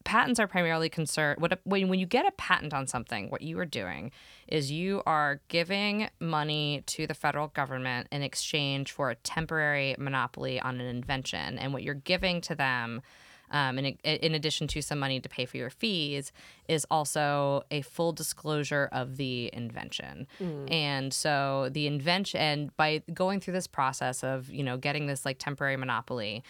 patents 0.03 0.39
are 0.39 0.47
primarily 0.47 0.89
concerned 0.89 1.39
what 1.39 1.59
when, 1.63 1.87
when 1.87 1.99
you 1.99 2.05
get 2.05 2.25
a 2.25 2.31
patent 2.31 2.73
on 2.73 2.87
something 2.87 3.29
what 3.29 3.41
you 3.41 3.59
are 3.59 3.65
doing 3.65 4.11
is 4.51 4.69
you 4.69 5.01
are 5.05 5.39
giving 5.47 6.09
money 6.19 6.83
to 6.85 7.07
the 7.07 7.13
federal 7.13 7.47
government 7.47 8.07
in 8.11 8.21
exchange 8.21 8.91
for 8.91 9.09
a 9.09 9.15
temporary 9.15 9.95
monopoly 9.97 10.59
on 10.59 10.79
an 10.79 10.87
invention. 10.87 11.57
And 11.57 11.73
what 11.73 11.83
you're 11.83 11.93
giving 11.95 12.41
to 12.41 12.53
them 12.53 13.01
um, 13.49 13.79
in, 13.79 13.85
in 14.03 14.35
addition 14.35 14.67
to 14.67 14.81
some 14.81 14.99
money 14.99 15.19
to 15.19 15.29
pay 15.29 15.45
for 15.45 15.57
your 15.57 15.69
fees 15.69 16.31
is 16.71 16.87
also 16.89 17.63
a 17.69 17.81
full 17.81 18.13
disclosure 18.13 18.87
of 18.93 19.17
the 19.17 19.49
invention. 19.51 20.25
And 20.69 21.13
so 21.13 21.67
the 21.69 21.85
invention 21.85 22.39
and 22.39 22.77
by 22.77 23.03
going 23.13 23.41
through 23.41 23.55
this 23.55 23.67
process 23.67 24.23
of 24.23 24.49
you 24.49 24.63
know 24.63 24.77
getting 24.77 25.05
this 25.05 25.25
like 25.25 25.37
temporary 25.37 25.75
monopoly 25.75 26.43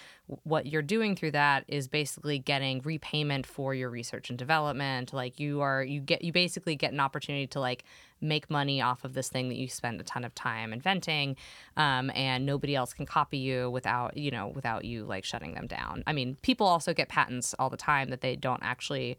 what 0.43 0.65
you're 0.65 0.81
doing 0.81 1.15
through 1.15 1.31
that 1.31 1.65
is 1.67 1.87
basically 1.87 2.39
getting 2.39 2.81
repayment 2.83 3.45
for 3.45 3.73
your 3.73 3.89
research 3.89 4.29
and 4.29 4.39
development. 4.39 5.11
Like 5.11 5.39
you 5.39 5.61
are 5.61 5.83
you 5.83 5.99
get 5.99 6.23
you 6.23 6.31
basically 6.31 6.75
get 6.75 6.93
an 6.93 6.99
opportunity 6.99 7.47
to 7.47 7.59
like 7.59 7.83
make 8.21 8.49
money 8.49 8.79
off 8.79 9.03
of 9.03 9.13
this 9.13 9.29
thing 9.29 9.49
that 9.49 9.57
you 9.57 9.67
spend 9.67 9.99
a 9.99 10.03
ton 10.03 10.23
of 10.23 10.35
time 10.35 10.71
inventing 10.71 11.35
um, 11.75 12.11
and 12.13 12.45
nobody 12.45 12.75
else 12.75 12.93
can 12.93 13.05
copy 13.05 13.39
you 13.39 13.69
without 13.71 14.15
you 14.15 14.31
know 14.31 14.47
without 14.47 14.85
you 14.85 15.03
like 15.03 15.25
shutting 15.25 15.53
them 15.55 15.67
down. 15.67 16.03
I 16.07 16.13
mean 16.13 16.37
people 16.41 16.67
also 16.67 16.93
get 16.93 17.09
patents 17.09 17.53
all 17.59 17.69
the 17.69 17.77
time 17.77 18.09
that 18.09 18.21
they 18.21 18.35
don't 18.35 18.63
actually 18.63 19.17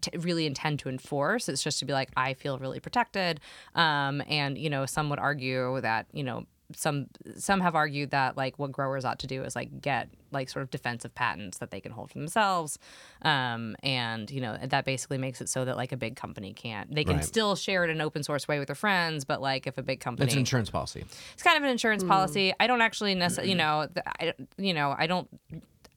t- 0.00 0.16
really 0.18 0.46
intend 0.46 0.78
to 0.80 0.88
enforce. 0.88 1.48
It's 1.48 1.62
just 1.62 1.78
to 1.80 1.84
be 1.84 1.92
like, 1.92 2.10
I 2.16 2.34
feel 2.34 2.58
really 2.58 2.80
protected. 2.80 3.40
Um, 3.74 4.22
and, 4.28 4.56
you 4.58 4.70
know, 4.70 4.86
some 4.86 5.10
would 5.10 5.18
argue 5.18 5.80
that, 5.80 6.06
you 6.12 6.22
know, 6.24 6.46
some 6.74 7.06
some 7.36 7.60
have 7.60 7.76
argued 7.76 8.10
that 8.10 8.36
like 8.36 8.58
what 8.58 8.72
growers 8.72 9.04
ought 9.04 9.20
to 9.20 9.28
do 9.28 9.44
is 9.44 9.54
like 9.54 9.80
get 9.80 10.08
like 10.32 10.48
sort 10.48 10.64
of 10.64 10.70
defensive 10.72 11.14
patents 11.14 11.58
that 11.58 11.70
they 11.70 11.78
can 11.80 11.92
hold 11.92 12.10
for 12.10 12.18
themselves 12.18 12.76
um, 13.22 13.76
and 13.84 14.32
you 14.32 14.40
know 14.40 14.58
that 14.60 14.84
basically 14.84 15.16
makes 15.16 15.40
it 15.40 15.48
so 15.48 15.64
that 15.64 15.76
like 15.76 15.92
a 15.92 15.96
big 15.96 16.16
company 16.16 16.52
can't 16.52 16.92
they 16.92 17.04
can 17.04 17.18
Right. 17.18 17.24
still 17.24 17.54
share 17.54 17.84
it 17.84 17.90
in 17.90 17.98
an 17.98 18.00
open 18.00 18.24
source 18.24 18.48
way 18.48 18.58
with 18.58 18.66
their 18.66 18.74
friends 18.74 19.24
but 19.24 19.40
like 19.40 19.68
if 19.68 19.78
a 19.78 19.82
big 19.84 20.00
company 20.00 20.24
It's 20.26 20.34
an 20.34 20.40
insurance 20.40 20.68
policy. 20.68 21.04
it's 21.34 21.42
kind 21.44 21.56
of 21.56 21.62
an 21.62 21.70
insurance 21.70 22.02
policy. 22.02 22.52
I 22.58 22.66
don't 22.66 22.80
actually 22.80 23.14
necessarily, 23.14 23.52
you 23.52 23.56
know, 23.58 23.86
th- 23.94 24.04
I, 24.18 24.34
you 24.60 24.74
know, 24.74 24.92
I 24.98 25.06
don't. 25.06 25.28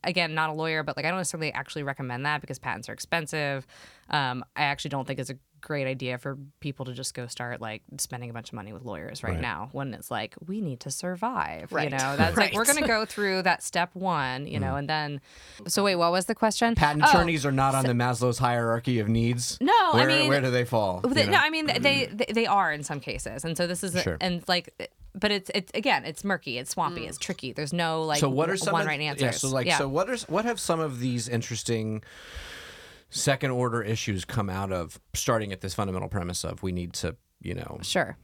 Again, 0.03 0.33
not 0.33 0.49
a 0.49 0.53
lawyer, 0.53 0.83
but 0.83 0.95
like 0.95 1.05
I 1.05 1.09
don't 1.09 1.19
necessarily 1.19 1.51
actually 1.51 1.83
recommend 1.83 2.25
that 2.25 2.41
because 2.41 2.59
patents 2.59 2.87
are 2.89 2.93
expensive. 2.93 3.67
Um, 4.09 4.45
I 4.55 4.63
actually 4.63 4.89
don't 4.89 5.05
think 5.05 5.19
it's 5.19 5.29
a 5.29 5.37
great 5.61 5.87
idea 5.87 6.17
for 6.17 6.37
people 6.59 6.85
to 6.85 6.93
just 6.93 7.13
go 7.13 7.27
start 7.27 7.61
like 7.61 7.81
spending 7.97 8.29
a 8.29 8.33
bunch 8.33 8.49
of 8.49 8.53
money 8.53 8.73
with 8.73 8.83
lawyers 8.83 9.23
right, 9.23 9.33
Right. 9.33 9.41
now 9.41 9.69
when 9.71 9.93
it's 9.93 10.09
like 10.09 10.35
we 10.47 10.61
need 10.61 10.79
to 10.81 10.91
survive. 10.91 11.71
Right. 11.71 11.85
You 11.91 11.97
know, 11.97 12.15
that's 12.17 12.37
like 12.37 12.53
we're 12.53 12.65
going 12.71 12.81
to 12.81 12.87
go 12.87 13.05
through 13.05 13.43
that 13.43 13.63
step 13.63 13.89
one. 13.93 14.47
You 14.47 14.59
know, 14.59 14.73
mm. 14.73 14.79
and 14.79 14.89
then. 14.89 15.21
So 15.67 15.83
wait, 15.83 15.95
what 15.95 16.11
was 16.11 16.25
the 16.25 16.35
question? 16.35 16.75
Patent 16.75 17.03
Oh, 17.05 17.09
attorneys 17.09 17.45
are 17.45 17.51
not 17.51 17.75
on 17.75 17.85
the 17.85 17.93
Maslow's 17.93 18.37
hierarchy 18.39 18.99
of 18.99 19.07
needs. 19.07 19.57
No, 19.61 19.73
I 19.73 19.95
where, 19.95 20.07
mean- 20.07 20.29
where 20.29 20.41
do 20.41 20.51
they 20.51 20.65
fall? 20.65 21.01
They- 21.01 21.25
you 21.25 21.31
No. 21.31 21.37
I 21.37 21.49
mean 21.49 21.67
they, 21.67 22.07
they 22.07 22.25
they 22.33 22.45
are 22.45 22.71
in 22.71 22.83
some 22.83 22.99
cases, 22.99 23.45
and 23.45 23.55
so 23.57 23.67
this 23.67 23.83
is 23.83 23.99
Sure. 24.01 24.17
and 24.21 24.43
like, 24.47 24.73
but 25.15 25.31
it's 25.31 25.51
it's 25.53 25.71
again 25.73 26.05
it's 26.05 26.23
murky, 26.23 26.57
it's 26.57 26.71
swampy, 26.71 27.01
mm. 27.01 27.09
it's 27.09 27.17
tricky. 27.17 27.51
There's 27.51 27.73
no 27.73 28.03
like 28.03 28.19
so 28.19 28.29
what 28.29 28.49
are 28.49 28.57
some 28.57 28.73
one 28.73 28.81
of, 28.81 28.87
right 28.87 28.99
answers. 28.99 29.21
Yeah, 29.21 29.31
so 29.31 29.49
like 29.49 29.71
so 29.71 29.87
what 29.87 30.09
are 30.09 30.17
what 30.27 30.45
have 30.45 30.59
some 30.59 30.79
of 30.79 30.99
these 30.99 31.27
interesting 31.27 32.03
second 33.09 33.51
order 33.51 33.81
issues 33.81 34.25
come 34.25 34.49
out 34.49 34.71
of 34.71 34.99
starting 35.13 35.51
at 35.51 35.61
this 35.61 35.73
fundamental 35.73 36.09
premise 36.09 36.43
of 36.43 36.61
we 36.63 36.71
need 36.71 36.93
to 36.93 37.15
you 37.41 37.53
know 37.53 37.79
Sure. 37.81 38.17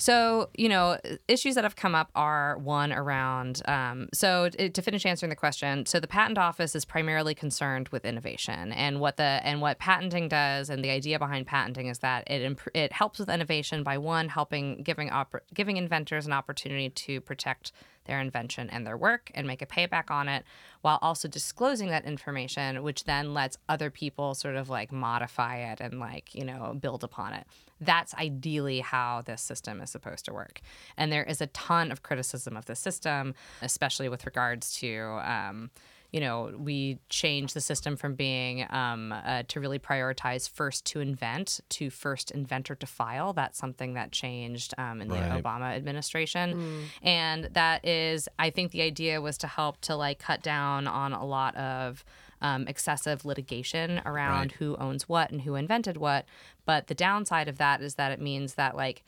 So, 0.00 0.48
you 0.56 0.70
know, 0.70 0.96
issues 1.28 1.56
that 1.56 1.64
have 1.64 1.76
come 1.76 1.94
up 1.94 2.10
are 2.14 2.56
one 2.56 2.90
around. 2.90 3.60
Um, 3.68 4.08
so, 4.14 4.48
t- 4.48 4.70
to 4.70 4.80
finish 4.80 5.04
answering 5.04 5.28
the 5.28 5.36
question, 5.36 5.84
so 5.84 6.00
the 6.00 6.06
patent 6.06 6.38
office 6.38 6.74
is 6.74 6.86
primarily 6.86 7.34
concerned 7.34 7.90
with 7.90 8.06
innovation, 8.06 8.72
and 8.72 8.98
what 8.98 9.18
the 9.18 9.42
and 9.44 9.60
what 9.60 9.78
patenting 9.78 10.28
does, 10.28 10.70
and 10.70 10.82
the 10.82 10.88
idea 10.88 11.18
behind 11.18 11.46
patenting 11.46 11.88
is 11.88 11.98
that 11.98 12.24
it 12.28 12.40
imp- 12.40 12.70
it 12.74 12.94
helps 12.94 13.18
with 13.18 13.28
innovation 13.28 13.82
by 13.82 13.98
one 13.98 14.30
helping 14.30 14.82
giving 14.82 15.10
oppor- 15.10 15.40
giving 15.52 15.76
inventors 15.76 16.24
an 16.24 16.32
opportunity 16.32 16.88
to 16.88 17.20
protect 17.20 17.72
their 18.04 18.20
invention 18.20 18.68
and 18.70 18.86
their 18.86 18.96
work 18.96 19.30
and 19.34 19.46
make 19.46 19.62
a 19.62 19.66
payback 19.66 20.10
on 20.10 20.28
it, 20.28 20.44
while 20.80 20.98
also 21.02 21.28
disclosing 21.28 21.90
that 21.90 22.04
information, 22.04 22.82
which 22.82 23.04
then 23.04 23.34
lets 23.34 23.58
other 23.68 23.90
people 23.90 24.34
sort 24.34 24.56
of 24.56 24.68
like 24.68 24.90
modify 24.92 25.56
it 25.56 25.80
and 25.80 26.00
like 26.00 26.34
you 26.34 26.44
know 26.44 26.76
build 26.80 27.04
upon 27.04 27.32
it 27.32 27.46
that's 27.80 28.14
ideally 28.14 28.80
how 28.80 29.22
this 29.22 29.40
system 29.40 29.80
is 29.80 29.90
supposed 29.90 30.24
to 30.26 30.32
work. 30.32 30.60
And 30.96 31.10
there 31.10 31.24
is 31.24 31.40
a 31.40 31.46
ton 31.48 31.90
of 31.90 32.02
criticism 32.02 32.56
of 32.56 32.66
the 32.66 32.76
system, 32.76 33.34
especially 33.62 34.08
with 34.08 34.26
regards 34.26 34.74
to. 34.80 35.20
Um, 35.24 35.70
you 36.12 36.20
know, 36.20 36.52
we 36.58 36.98
change 37.08 37.52
the 37.52 37.60
system 37.60 37.96
from 37.96 38.14
being 38.14 38.66
um, 38.70 39.12
uh, 39.12 39.44
to 39.48 39.60
really 39.60 39.78
prioritize 39.78 40.50
first 40.50 40.84
to 40.86 41.00
invent 41.00 41.60
to 41.70 41.88
first 41.90 42.30
inventor 42.32 42.74
to 42.74 42.86
file. 42.86 43.32
That's 43.32 43.58
something 43.58 43.94
that 43.94 44.10
changed 44.10 44.74
um, 44.76 45.00
in 45.00 45.08
the 45.08 45.14
Right. 45.14 45.42
Obama 45.42 45.74
administration. 45.76 46.88
And 47.02 47.44
that 47.52 47.86
is, 47.86 48.28
I 48.38 48.50
think 48.50 48.72
the 48.72 48.82
idea 48.82 49.20
was 49.20 49.38
to 49.38 49.46
help 49.46 49.80
to 49.82 49.94
like 49.94 50.18
cut 50.18 50.42
down 50.42 50.86
on 50.86 51.12
a 51.12 51.24
lot 51.24 51.54
of 51.56 52.04
um, 52.42 52.66
excessive 52.66 53.24
litigation 53.24 54.00
around 54.04 54.40
Right. 54.40 54.52
who 54.52 54.76
owns 54.76 55.08
what 55.08 55.30
and 55.30 55.42
who 55.42 55.54
invented 55.54 55.96
what. 55.96 56.24
But 56.64 56.86
the 56.88 56.94
downside 56.94 57.48
of 57.48 57.58
that 57.58 57.82
is 57.82 57.94
that 57.96 58.10
it 58.12 58.20
means 58.20 58.54
that 58.54 58.74
like 58.74 59.04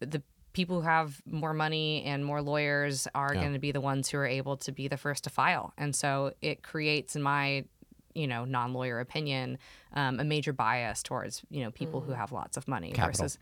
the 0.00 0.22
people 0.54 0.80
who 0.80 0.86
have 0.86 1.20
more 1.26 1.52
money 1.52 2.02
and 2.04 2.24
more 2.24 2.40
lawyers 2.40 3.06
are 3.14 3.34
going 3.34 3.52
to 3.52 3.58
be 3.58 3.70
the 3.72 3.80
ones 3.82 4.08
who 4.08 4.16
are 4.16 4.26
able 4.26 4.56
to 4.58 4.72
be 4.72 4.88
the 4.88 4.96
first 4.96 5.24
to 5.24 5.30
file, 5.30 5.74
and 5.76 5.94
so 5.94 6.32
it 6.40 6.62
creates, 6.62 7.14
in 7.16 7.22
my 7.22 7.64
you 8.14 8.26
know 8.26 8.44
non-lawyer 8.46 9.00
opinion, 9.00 9.58
um, 9.92 10.18
a 10.20 10.24
major 10.24 10.52
bias 10.54 11.02
towards 11.02 11.42
you 11.50 11.62
know 11.62 11.70
people 11.70 12.00
who 12.00 12.12
have 12.12 12.32
lots 12.32 12.56
of 12.56 12.66
money 12.66 12.92
Capital. 12.92 13.24
versus. 13.24 13.38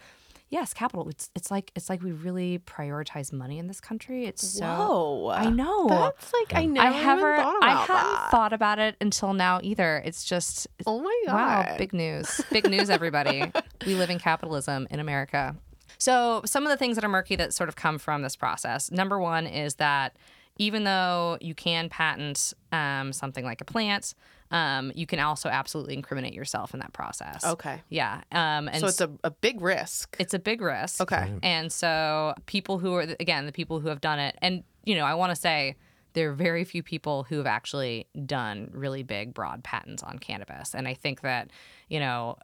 Yes, 0.48 0.74
capital. 0.74 1.08
It's 1.08 1.30
it's 1.34 1.50
like 1.50 1.72
it's 1.74 1.88
like 1.88 2.02
we 2.02 2.12
really 2.12 2.58
prioritize 2.58 3.32
money 3.32 3.58
in 3.58 3.68
this 3.68 3.80
country. 3.80 4.26
It's 4.26 4.46
so 4.46 4.66
Whoa. 4.66 5.30
I 5.30 5.48
know. 5.48 5.88
That's 5.88 6.30
like 6.34 6.52
I 6.54 6.66
never 6.66 6.88
I 6.88 6.90
haven't 6.90 7.24
even 7.24 7.36
thought 7.42 7.62
I 7.62 7.72
about 7.72 7.86
hadn't 7.88 8.12
that. 8.12 8.30
thought 8.30 8.52
about 8.52 8.78
it 8.78 8.96
until 9.00 9.32
now 9.32 9.60
either. 9.62 10.02
It's 10.04 10.24
just 10.24 10.66
Oh 10.84 11.00
my 11.00 11.22
god. 11.24 11.34
Wow, 11.68 11.76
big 11.78 11.94
news. 11.94 12.42
Big 12.50 12.68
news, 12.74 12.90
everybody. 12.90 13.50
we 13.86 13.94
live 13.94 14.10
in 14.10 14.18
capitalism 14.18 14.86
in 14.90 15.00
America. 15.00 15.56
So, 16.02 16.42
some 16.44 16.64
of 16.64 16.70
the 16.70 16.76
things 16.76 16.96
that 16.96 17.04
are 17.04 17.08
murky 17.08 17.36
that 17.36 17.54
sort 17.54 17.68
of 17.68 17.76
come 17.76 17.96
from 17.96 18.22
this 18.22 18.34
process 18.34 18.90
number 18.90 19.20
one 19.20 19.46
is 19.46 19.76
that 19.76 20.16
even 20.58 20.82
though 20.82 21.38
you 21.40 21.54
can 21.54 21.88
patent 21.88 22.52
um, 22.72 23.12
something 23.12 23.44
like 23.44 23.60
a 23.60 23.64
plant, 23.64 24.14
um, 24.50 24.90
you 24.96 25.06
can 25.06 25.20
also 25.20 25.48
absolutely 25.48 25.94
incriminate 25.94 26.34
yourself 26.34 26.74
in 26.74 26.80
that 26.80 26.92
process. 26.92 27.44
Okay. 27.44 27.80
Yeah. 27.88 28.22
Um, 28.32 28.66
and 28.66 28.80
So 28.80 28.88
it's 28.88 29.00
a, 29.00 29.12
a 29.22 29.30
big 29.30 29.60
risk. 29.60 30.16
it's 30.18 30.34
a 30.34 30.40
big 30.40 30.60
risk. 30.60 31.00
Okay. 31.00 31.32
And 31.40 31.70
so 31.70 32.34
people 32.46 32.78
who 32.78 32.94
are 32.94 33.02
again 33.20 33.46
the 33.46 33.52
people 33.52 33.78
who 33.78 33.86
have 33.86 34.00
done 34.00 34.18
it, 34.18 34.36
and 34.42 34.64
you 34.82 34.96
know, 34.96 35.04
I 35.04 35.14
want 35.14 35.30
to 35.30 35.36
say 35.36 35.76
there 36.14 36.30
are 36.30 36.34
very 36.34 36.64
few 36.64 36.82
people 36.82 37.22
who 37.22 37.36
have 37.36 37.46
actually 37.46 38.08
done 38.26 38.70
really 38.72 39.04
big, 39.04 39.34
broad 39.34 39.62
patents 39.62 40.02
on 40.02 40.18
cannabis, 40.18 40.74
and 40.74 40.88
I 40.88 40.94
think 40.94 41.20
that 41.20 41.50
you 41.88 42.00
know 42.00 42.38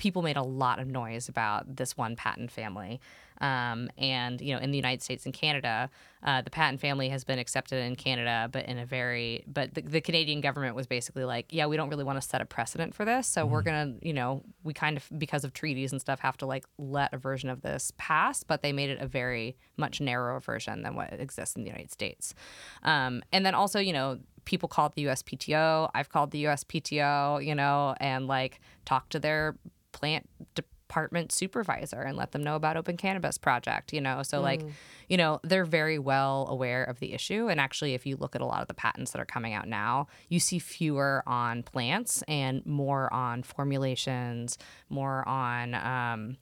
people 0.00 0.22
made 0.22 0.38
a 0.38 0.42
lot 0.42 0.78
of 0.78 0.88
noise 0.88 1.28
about 1.28 1.76
this 1.76 1.94
one 1.94 2.16
patent 2.16 2.50
family. 2.50 2.98
Um, 3.42 3.90
and 3.98 4.40
you 4.40 4.54
know, 4.54 4.60
in 4.60 4.70
the 4.70 4.78
United 4.78 5.02
States 5.02 5.26
and 5.26 5.34
Canada, 5.34 5.90
uh, 6.22 6.40
the 6.40 6.50
patent 6.50 6.80
family 6.80 7.10
has 7.10 7.22
been 7.22 7.38
accepted 7.38 7.84
in 7.84 7.96
Canada, 7.96 8.48
but 8.50 8.64
in 8.64 8.78
a 8.78 8.86
very, 8.86 9.44
but 9.46 9.74
the, 9.74 9.82
the 9.82 10.00
Canadian 10.00 10.40
government 10.40 10.74
was 10.74 10.86
basically 10.86 11.24
like, 11.24 11.46
yeah, 11.50 11.66
we 11.66 11.76
don't 11.76 11.90
really 11.90 12.04
want 12.04 12.20
to 12.20 12.26
set 12.26 12.40
a 12.40 12.46
precedent 12.46 12.94
for 12.94 13.04
this, 13.04 13.26
so 13.26 13.44
we're 13.44 13.62
gonna, 13.62 13.94
you 14.00 14.12
know, 14.14 14.42
we 14.64 14.72
kind 14.72 14.96
of 14.96 15.06
because 15.18 15.44
of 15.44 15.52
treaties 15.52 15.92
and 15.92 16.00
stuff 16.00 16.20
have 16.20 16.36
to 16.38 16.46
like 16.46 16.64
let 16.78 17.12
a 17.12 17.18
version 17.18 17.50
of 17.50 17.60
this 17.60 17.92
pass, 17.98 18.42
but 18.42 18.62
they 18.62 18.72
made 18.72 18.88
it 18.88 19.00
a 19.00 19.06
very 19.06 19.54
much 19.76 20.00
narrower 20.00 20.40
version 20.40 20.82
than 20.82 20.94
what 20.94 21.12
exists 21.12 21.56
in 21.56 21.62
the 21.62 21.68
United 21.68 21.92
States. 21.92 22.34
Um, 22.82 23.22
and 23.32 23.44
then 23.44 23.54
also, 23.54 23.80
you 23.80 23.92
know, 23.92 24.18
people 24.44 24.68
call 24.68 24.86
it 24.86 24.94
the 24.94 25.04
USPTO. 25.04 25.90
I've 25.94 26.08
called 26.08 26.30
the 26.30 26.44
USPTO, 26.44 27.44
you 27.44 27.54
know, 27.54 27.94
and 28.00 28.26
like 28.26 28.60
talk 28.84 29.08
to 29.10 29.18
their 29.18 29.56
plant 29.92 30.28
department 30.54 31.30
supervisor 31.30 32.00
and 32.00 32.16
let 32.16 32.32
them 32.32 32.42
know 32.42 32.56
about 32.56 32.76
Open 32.76 32.96
Cannabis 32.96 33.38
Project, 33.38 33.92
you 33.92 34.00
know. 34.00 34.24
So 34.24 34.40
like, 34.40 34.60
you 35.08 35.16
know, 35.16 35.38
they're 35.44 35.64
very 35.64 36.00
well 36.00 36.46
aware 36.48 36.82
of 36.82 36.98
the 36.98 37.12
issue 37.12 37.48
and 37.48 37.60
actually 37.60 37.94
if 37.94 38.06
you 38.06 38.16
look 38.16 38.34
at 38.34 38.40
a 38.40 38.46
lot 38.46 38.60
of 38.60 38.68
the 38.68 38.74
patents 38.74 39.12
that 39.12 39.20
are 39.20 39.26
coming 39.26 39.52
out 39.52 39.68
now, 39.68 40.08
you 40.28 40.40
see 40.40 40.58
fewer 40.58 41.22
on 41.26 41.62
plants 41.62 42.22
and 42.26 42.66
more 42.66 43.12
on 43.14 43.44
formulations, 43.44 44.58
more 44.88 45.26
on 45.28 45.74
um 45.74 46.36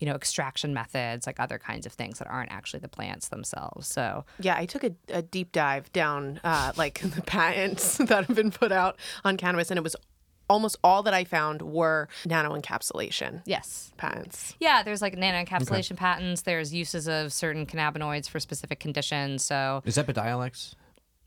you 0.00 0.06
know, 0.06 0.14
extraction 0.14 0.72
methods, 0.72 1.26
like 1.26 1.38
other 1.38 1.58
kinds 1.58 1.84
of 1.84 1.92
things 1.92 2.18
that 2.18 2.26
aren't 2.28 2.50
actually 2.50 2.80
the 2.80 2.88
plants 2.88 3.28
themselves. 3.28 3.86
So, 3.86 4.24
Yeah, 4.40 4.56
I 4.56 4.64
took 4.64 4.82
a, 4.82 4.92
a 5.10 5.20
deep 5.20 5.52
dive 5.52 5.92
down 5.92 6.40
uh, 6.42 6.72
like 6.76 7.00
the 7.14 7.22
patents 7.22 7.98
that 7.98 8.24
have 8.24 8.34
been 8.34 8.50
put 8.50 8.72
out 8.72 8.96
on 9.24 9.36
cannabis, 9.36 9.70
and 9.70 9.76
it 9.76 9.82
was 9.82 9.94
almost 10.50 10.76
all 10.84 11.02
that 11.04 11.14
I 11.14 11.24
found 11.24 11.62
were 11.62 12.08
nano 12.26 12.54
encapsulation 12.54 13.40
yes. 13.46 13.92
patents. 13.96 14.54
Yeah, 14.58 14.82
there's 14.82 15.00
like 15.00 15.16
nano 15.16 15.42
encapsulation 15.42 15.96
patents. 15.96 16.42
There's 16.42 16.74
uses 16.74 17.08
of 17.08 17.32
certain 17.32 17.64
cannabinoids 17.64 18.28
for 18.28 18.40
specific 18.40 18.80
conditions. 18.80 19.44
So, 19.44 19.82
is 19.86 19.96
Epidiolex 19.96 20.74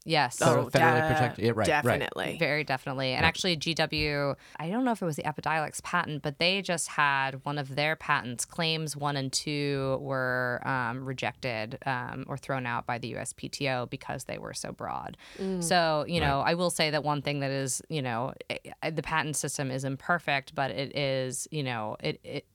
yes. 0.06 0.42
Oh, 0.42 0.70
federally 0.72 1.02
de- 1.02 1.08
protected? 1.08 1.46
Yeah, 1.46 1.52
right, 1.52 1.58
right. 1.58 1.84
definitely. 1.84 2.38
Very 2.40 2.64
definitely. 2.64 3.14
And 3.14 3.26
actually, 3.26 3.58
GW, 3.58 4.36
I 4.58 4.70
don't 4.70 4.86
know 4.86 4.92
if 4.92 5.02
it 5.02 5.06
was 5.06 5.16
the 5.16 5.24
Epidiolex 5.24 5.82
patent, 5.84 6.22
but 6.22 6.40
they 6.40 6.62
just 6.62 6.90
had 6.90 7.44
one 7.46 7.58
of 7.58 7.76
their 7.76 7.96
patents, 7.96 8.46
claims 8.46 8.96
one 8.98 9.16
and 9.16 9.32
two 9.32 9.98
were 10.02 10.62
um, 10.66 11.06
rejected 11.06 11.78
um, 11.86 12.26
or 12.28 12.38
thrown 12.38 12.66
out 12.66 12.86
by 12.86 12.98
the 12.98 13.14
USPTO 13.14 13.90
because 13.90 14.26
they 14.26 14.38
were 14.38 14.54
so 14.54 14.72
broad. 14.72 15.18
So, 15.60 16.06
you 16.08 16.20
know, 16.20 16.42
I 16.42 16.54
will 16.54 16.70
say 16.70 16.90
that 16.90 17.04
one 17.04 17.22
thing 17.22 17.40
that 17.40 17.52
is, 17.52 17.82
you 17.90 18.02
know, 18.02 18.34
eh, 18.50 18.92
the 18.92 19.02
patent 19.02 19.36
system 19.36 19.72
is 19.72 19.84
imperfect, 19.84 20.56
but 20.56 20.72
it 20.72 20.96
is, 20.98 21.48
you 21.52 21.64
know, 21.64 21.98
it, 22.02 22.20
it 22.24 22.46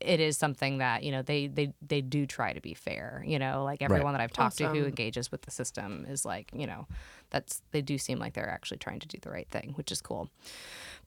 it 0.00 0.20
is 0.20 0.36
something 0.36 0.78
that 0.78 1.02
you 1.02 1.10
know 1.10 1.22
they 1.22 1.46
they 1.46 1.72
they 1.86 2.00
do 2.00 2.26
try 2.26 2.52
to 2.52 2.60
be 2.60 2.74
fair 2.74 3.24
you 3.26 3.38
know 3.38 3.64
like 3.64 3.80
everyone 3.80 4.12
that 4.12 4.20
i've 4.20 4.32
talked 4.32 4.58
to 4.58 4.68
who 4.68 4.84
engages 4.84 5.30
with 5.32 5.42
the 5.42 5.50
system 5.50 6.06
is 6.08 6.24
like 6.24 6.50
you 6.52 6.66
know 6.66 6.86
that's 7.30 7.62
they 7.72 7.80
do 7.80 7.96
seem 7.96 8.18
like 8.18 8.34
they're 8.34 8.48
actually 8.48 8.76
trying 8.76 9.00
to 9.00 9.08
do 9.08 9.18
the 9.22 9.30
right 9.30 9.48
thing 9.50 9.72
which 9.76 9.90
is 9.90 10.00
cool 10.00 10.28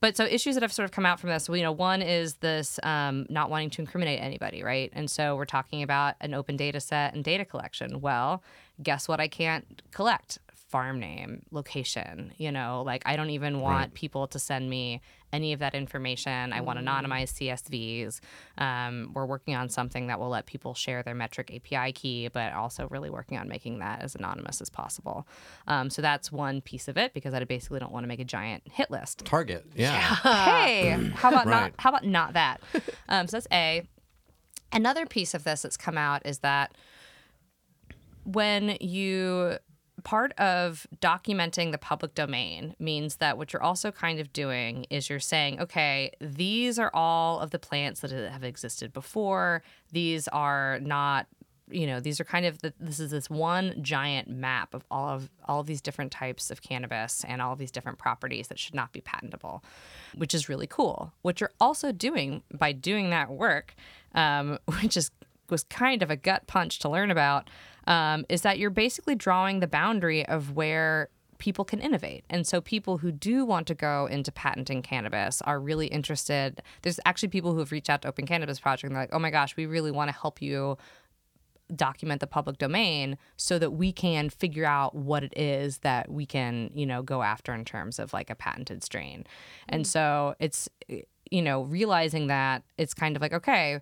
but 0.00 0.16
so 0.16 0.24
issues 0.24 0.54
that 0.54 0.62
have 0.62 0.72
sort 0.72 0.84
of 0.84 0.92
come 0.92 1.04
out 1.04 1.20
from 1.20 1.28
this, 1.28 1.48
well, 1.48 1.56
you 1.56 1.62
know, 1.62 1.72
one 1.72 2.00
is 2.00 2.34
this 2.36 2.80
um, 2.82 3.26
not 3.28 3.50
wanting 3.50 3.68
to 3.70 3.82
incriminate 3.82 4.20
anybody, 4.20 4.62
right? 4.62 4.90
And 4.94 5.10
so 5.10 5.36
we're 5.36 5.44
talking 5.44 5.82
about 5.82 6.14
an 6.22 6.32
open 6.32 6.56
data 6.56 6.80
set 6.80 7.14
and 7.14 7.22
data 7.22 7.44
collection. 7.44 8.00
Well, 8.00 8.42
guess 8.82 9.08
what? 9.08 9.20
I 9.20 9.28
can't 9.28 9.82
collect 9.92 10.38
farm 10.54 10.98
name, 11.00 11.42
location. 11.50 12.32
You 12.38 12.50
know, 12.50 12.82
like 12.84 13.02
I 13.04 13.16
don't 13.16 13.30
even 13.30 13.60
want 13.60 13.92
people 13.92 14.26
to 14.28 14.38
send 14.38 14.70
me 14.70 15.02
any 15.32 15.52
of 15.52 15.60
that 15.60 15.74
information. 15.74 16.52
I 16.52 16.60
want 16.60 16.78
anonymized 16.78 17.34
CSVs. 17.38 18.20
Um, 18.58 19.12
we're 19.14 19.26
working 19.26 19.54
on 19.54 19.68
something 19.68 20.08
that 20.08 20.18
will 20.18 20.28
let 20.28 20.46
people 20.46 20.74
share 20.74 21.02
their 21.02 21.14
Metrc 21.14 21.54
API 21.72 21.92
key, 21.92 22.28
but 22.28 22.52
also 22.52 22.88
really 22.88 23.10
working 23.10 23.38
on 23.38 23.48
making 23.48 23.78
that 23.78 24.00
as 24.02 24.14
anonymous 24.14 24.60
as 24.60 24.70
possible. 24.70 25.26
Um, 25.68 25.90
so 25.90 26.02
that's 26.02 26.32
one 26.32 26.60
piece 26.60 26.88
of 26.88 26.96
it 26.96 27.14
because 27.14 27.32
I 27.34 27.44
basically 27.44 27.78
don't 27.80 27.92
want 27.92 28.04
to 28.04 28.08
make 28.08 28.20
a 28.20 28.24
giant 28.24 28.62
hit 28.70 28.90
list. 28.90 29.24
Target. 29.24 29.64
Yeah. 29.74 30.00
hey, 30.22 31.10
how 31.14 31.28
about 31.28 31.46
Right. 31.46 31.60
not? 31.62 31.72
How 31.78 31.90
about 31.90 32.04
not 32.04 32.32
that? 32.34 32.60
Um, 33.08 33.26
so 33.26 33.36
that's 33.38 33.46
A. 33.52 33.88
Another 34.72 35.04
piece 35.04 35.34
of 35.34 35.42
this 35.42 35.62
that's 35.62 35.76
come 35.76 35.98
out 35.98 36.24
is 36.24 36.38
that 36.40 36.72
when 38.24 38.76
you 38.80 39.56
part 40.00 40.32
of 40.38 40.86
documenting 41.00 41.72
the 41.72 41.78
public 41.78 42.14
domain 42.14 42.74
means 42.78 43.16
that 43.16 43.38
what 43.38 43.52
you're 43.52 43.62
also 43.62 43.90
kind 43.90 44.20
of 44.20 44.32
doing 44.32 44.86
is 44.90 45.08
you're 45.08 45.20
saying 45.20 45.60
okay 45.60 46.10
these 46.20 46.78
are 46.78 46.90
all 46.94 47.40
of 47.40 47.50
the 47.50 47.58
plants 47.58 48.00
that 48.00 48.10
have 48.10 48.44
existed 48.44 48.92
before. 48.92 49.62
These 49.92 50.28
are 50.28 50.78
not 50.80 51.26
you 51.70 51.86
know 51.86 52.00
these 52.00 52.20
are 52.20 52.24
kind 52.24 52.46
of 52.46 52.58
the, 52.62 52.72
this 52.80 52.98
is 52.98 53.10
this 53.10 53.30
one 53.30 53.74
giant 53.82 54.28
map 54.28 54.74
of 54.74 54.84
all 54.90 55.08
of 55.08 55.30
all 55.44 55.60
of 55.60 55.66
these 55.66 55.80
different 55.80 56.10
types 56.10 56.50
of 56.50 56.62
cannabis 56.62 57.24
and 57.26 57.40
all 57.40 57.52
of 57.52 57.58
these 57.58 57.70
different 57.70 57.98
properties 57.98 58.48
that 58.48 58.58
should 58.58 58.74
not 58.74 58.92
be 58.92 59.00
patentable 59.00 59.62
which 60.16 60.34
is 60.34 60.48
really 60.48 60.66
cool. 60.66 61.12
What 61.22 61.40
you're 61.40 61.52
also 61.60 61.92
doing 61.92 62.42
by 62.52 62.72
doing 62.72 63.10
that 63.10 63.30
work 63.30 63.74
um, 64.14 64.58
which 64.80 64.96
is 64.96 65.10
was 65.48 65.64
kind 65.64 66.02
of 66.02 66.10
a 66.10 66.16
gut 66.16 66.46
punch 66.46 66.78
to 66.78 66.88
learn 66.88 67.10
about 67.10 67.50
um, 67.90 68.24
is 68.28 68.42
that 68.42 68.58
you're 68.58 68.70
basically 68.70 69.16
drawing 69.16 69.58
the 69.58 69.66
boundary 69.66 70.24
of 70.26 70.52
where 70.52 71.08
people 71.38 71.64
can 71.64 71.80
innovate. 71.80 72.24
And 72.30 72.46
so 72.46 72.60
people 72.60 72.98
who 72.98 73.10
do 73.10 73.44
want 73.44 73.66
to 73.66 73.74
go 73.74 74.06
into 74.06 74.30
patenting 74.30 74.80
cannabis 74.80 75.42
are 75.42 75.58
really 75.58 75.88
interested. 75.88 76.62
There's 76.82 77.00
actually 77.04 77.30
people 77.30 77.52
who 77.52 77.58
have 77.58 77.72
reached 77.72 77.90
out 77.90 78.02
to 78.02 78.08
Open 78.08 78.26
Cannabis 78.26 78.60
Project 78.60 78.84
and 78.84 78.94
they're 78.94 79.02
like, 79.02 79.12
oh 79.12 79.18
my 79.18 79.30
gosh, 79.30 79.56
we 79.56 79.66
really 79.66 79.90
want 79.90 80.08
to 80.08 80.16
help 80.16 80.40
you 80.40 80.78
document 81.74 82.20
the 82.20 82.26
public 82.26 82.58
domain 82.58 83.16
so 83.36 83.58
that 83.58 83.72
we 83.72 83.90
can 83.92 84.28
figure 84.28 84.64
out 84.64 84.94
what 84.94 85.24
it 85.24 85.36
is 85.36 85.78
that 85.78 86.10
we 86.10 86.26
can, 86.26 86.70
you 86.74 86.86
know, 86.86 87.02
go 87.02 87.22
after 87.22 87.52
in 87.54 87.64
terms 87.64 87.98
of 87.98 88.12
like 88.12 88.30
a 88.30 88.34
patented 88.36 88.84
strain. 88.84 89.24
And 89.68 89.84
so 89.86 90.34
it's, 90.38 90.68
you 91.30 91.42
know, 91.42 91.62
realizing 91.62 92.28
that 92.28 92.62
it's 92.76 92.94
kind 92.94 93.16
of 93.16 93.22
like, 93.22 93.32
okay, 93.32 93.80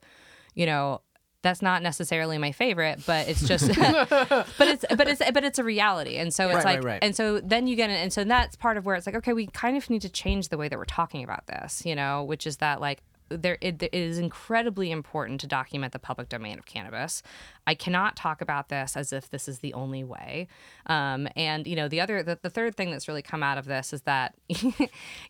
you 0.55 0.67
know, 0.67 1.03
that's 1.43 1.63
not 1.63 1.83
necessarily 1.83 2.37
my 2.39 2.53
favorite, 2.53 3.01
but 3.07 3.29
it's 3.29 3.47
just, 3.47 3.69
but 3.79 4.49
it's, 4.61 4.85
but 4.97 5.07
it's, 5.09 5.23
but 5.33 5.45
it's 5.45 5.59
a 5.59 5.65
reality. 5.65 6.17
And 6.17 6.35
so 6.35 6.49
it's 6.49 6.57
Right, 6.57 6.65
like, 6.65 6.77
right, 6.79 6.85
right. 6.85 6.99
and 7.05 7.15
so 7.15 7.41
then 7.41 7.67
you 7.67 7.77
get 7.77 7.91
it. 7.91 7.95
And 8.01 8.13
so 8.13 8.25
that's 8.25 8.57
part 8.57 8.77
of 8.77 8.85
where 8.87 8.97
it's 8.97 9.07
like, 9.07 9.17
okay, 9.17 9.33
we 9.33 9.47
kind 9.49 9.77
of 9.77 9.89
need 9.89 10.03
to 10.03 10.09
change 10.09 10.49
the 10.49 10.59
way 10.59 10.69
that 10.69 10.79
we're 10.79 10.85
talking 10.85 11.23
about 11.23 11.47
this, 11.47 11.85
you 11.87 11.95
know, 11.95 12.25
which 12.25 12.47
is 12.47 12.57
that 12.59 12.81
like, 12.81 13.03
there 13.31 13.59
it, 13.61 13.83
it 13.83 13.93
is 13.93 14.17
incredibly 14.19 14.91
important 14.91 15.39
to 15.43 15.47
document 15.47 15.93
the 15.93 15.99
public 15.99 16.31
domain 16.31 16.59
of 16.59 16.65
cannabis. 16.65 17.23
I 17.67 17.75
cannot 17.75 18.17
talk 18.17 18.41
about 18.41 18.71
this 18.71 18.97
as 18.97 19.13
if 19.13 19.29
this 19.29 19.49
is 19.49 19.59
the 19.59 19.75
only 19.75 20.03
way. 20.03 20.49
Um, 20.87 21.29
and 21.37 21.67
you 21.67 21.77
know, 21.77 21.89
the 21.89 22.01
other, 22.01 22.23
the, 22.23 22.39
the 22.41 22.49
third 22.49 22.75
thing 22.75 22.91
that's 22.91 23.07
really 23.07 23.21
come 23.21 23.43
out 23.43 23.59
of 23.59 23.67
this 23.67 23.93
is 23.93 24.01
that, 24.03 24.35
you 24.49 24.73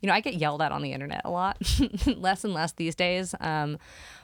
know, 0.05 0.13
I 0.13 0.21
get 0.21 0.35
yelled 0.35 0.63
at 0.63 0.71
on 0.71 0.83
the 0.83 0.93
internet 0.93 1.23
a 1.25 1.31
lot, 1.31 1.59
less 2.07 2.45
and 2.45 2.55
less 2.55 2.71
these 2.73 2.95
days. 2.95 3.35
Um, 3.41 3.79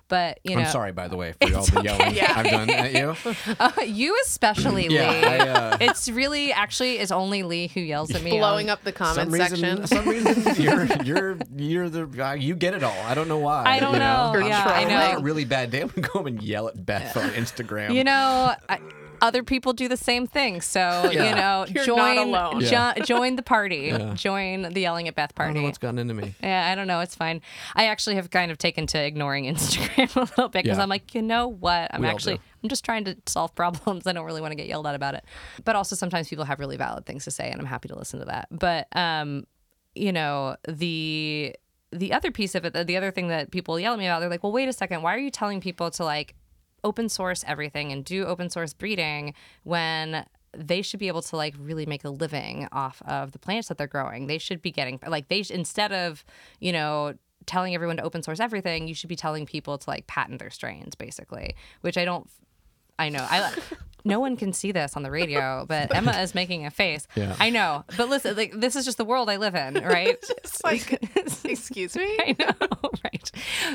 but 0.09 0.39
you 0.45 0.55
know, 0.57 0.63
I'm 0.63 0.69
sorry, 0.69 0.93
by 0.93 1.09
the 1.09 1.17
way, 1.17 1.33
for 1.41 1.55
all 1.57 1.65
the 1.65 1.83
yelling 1.83 2.19
I've 2.21 2.47
done 2.47 2.71
at 2.71 2.93
you. 2.93 3.15
Uh, 3.59 3.71
you 3.87 4.17
especially, 4.27 4.89
Yeah, 4.89 5.11
Lee. 5.11 5.25
I, 5.25 5.39
uh, 5.49 5.77
it's 5.81 6.09
really 6.09 6.53
actually 6.53 6.99
it's 6.99 7.11
only 7.13 7.43
Lee 7.43 7.69
who 7.69 7.81
yells 7.81 8.15
at 8.15 8.23
me. 8.23 8.31
Blowing 8.39 8.69
on- 8.69 8.75
up 8.75 8.85
the 8.85 8.93
Some 8.97 9.15
comment 9.17 9.31
reason, 9.33 9.57
section. 9.57 9.87
some 9.87 10.09
reason, 10.09 10.55
you're 10.63 10.87
you're 11.05 11.37
you're 11.57 11.89
the 11.89 12.25
uh, 12.27 12.33
you 12.35 12.55
get 12.55 12.75
it 12.75 12.83
all. 12.83 12.97
I 13.07 13.15
don't 13.15 13.29
know 13.29 13.39
why. 13.39 13.65
I 13.67 13.81
don't 13.81 13.93
you 13.95 13.99
know. 14.01 14.31
You're 14.35 14.49
Yeah, 14.49 14.65
I 14.65 14.85
know. 14.85 14.97
I'm 14.97 15.17
a 15.19 15.21
really 15.21 15.45
bad 15.45 15.71
day. 15.71 15.81
I'm 15.83 15.89
gonna 15.89 16.07
go 16.07 16.13
home 16.19 16.27
and 16.27 16.43
yell 16.43 16.69
at 16.69 16.85
Beth 16.85 17.17
on 17.17 17.31
Instagram. 17.31 17.95
You 17.95 18.05
know, 18.05 18.55
I, 18.69 18.79
other 19.21 19.43
people 19.43 19.73
do 19.73 19.89
the 19.89 19.97
same 19.97 20.27
thing. 20.27 20.61
So 20.61 21.09
you 21.11 21.19
know, 21.19 21.67
You're 21.69 21.85
join 21.85 22.17
not 22.17 22.27
alone. 22.53 22.61
jo- 22.61 22.93
join 23.05 23.37
the 23.37 23.43
party. 23.43 23.75
Yeah. 23.95 24.15
Join 24.15 24.63
the 24.63 24.81
yelling 24.81 25.09
at 25.09 25.15
Beth 25.15 25.33
I 25.37 25.45
don't 25.45 25.55
know 25.55 25.61
party. 25.61 25.67
what's 25.67 25.79
gotten 25.79 25.99
into 25.99 26.15
me. 26.15 26.35
Yeah, 26.43 26.71
I 26.71 26.75
don't 26.75 26.87
know. 26.87 27.01
It's 27.01 27.15
fine. 27.15 27.41
I 27.75 27.87
actually 27.87 28.17
have 28.17 28.31
kind 28.31 28.51
of 28.51 28.59
taken 28.59 28.87
to 28.89 28.99
ignoring 29.05 29.45
Instagram 29.55 30.15
a 30.17 30.21
little 30.21 30.49
bit 30.49 30.65
because 30.65 30.79
Yeah. 30.79 30.83
I'm 30.83 30.89
like, 30.89 31.15
you 31.15 31.23
know 31.23 31.49
what? 31.49 31.95
I'm 31.95 32.03
We 32.03 32.09
actually. 32.09 32.41
I'm 32.63 32.69
just 32.69 32.85
trying 32.85 33.05
to 33.05 33.17
solve 33.27 33.55
problems. 33.57 34.07
I 34.07 34.13
don't 34.13 34.25
really 34.25 34.41
want 34.41 34.53
to 34.53 34.57
get 34.57 34.67
yelled 34.67 34.87
at 34.87 34.95
about 34.95 35.15
it. 35.15 35.25
But 35.65 35.77
also 35.77 35.95
sometimes 35.97 36.29
people 36.29 36.45
have 36.47 36.59
really 36.61 36.77
valid 36.77 37.05
things 37.07 37.25
to 37.25 37.31
say, 37.31 37.51
and 37.51 37.61
I'm 37.61 37.67
happy 37.67 37.89
to 37.89 37.97
listen 37.99 38.21
to 38.21 38.27
that. 38.27 38.49
But 38.51 38.89
um, 38.97 39.47
you 39.95 40.13
know, 40.13 40.57
the 40.69 41.55
the 41.93 42.13
other 42.13 42.31
piece 42.33 42.55
of 42.57 42.65
it, 42.65 42.73
the, 42.73 42.83
the 42.85 42.97
other 42.97 43.11
thing 43.13 43.29
that 43.29 43.51
people 43.53 43.79
yell 43.79 43.93
at 43.93 43.99
me 43.99 44.07
about, 44.07 44.19
they're 44.21 44.29
like, 44.29 44.43
well, 44.43 44.51
wait 44.53 44.69
a 44.69 44.73
second, 44.73 45.03
why 45.03 45.15
are 45.15 45.19
you 45.19 45.31
telling 45.31 45.61
people 45.61 45.91
to 45.93 46.05
like 46.05 46.35
open 46.85 47.09
source 47.09 47.45
everything 47.47 47.91
and 47.91 48.05
do 48.05 48.25
open 48.25 48.51
source 48.51 48.73
breeding 48.73 49.35
when 49.65 50.25
they 50.57 50.83
should 50.83 51.01
be 51.01 51.09
able 51.09 51.23
to 51.23 51.37
like 51.37 51.55
really 51.59 51.87
make 51.87 52.05
a 52.05 52.11
living 52.11 52.69
off 52.71 53.03
of 53.07 53.33
the 53.33 53.39
plants 53.39 53.69
that 53.69 53.79
they're 53.79 53.87
growing. 53.87 54.27
They 54.27 54.39
should 54.39 54.63
be 54.63 54.71
getting 54.71 55.01
like 55.07 55.29
they 55.29 55.45
instead 55.51 55.93
of, 55.93 56.25
you 56.61 56.73
know, 56.73 57.15
telling 57.47 57.75
everyone 57.75 57.97
to 57.97 58.03
open 58.03 58.23
source 58.23 58.41
everything, 58.41 58.87
you 58.87 58.95
should 58.95 59.09
be 59.09 59.17
telling 59.17 59.47
people 59.47 59.77
to 59.79 59.91
like 59.91 60.07
patent 60.07 60.39
their 60.39 60.51
strains 60.51 60.95
basically, 60.95 61.57
which 61.81 61.99
I 61.99 62.05
don't 62.05 62.29
I 62.99 63.09
know. 63.09 63.27
I 63.29 63.53
no 64.07 64.21
one 64.21 64.37
can 64.37 64.53
see 64.53 64.71
this 64.71 64.97
on 64.97 65.03
the 65.03 65.11
radio, 65.11 65.65
but 65.69 65.95
Emma 65.95 66.13
is 66.21 66.35
making 66.35 66.67
a 66.67 66.71
face. 66.71 67.07
Yeah. 67.15 67.35
I 67.41 67.49
know. 67.51 67.85
But 67.97 68.09
listen, 68.11 68.37
like 68.37 68.53
this 68.53 68.77
is 68.77 68.85
just 68.85 68.99
the 68.99 69.05
world 69.05 69.31
I 69.31 69.37
live 69.37 69.55
in, 69.55 69.75
right? 69.85 70.19
It's 70.39 70.63
like, 70.63 71.01
excuse 71.45 71.97
me. 71.97 72.05
I 72.21 72.37
know, 72.39 72.91
right? 73.03 73.31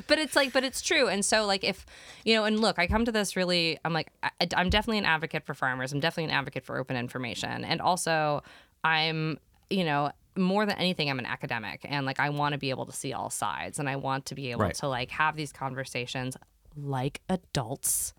But 0.07 0.19
it's 0.19 0.35
like, 0.35 0.53
but 0.53 0.63
it's 0.63 0.81
true. 0.81 1.07
And 1.07 1.25
so, 1.25 1.45
like, 1.45 1.63
if 1.63 1.85
you 2.25 2.35
know, 2.35 2.45
and 2.45 2.59
look, 2.59 2.77
I 2.79 2.85
come 2.87 3.05
to 3.05 3.11
this 3.11 3.35
really, 3.35 3.79
I'm 3.83 3.91
like, 3.93 4.11
I, 4.21 4.29
I'm 4.55 4.69
definitely 4.69 4.99
an 4.99 5.05
advocate 5.05 5.43
for 5.45 5.53
farmers. 5.55 5.91
I'm 5.93 5.99
definitely 5.99 6.31
an 6.31 6.37
advocate 6.37 6.63
for 6.63 6.77
open 6.77 6.95
information, 6.95 7.63
and 7.65 7.81
also, 7.81 8.43
I'm, 8.83 9.39
you 9.69 9.83
know. 9.83 10.11
More 10.37 10.65
than 10.65 10.77
anything, 10.77 11.09
I'm 11.09 11.19
an 11.19 11.25
academic, 11.25 11.81
and 11.83 12.05
like 12.05 12.17
I 12.19 12.29
want 12.29 12.53
to 12.53 12.57
be 12.59 12.69
able 12.69 12.85
to 12.85 12.93
see 12.93 13.11
all 13.11 13.29
sides, 13.29 13.77
and 13.77 13.89
I 13.89 13.97
want 13.97 14.27
to 14.27 14.35
be 14.35 14.51
able 14.51 14.61
Right. 14.61 14.75
to 14.75 14.87
like 14.87 15.11
have 15.11 15.35
these 15.35 15.51
conversations 15.51 16.37
like 16.77 17.19
adults. 17.27 18.13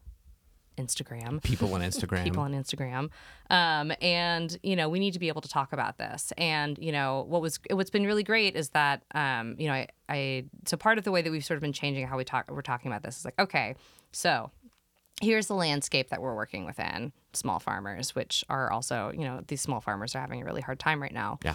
Instagram, 0.84 1.42
People 1.42 1.74
on 1.74 1.80
Instagram. 1.90 2.24
people 2.24 2.42
on 2.42 2.52
Instagram. 2.52 3.10
Um, 3.50 3.92
and 4.00 4.56
you 4.62 4.76
know, 4.76 4.88
we 4.88 4.98
need 4.98 5.12
to 5.12 5.18
be 5.18 5.28
able 5.28 5.40
to 5.42 5.48
talk 5.48 5.72
about 5.72 5.98
this. 5.98 6.32
And 6.38 6.78
you 6.78 6.92
know, 6.92 7.24
what 7.28 7.42
was 7.42 7.58
what's 7.70 7.90
been 7.90 8.06
really 8.06 8.22
great 8.24 8.56
is 8.56 8.70
that 8.70 9.02
um, 9.14 9.56
you 9.58 9.68
know, 9.68 9.74
I, 9.74 9.88
I 10.08 10.44
so 10.66 10.76
part 10.76 10.98
of 10.98 11.04
the 11.04 11.10
way 11.12 11.22
that 11.22 11.30
we've 11.30 11.44
sort 11.44 11.56
of 11.56 11.62
been 11.62 11.72
changing 11.72 12.06
how 12.06 12.16
we 12.16 12.24
talk 12.24 12.50
we're 12.50 12.62
talking 12.62 12.90
about 12.90 13.02
this 13.02 13.18
is 13.18 13.24
like, 13.24 13.38
okay, 13.38 13.74
so 14.12 14.50
here's 15.22 15.48
the 15.48 15.54
landscape 15.54 16.08
that 16.08 16.22
we're 16.22 16.34
working 16.34 16.64
within 16.64 17.12
small 17.34 17.58
farmers, 17.58 18.14
which 18.14 18.42
are 18.48 18.72
also, 18.72 19.12
you 19.14 19.20
know, 19.24 19.42
these 19.48 19.60
small 19.60 19.80
farmers 19.80 20.14
are 20.14 20.20
having 20.20 20.40
a 20.40 20.44
really 20.46 20.62
hard 20.62 20.78
time 20.78 21.00
right 21.02 21.12
now 21.12 21.38
Yeah. 21.44 21.54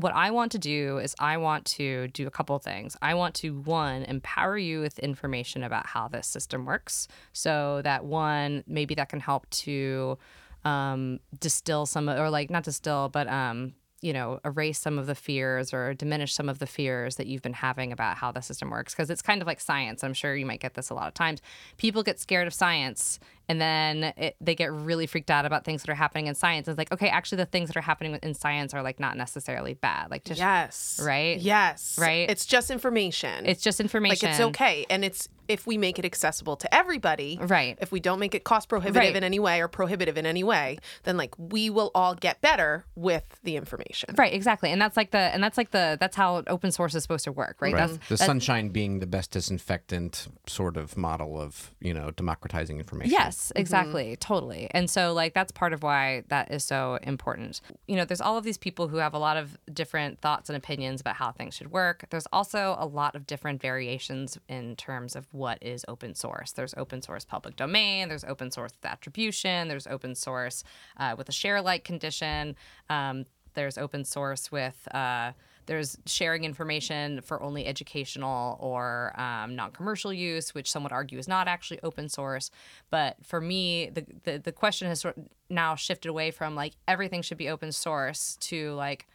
What 0.00 0.14
I 0.14 0.30
want 0.30 0.52
to 0.52 0.58
do 0.58 0.98
is 0.98 1.14
I 1.18 1.36
want 1.36 1.64
to 1.66 2.08
do 2.08 2.26
a 2.26 2.30
couple 2.30 2.58
things. 2.58 2.96
I 3.02 3.14
want 3.14 3.34
to 3.36 3.58
one 3.60 4.02
empower 4.04 4.56
you 4.58 4.80
with 4.80 4.98
information 4.98 5.62
about 5.62 5.86
how 5.86 6.08
this 6.08 6.26
system 6.26 6.64
works, 6.64 7.08
so 7.32 7.80
that 7.84 8.04
one 8.04 8.64
maybe 8.66 8.94
that 8.94 9.08
can 9.08 9.20
help 9.20 9.48
to 9.50 10.18
um, 10.64 11.20
distill 11.38 11.86
some 11.86 12.08
or 12.08 12.30
like 12.30 12.50
not 12.50 12.64
distill, 12.64 13.08
but 13.08 13.28
um, 13.28 13.74
you 14.00 14.12
know 14.12 14.40
erase 14.44 14.78
some 14.78 14.98
of 14.98 15.06
the 15.06 15.14
fears 15.14 15.74
or 15.74 15.94
diminish 15.94 16.32
some 16.32 16.48
of 16.48 16.58
the 16.58 16.66
fears 16.66 17.16
that 17.16 17.26
you've 17.26 17.42
been 17.42 17.52
having 17.52 17.92
about 17.92 18.16
how 18.16 18.32
the 18.32 18.40
system 18.40 18.70
works 18.70 18.94
because 18.94 19.10
it's 19.10 19.22
kind 19.22 19.42
of 19.42 19.46
like 19.46 19.60
science. 19.60 20.02
I'm 20.02 20.14
sure 20.14 20.34
you 20.34 20.46
might 20.46 20.60
get 20.60 20.74
this 20.74 20.90
a 20.90 20.94
lot 20.94 21.08
of 21.08 21.14
times. 21.14 21.40
People 21.76 22.02
get 22.02 22.18
scared 22.18 22.46
of 22.46 22.54
science 22.54 23.18
and 23.50 23.60
then 23.60 24.12
it, 24.16 24.36
they 24.40 24.54
get 24.54 24.72
really 24.72 25.06
freaked 25.06 25.30
out 25.30 25.44
about 25.44 25.64
things 25.64 25.82
that 25.82 25.90
are 25.90 25.94
happening 25.94 26.26
in 26.28 26.34
science. 26.34 26.68
It's 26.68 26.78
like, 26.78 26.92
okay, 26.92 27.08
actually, 27.08 27.36
the 27.36 27.46
things 27.46 27.68
that 27.68 27.76
are 27.76 27.80
happening 27.82 28.18
in 28.22 28.34
science 28.34 28.72
are 28.74 28.82
like 28.82 29.00
not 29.00 29.16
necessarily 29.16 29.74
bad. 29.74 30.10
Like, 30.10 30.24
just 30.24 30.38
Yes. 30.38 31.00
Right? 31.04 31.38
Yes. 31.40 31.98
Right? 32.00 32.30
It's 32.30 32.46
just 32.46 32.70
information. 32.70 33.46
it's 33.46 33.62
just 33.62 33.80
information. 33.80 34.28
like 34.28 34.38
it's 34.38 34.46
okay, 34.48 34.86
and 34.88 35.04
it's 35.04 35.28
if 35.48 35.66
we 35.66 35.76
make 35.76 35.98
it 35.98 36.04
accessible 36.04 36.54
to 36.54 36.72
everybody. 36.72 37.36
Right. 37.42 37.76
If 37.80 37.90
we 37.90 37.98
don't 37.98 38.20
make 38.20 38.36
it 38.36 38.44
cost 38.44 38.68
prohibitive 38.68 39.00
Right. 39.08 39.16
in 39.16 39.24
any 39.24 39.40
way 39.40 39.60
or 39.60 39.66
prohibitive 39.66 40.16
in 40.16 40.24
any 40.24 40.44
way, 40.44 40.78
then 41.02 41.16
like 41.16 41.34
we 41.38 41.70
will 41.70 41.90
all 41.92 42.14
get 42.14 42.40
better 42.40 42.84
with 42.94 43.24
the 43.42 43.56
information. 43.56 44.14
Right, 44.16 44.32
exactly, 44.32 44.70
and 44.70 44.80
that's 44.80 44.96
like 44.96 45.10
the 45.10 45.18
and 45.18 45.42
that's 45.42 45.58
like 45.58 45.72
the 45.72 45.96
that's 45.98 46.14
how 46.14 46.44
open 46.46 46.70
source 46.70 46.94
is 46.94 47.02
supposed 47.02 47.24
to 47.24 47.32
work, 47.32 47.56
right? 47.60 47.74
Right. 47.74 47.80
That's 47.80 47.92
the 47.94 47.98
that's- 48.14 48.26
sunshine 48.26 48.68
being 48.68 49.00
the 49.00 49.08
best 49.08 49.32
disinfectant 49.32 50.28
sort 50.46 50.76
of 50.76 50.96
model 50.96 51.40
of 51.40 51.72
you 51.80 51.94
know 51.94 52.12
democratizing 52.12 52.78
information. 52.78 53.10
Yes, 53.10 53.36
exactly, 53.56 54.16
totally. 54.16 54.68
And 54.72 54.88
so 54.90 55.12
like 55.12 55.34
that's 55.34 55.52
part 55.52 55.72
of 55.72 55.82
why 55.82 56.24
that 56.28 56.50
is 56.50 56.64
so 56.64 56.98
important. 57.02 57.60
You 57.86 57.96
know, 57.96 58.04
there's 58.04 58.20
all 58.20 58.36
of 58.36 58.44
these 58.44 58.58
people 58.58 58.88
who 58.88 58.98
have 58.98 59.14
a 59.14 59.18
lot 59.18 59.36
of 59.36 59.56
different 59.72 60.20
thoughts 60.20 60.48
and 60.48 60.56
opinions 60.56 61.00
about 61.00 61.16
how 61.16 61.32
things 61.32 61.54
should 61.54 61.70
work. 61.70 62.04
There's 62.10 62.26
also 62.32 62.76
a 62.78 62.86
lot 62.86 63.14
of 63.14 63.26
different 63.26 63.60
variations 63.60 64.38
in 64.48 64.76
terms 64.76 65.16
of 65.16 65.26
what 65.32 65.58
is 65.62 65.84
open 65.88 66.14
source. 66.14 66.52
There's 66.52 66.74
open 66.76 67.02
source 67.02 67.24
public 67.24 67.56
domain, 67.56 68.08
there's 68.08 68.24
open 68.24 68.50
source 68.50 68.72
with 68.72 68.90
attribution, 68.90 69.68
there's 69.68 69.86
open 69.86 70.14
source 70.14 70.64
uh, 70.96 71.14
with 71.16 71.28
a 71.28 71.32
share 71.32 71.62
like 71.62 71.84
condition. 71.84 72.56
Um, 72.88 73.26
there's 73.54 73.78
open 73.78 74.04
source 74.04 74.52
with 74.52 74.86
uh, 74.94 75.32
there's 75.70 75.96
sharing 76.04 76.42
information 76.42 77.20
for 77.20 77.40
only 77.40 77.64
educational 77.64 78.56
or 78.58 79.14
um, 79.16 79.54
non-commercial 79.54 80.12
use, 80.12 80.52
which 80.52 80.68
some 80.68 80.82
would 80.82 80.90
argue 80.90 81.16
is 81.16 81.28
not 81.28 81.46
actually 81.46 81.78
open 81.84 82.08
source. 82.08 82.50
But 82.90 83.18
for 83.22 83.40
me, 83.40 83.88
the 83.88 84.04
the, 84.24 84.38
the 84.38 84.50
question 84.50 84.88
has 84.88 85.00
sort 85.00 85.16
of 85.16 85.28
now 85.48 85.76
shifted 85.76 86.08
away 86.08 86.32
from 86.32 86.56
like 86.56 86.72
everything 86.88 87.22
should 87.22 87.38
be 87.38 87.48
open 87.48 87.70
source 87.70 88.36
to 88.40 88.72
like 88.72 89.06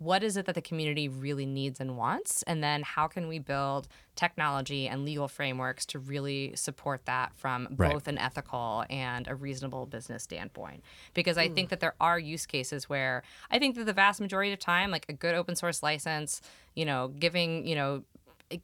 what 0.00 0.22
is 0.22 0.38
it 0.38 0.46
that 0.46 0.54
the 0.54 0.62
community 0.62 1.08
really 1.08 1.44
needs 1.44 1.78
and 1.78 1.94
wants? 1.94 2.42
And 2.44 2.64
then 2.64 2.82
how 2.82 3.06
can 3.06 3.28
we 3.28 3.38
build 3.38 3.86
technology 4.16 4.88
and 4.88 5.04
legal 5.04 5.28
frameworks 5.28 5.84
to 5.84 5.98
really 5.98 6.56
support 6.56 7.04
that 7.04 7.32
from 7.36 7.68
Right. 7.76 7.92
both 7.92 8.08
an 8.08 8.16
ethical 8.16 8.84
and 8.88 9.28
a 9.28 9.34
reasonable 9.34 9.84
business 9.84 10.22
standpoint? 10.22 10.82
Because 11.12 11.36
i 11.36 11.48
think 11.48 11.68
hmm. 11.68 11.70
that 11.70 11.80
there 11.80 11.94
are 12.00 12.18
use 12.18 12.46
cases 12.46 12.88
where 12.88 13.22
i 13.50 13.58
think 13.58 13.76
that 13.76 13.84
the 13.84 13.92
vast 13.92 14.20
majority 14.20 14.52
of 14.52 14.58
time 14.58 14.90
like 14.90 15.06
a 15.08 15.12
good 15.12 15.34
open 15.34 15.54
source 15.54 15.82
license 15.82 16.40
you 16.74 16.84
know 16.84 17.08
giving 17.18 17.66
you 17.66 17.74
know 17.74 18.02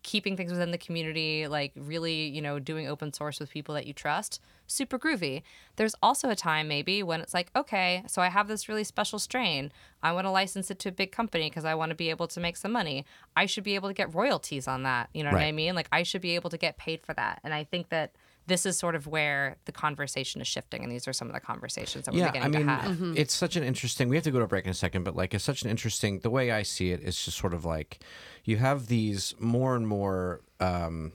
keeping 0.02 0.36
things 0.36 0.50
within 0.50 0.70
the 0.70 0.78
community, 0.78 1.46
like 1.46 1.72
really, 1.76 2.26
you 2.28 2.42
know, 2.42 2.58
doing 2.58 2.88
open 2.88 3.12
source 3.12 3.38
with 3.38 3.50
people 3.50 3.74
that 3.74 3.86
you 3.86 3.92
trust, 3.92 4.40
super 4.66 4.98
groovy. 4.98 5.42
There's 5.76 5.94
also 6.02 6.28
a 6.28 6.36
time 6.36 6.68
maybe 6.68 7.02
when 7.02 7.20
it's 7.20 7.34
like, 7.34 7.50
okay, 7.54 8.02
so 8.06 8.20
I 8.20 8.28
have 8.28 8.48
this 8.48 8.68
really 8.68 8.84
special 8.84 9.18
strain. 9.18 9.72
I 10.02 10.12
want 10.12 10.26
to 10.26 10.30
license 10.30 10.70
it 10.70 10.78
to 10.80 10.88
a 10.88 10.92
big 10.92 11.12
company 11.12 11.48
because 11.48 11.64
I 11.64 11.74
want 11.74 11.90
to 11.90 11.96
be 11.96 12.10
able 12.10 12.26
to 12.28 12.40
make 12.40 12.56
some 12.56 12.72
money. 12.72 13.04
I 13.36 13.46
should 13.46 13.64
be 13.64 13.74
able 13.74 13.88
to 13.88 13.94
get 13.94 14.14
royalties 14.14 14.66
on 14.66 14.82
that. 14.82 15.08
You 15.14 15.22
know 15.22 15.30
what 15.30 15.42
I 15.42 15.52
mean? 15.52 15.74
Like 15.74 15.88
I 15.92 16.02
should 16.02 16.22
be 16.22 16.34
able 16.34 16.50
to 16.50 16.58
get 16.58 16.78
paid 16.78 17.00
for 17.02 17.14
that. 17.14 17.40
And 17.44 17.54
I 17.54 17.64
think 17.64 17.88
that 17.90 18.12
this 18.46 18.66
is 18.66 18.78
sort 18.78 18.94
of 18.94 19.06
where 19.06 19.56
the 19.64 19.72
conversation 19.72 20.40
is 20.40 20.46
shifting, 20.46 20.82
and 20.82 20.92
these 20.92 21.08
are 21.08 21.12
some 21.12 21.28
of 21.28 21.34
the 21.34 21.40
conversations 21.40 22.04
that 22.04 22.14
we're 22.14 22.20
yeah, 22.20 22.32
I 22.34 22.48
mean, 22.48 22.66
to 22.66 22.72
have. 22.72 23.02
it's 23.16 23.34
such 23.34 23.56
an 23.56 23.62
interesting. 23.62 24.08
We 24.08 24.16
have 24.16 24.24
to 24.24 24.30
go 24.30 24.38
to 24.38 24.44
a 24.44 24.48
break 24.48 24.64
in 24.64 24.70
a 24.70 24.74
second, 24.74 25.04
but 25.04 25.16
like, 25.16 25.34
it's 25.34 25.44
such 25.44 25.62
an 25.62 25.70
interesting. 25.70 26.20
The 26.20 26.30
way 26.30 26.50
I 26.50 26.62
see 26.62 26.90
it 26.92 27.00
is 27.02 27.22
just 27.22 27.38
sort 27.38 27.54
of 27.54 27.64
like, 27.64 28.00
you 28.44 28.56
have 28.58 28.86
these 28.86 29.34
more 29.38 29.74
and 29.76 29.86
more. 29.86 30.42
Um, 30.60 31.12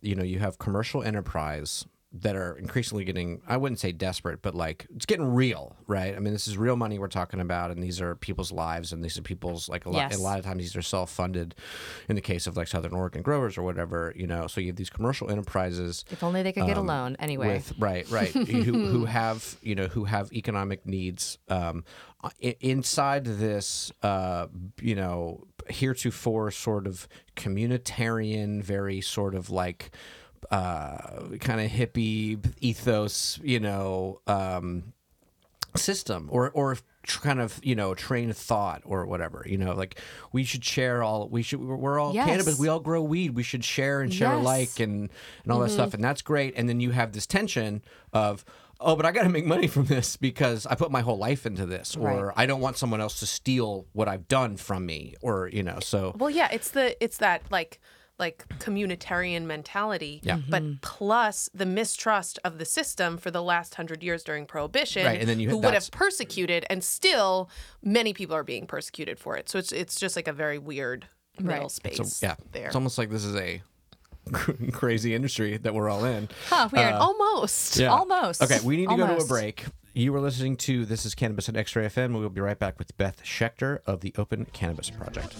you 0.00 0.14
know, 0.14 0.22
you 0.22 0.38
have 0.38 0.58
commercial 0.58 1.02
enterprise 1.02 1.84
that 2.10 2.36
are 2.36 2.56
increasingly 2.56 3.04
getting. 3.04 3.42
I 3.46 3.56
wouldn't 3.58 3.78
say 3.80 3.92
desperate, 3.92 4.40
but 4.40 4.54
like 4.54 4.86
it's 4.94 5.04
getting 5.04 5.26
real, 5.26 5.76
right? 5.86 6.16
I 6.16 6.18
mean, 6.18 6.32
this 6.32 6.48
is 6.48 6.56
real 6.56 6.76
money 6.76 6.98
we're 6.98 7.08
talking 7.08 7.40
about, 7.40 7.70
and 7.70 7.82
these 7.82 8.00
are 8.00 8.14
people's 8.14 8.50
lives, 8.50 8.92
and 8.92 9.04
these 9.04 9.18
are 9.18 9.22
people's 9.22 9.68
like 9.68 9.84
a 9.84 9.90
lot. 9.90 10.10
Yes. 10.10 10.18
A 10.18 10.22
lot 10.22 10.38
of 10.38 10.44
times, 10.44 10.58
these 10.58 10.76
are 10.76 10.82
self-funded. 10.82 11.54
In 12.08 12.16
the 12.16 12.22
case 12.22 12.46
of 12.46 12.56
like 12.56 12.68
Southern 12.68 12.92
Oregon 12.92 13.22
growers 13.22 13.58
or 13.58 13.62
whatever, 13.62 14.12
you 14.16 14.26
know, 14.26 14.46
so 14.46 14.60
you 14.60 14.68
have 14.68 14.76
these 14.76 14.90
commercial 14.90 15.30
enterprises 15.30 16.04
If 16.10 16.22
only 16.22 16.42
they 16.42 16.52
could 16.52 16.66
get 16.66 16.78
a 16.78 16.82
loan. 16.82 17.16
Anyway, 17.18 17.54
with 17.54 17.74
right 17.78 18.08
right 18.10 18.28
who 18.32 18.86
who 18.86 19.04
have 19.04 19.56
you 19.62 19.74
know 19.74 19.86
who 19.86 20.04
have 20.04 20.32
economic 20.32 20.86
needs 20.86 21.38
um 21.48 21.84
inside 22.60 23.24
this 23.24 23.92
uh 24.02 24.46
you 24.80 24.94
know 24.94 25.46
heretofore 25.68 26.50
sort 26.50 26.86
of 26.86 27.06
communitarian 27.36 28.62
very 28.62 29.00
sort 29.00 29.34
of 29.34 29.50
like 29.50 29.90
uh 30.50 31.36
kind 31.40 31.60
of 31.60 31.70
hippie 31.70 32.38
ethos 32.60 33.38
you 33.42 33.60
know 33.60 34.20
um 34.26 34.92
system 35.76 36.28
or 36.32 36.50
or 36.50 36.76
tr- 37.02 37.20
kind 37.20 37.40
of 37.40 37.60
you 37.62 37.74
know 37.74 37.94
train 37.94 38.30
of 38.30 38.36
thought 38.36 38.82
or 38.84 39.06
whatever 39.06 39.44
you 39.46 39.56
know 39.56 39.74
like 39.74 40.00
we 40.32 40.42
should 40.42 40.64
share 40.64 41.02
all 41.02 41.28
we 41.28 41.42
should 41.42 41.60
we're- 41.60 42.00
all 42.00 42.14
Yes. 42.14 42.26
cannabis 42.26 42.58
we 42.58 42.68
all 42.68 42.80
grow 42.80 43.02
weed 43.02 43.34
we 43.36 43.42
should 43.42 43.64
share 43.64 44.00
and 44.00 44.12
share 44.12 44.32
Yes. 44.32 44.40
alike 44.40 44.80
and 44.80 45.10
and 45.44 45.52
all 45.52 45.60
that 45.60 45.70
stuff 45.70 45.94
and 45.94 46.02
that's 46.02 46.22
great 46.22 46.54
and 46.56 46.68
then 46.68 46.80
you 46.80 46.90
have 46.92 47.12
this 47.12 47.26
tension 47.26 47.82
of 48.12 48.44
oh 48.80 48.96
but 48.96 49.04
i 49.06 49.12
got 49.12 49.24
to 49.24 49.28
make 49.28 49.44
money 49.44 49.66
from 49.66 49.84
this 49.84 50.16
because 50.16 50.66
i 50.66 50.74
put 50.74 50.90
my 50.90 51.02
whole 51.02 51.18
life 51.18 51.44
into 51.46 51.66
this 51.66 51.94
or 51.96 52.26
Right. 52.28 52.34
i 52.36 52.46
don't 52.46 52.60
want 52.60 52.76
someone 52.78 53.00
else 53.00 53.20
to 53.20 53.26
steal 53.26 53.86
what 53.92 54.08
i've 54.08 54.26
done 54.26 54.56
from 54.56 54.86
me 54.86 55.14
or 55.20 55.48
you 55.52 55.62
know 55.62 55.78
so 55.80 56.14
Well, 56.18 56.30
yeah, 56.30 56.48
it's 56.50 56.70
the 56.70 57.00
it's 57.04 57.18
that 57.18 57.42
like 57.50 57.78
like 58.18 58.44
communitarian 58.58 59.44
mentality, 59.44 60.20
Yeah. 60.24 60.38
but 60.48 60.62
mm-hmm. 60.62 60.74
plus 60.82 61.48
the 61.54 61.66
mistrust 61.66 62.38
of 62.44 62.58
the 62.58 62.64
system 62.64 63.16
for 63.16 63.30
the 63.30 63.42
last 63.42 63.74
hundred 63.76 64.02
years 64.02 64.22
during 64.24 64.46
prohibition, 64.46 65.06
Right, 65.06 65.20
and 65.20 65.28
then 65.28 65.38
you- 65.40 65.50
who 65.50 65.58
would 65.58 65.74
have 65.74 65.90
persecuted, 65.90 66.66
and 66.68 66.82
still 66.82 67.48
many 67.82 68.12
people 68.12 68.34
are 68.34 68.44
being 68.44 68.66
persecuted 68.66 69.18
for 69.18 69.36
it. 69.36 69.48
So 69.48 69.58
it's 69.58 69.72
it's 69.72 69.98
just 70.00 70.16
like 70.16 70.28
a 70.28 70.32
very 70.32 70.58
weird 70.58 71.06
middle 71.38 71.62
Right. 71.62 71.70
space. 71.70 71.96
so 72.18 72.26
yeah 72.26 72.34
there. 72.52 72.66
it's 72.66 72.74
almost 72.74 72.98
like 72.98 73.10
this 73.10 73.24
is 73.24 73.36
a 73.36 73.62
crazy 74.72 75.14
industry 75.14 75.56
that 75.56 75.72
we're 75.72 75.88
all 75.88 76.04
in 76.04 76.28
huh? 76.48 76.68
Weird. 76.72 76.92
Uh, 76.92 76.98
almost. 76.98 77.76
Yeah. 77.78 77.92
Almost. 77.92 78.42
Okay, 78.42 78.58
we 78.62 78.76
need 78.76 78.88
to 78.88 78.96
go 78.96 79.06
to 79.06 79.16
a 79.16 79.26
break. 79.26 79.64
You 79.94 80.12
were 80.12 80.20
listening 80.20 80.56
to 80.58 80.84
This 80.84 81.06
is 81.06 81.14
Cannabis 81.14 81.48
and 81.48 81.56
X 81.56 81.74
Ray 81.74 81.86
FM. 81.86 82.14
We 82.14 82.20
will 82.20 82.28
be 82.28 82.40
right 82.40 82.58
back 82.58 82.78
with 82.78 82.96
Beth 82.98 83.22
Schechter 83.24 83.78
of 83.86 84.00
the 84.00 84.12
Open 84.18 84.44
Cannabis 84.52 84.90
Project. 84.90 85.34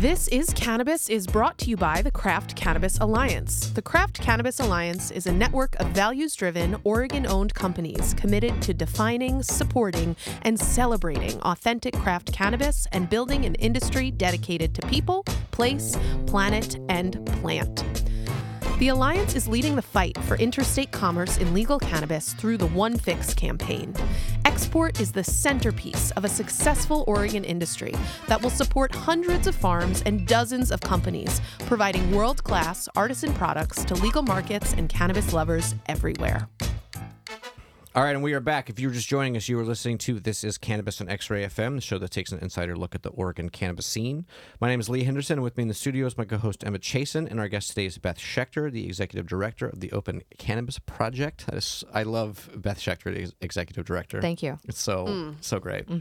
This 0.00 0.28
is 0.28 0.48
Cannabis 0.54 1.10
is 1.10 1.26
brought 1.26 1.58
to 1.58 1.68
you 1.68 1.76
by 1.76 2.00
the 2.00 2.10
Craft 2.10 2.56
Cannabis 2.56 2.96
Alliance. 3.00 3.68
The 3.68 3.82
Craft 3.82 4.18
Cannabis 4.18 4.58
Alliance 4.58 5.10
is 5.10 5.26
a 5.26 5.32
network 5.32 5.78
of 5.78 5.88
values 5.88 6.34
driven, 6.34 6.80
Oregon 6.84 7.26
owned 7.26 7.52
companies 7.52 8.14
committed 8.14 8.62
to 8.62 8.72
defining, 8.72 9.42
supporting, 9.42 10.16
and 10.40 10.58
celebrating 10.58 11.38
authentic 11.42 11.92
craft 11.92 12.32
cannabis 12.32 12.86
and 12.92 13.10
building 13.10 13.44
an 13.44 13.56
industry 13.56 14.10
dedicated 14.10 14.74
to 14.76 14.86
people, 14.86 15.22
place, 15.50 15.98
planet, 16.24 16.78
and 16.88 17.22
plant. 17.42 17.84
The 18.80 18.88
Alliance 18.88 19.36
is 19.36 19.46
leading 19.46 19.76
the 19.76 19.82
fight 19.82 20.16
for 20.22 20.38
interstate 20.38 20.90
commerce 20.90 21.36
in 21.36 21.52
legal 21.52 21.78
cannabis 21.78 22.32
through 22.32 22.56
the 22.56 22.68
One 22.68 22.96
Fix 22.96 23.34
campaign. 23.34 23.92
Export 24.46 25.02
is 25.02 25.12
the 25.12 25.22
centerpiece 25.22 26.12
of 26.12 26.24
a 26.24 26.30
successful 26.30 27.04
Oregon 27.06 27.44
industry 27.44 27.94
that 28.26 28.40
will 28.40 28.48
support 28.48 28.94
hundreds 28.94 29.46
of 29.46 29.54
farms 29.54 30.02
and 30.06 30.26
dozens 30.26 30.70
of 30.70 30.80
companies, 30.80 31.42
providing 31.66 32.10
world 32.10 32.42
class 32.42 32.88
artisan 32.96 33.34
products 33.34 33.84
to 33.84 33.94
legal 33.96 34.22
markets 34.22 34.72
and 34.72 34.88
cannabis 34.88 35.34
lovers 35.34 35.74
everywhere. 35.84 36.48
All 37.92 38.04
right, 38.04 38.14
and 38.14 38.22
we 38.22 38.34
are 38.34 38.40
back. 38.40 38.70
If 38.70 38.78
you 38.78 38.86
were 38.86 38.94
just 38.94 39.08
joining 39.08 39.36
us, 39.36 39.48
you 39.48 39.56
were 39.56 39.64
listening 39.64 39.98
to 39.98 40.20
This 40.20 40.44
is 40.44 40.58
Cannabis 40.58 41.00
on 41.00 41.08
X 41.08 41.28
Ray 41.28 41.44
FM, 41.44 41.74
the 41.74 41.80
show 41.80 41.98
that 41.98 42.12
takes 42.12 42.30
an 42.30 42.38
insider 42.38 42.76
look 42.76 42.94
at 42.94 43.02
the 43.02 43.08
Oregon 43.08 43.48
cannabis 43.48 43.84
scene. 43.84 44.26
My 44.60 44.68
name 44.68 44.78
is 44.78 44.88
Lee 44.88 45.02
Henderson, 45.02 45.38
and 45.38 45.42
with 45.42 45.56
me 45.56 45.62
in 45.62 45.68
the 45.68 45.74
studio 45.74 46.06
is 46.06 46.16
my 46.16 46.24
co 46.24 46.36
host 46.38 46.62
Emma 46.64 46.78
Chasen, 46.78 47.28
and 47.28 47.40
our 47.40 47.48
guest 47.48 47.70
today 47.70 47.86
is 47.86 47.98
Beth 47.98 48.18
Schechter, 48.18 48.70
the 48.70 48.86
executive 48.86 49.26
director 49.26 49.66
of 49.68 49.80
the 49.80 49.90
Open 49.90 50.22
Cannabis 50.38 50.78
Project. 50.78 51.46
That 51.46 51.56
is, 51.56 51.82
I 51.92 52.04
love 52.04 52.48
Beth 52.54 52.78
Schechter, 52.78 53.12
the 53.12 53.32
executive 53.40 53.86
director. 53.86 54.20
Thank 54.22 54.44
you. 54.44 54.60
It's 54.68 54.80
so, 54.80 55.34
so 55.40 55.58
great. 55.58 55.88
Good 55.88 56.00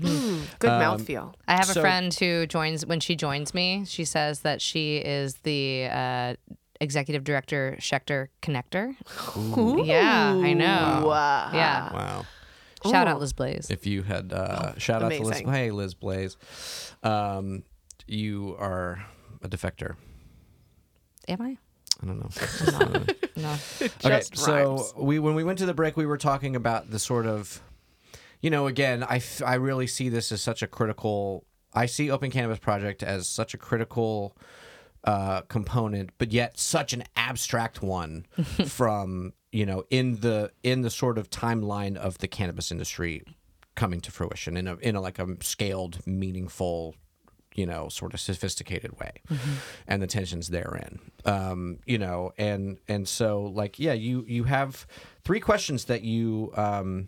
Um, 0.70 0.82
mouthfeel. 0.84 1.34
I 1.48 1.54
have 1.54 1.66
So- 1.66 1.80
a 1.80 1.82
friend 1.82 2.14
who 2.14 2.46
joins 2.46 2.86
when 2.86 3.00
she 3.00 3.16
joins 3.16 3.56
me. 3.56 3.84
She 3.88 4.06
says 4.06 4.42
that 4.42 4.62
she 4.62 4.98
is 4.98 5.38
the 5.38 5.88
uh, 5.92 6.36
executive 6.82 7.24
director 7.24 7.78
Schechter 7.80 8.28
Connector. 8.42 8.96
Yeah, 9.86 10.34
I 10.36 10.54
know. 10.54 11.08
Wow. 11.08 11.52
Yeah. 11.54 11.94
Wow. 11.94 12.26
Shout 12.90 13.08
Ooh. 13.08 13.12
out 13.12 13.20
Liz 13.20 13.34
Blaze. 13.34 13.70
If 13.70 13.86
you 13.86 14.04
had 14.04 14.32
uh, 14.32 14.78
shout 14.78 15.04
out 15.04 15.12
to 15.12 15.22
Liz, 15.22 15.40
hey 15.40 15.72
Liz 15.72 15.94
Blaze, 15.94 16.38
um, 17.04 17.64
you 18.08 18.56
are 18.58 19.06
a 19.42 19.50
defector. 19.50 19.96
Am 21.28 21.42
I? 21.42 21.58
I 22.02 22.06
don't 22.06 22.20
know. 22.20 23.04
No. 23.40 23.56
okay, 23.82 23.90
Just 24.00 24.36
so 24.38 24.86
we 24.98 25.18
when 25.18 25.34
we 25.34 25.46
went 25.46 25.60
to 25.60 25.66
the 25.66 25.74
break, 25.74 25.96
we 25.96 26.06
were 26.06 26.18
talking 26.18 26.58
about 26.58 26.92
the 26.92 27.00
sort 27.00 27.26
of, 27.26 27.62
you 28.42 28.50
know, 28.50 28.68
again, 28.68 29.02
I 29.02 29.16
f- 29.18 29.42
I 29.46 29.54
really 29.56 29.88
see 29.88 30.10
this 30.10 30.34
as 30.34 30.42
such 30.42 30.62
a 30.62 30.68
critical. 30.68 31.46
I 31.74 31.86
see 31.86 32.12
Open 32.12 32.32
Cannabis 32.32 32.60
Project 32.60 33.02
as 33.02 33.30
such 33.30 33.54
a 33.54 33.58
critical 33.58 34.36
uh, 35.04 35.42
component, 35.42 36.12
but 36.18 36.32
yet 36.32 36.60
such 36.60 36.94
an 36.94 37.04
abstract 37.16 37.82
one 37.82 38.26
from 38.68 39.34
you 39.52 39.66
know 39.66 39.84
in 39.90 40.20
the 40.20 40.52
in 40.64 40.82
the 40.82 40.90
sort 40.90 41.18
of 41.18 41.30
timeline 41.30 41.96
of 41.96 42.18
the 42.20 42.28
cannabis 42.28 42.72
industry 42.72 43.24
coming 43.80 44.02
to 44.02 44.12
fruition 44.12 44.58
in 44.58 44.68
a 44.68 44.76
in 44.78 44.96
a 44.96 45.02
like 45.02 45.20
a 45.20 45.28
scaled, 45.42 46.06
meaningful, 46.06 46.96
you 47.56 47.66
know, 47.66 47.88
sort 47.88 48.14
of 48.14 48.20
sophisticated 48.20 49.00
way, 49.00 49.12
and 49.88 50.02
the 50.02 50.08
tensions 50.08 50.50
therein. 50.50 51.00
Um, 51.26 51.80
you 51.86 51.98
know, 51.98 52.34
and 52.38 52.78
and 52.88 53.08
so 53.08 53.44
like 53.44 53.80
yeah, 53.80 53.94
you 53.94 54.26
you 54.28 54.44
have 54.44 54.86
three 55.24 55.40
questions 55.40 55.86
that 55.86 56.04
you 56.04 56.52
um, 56.56 57.08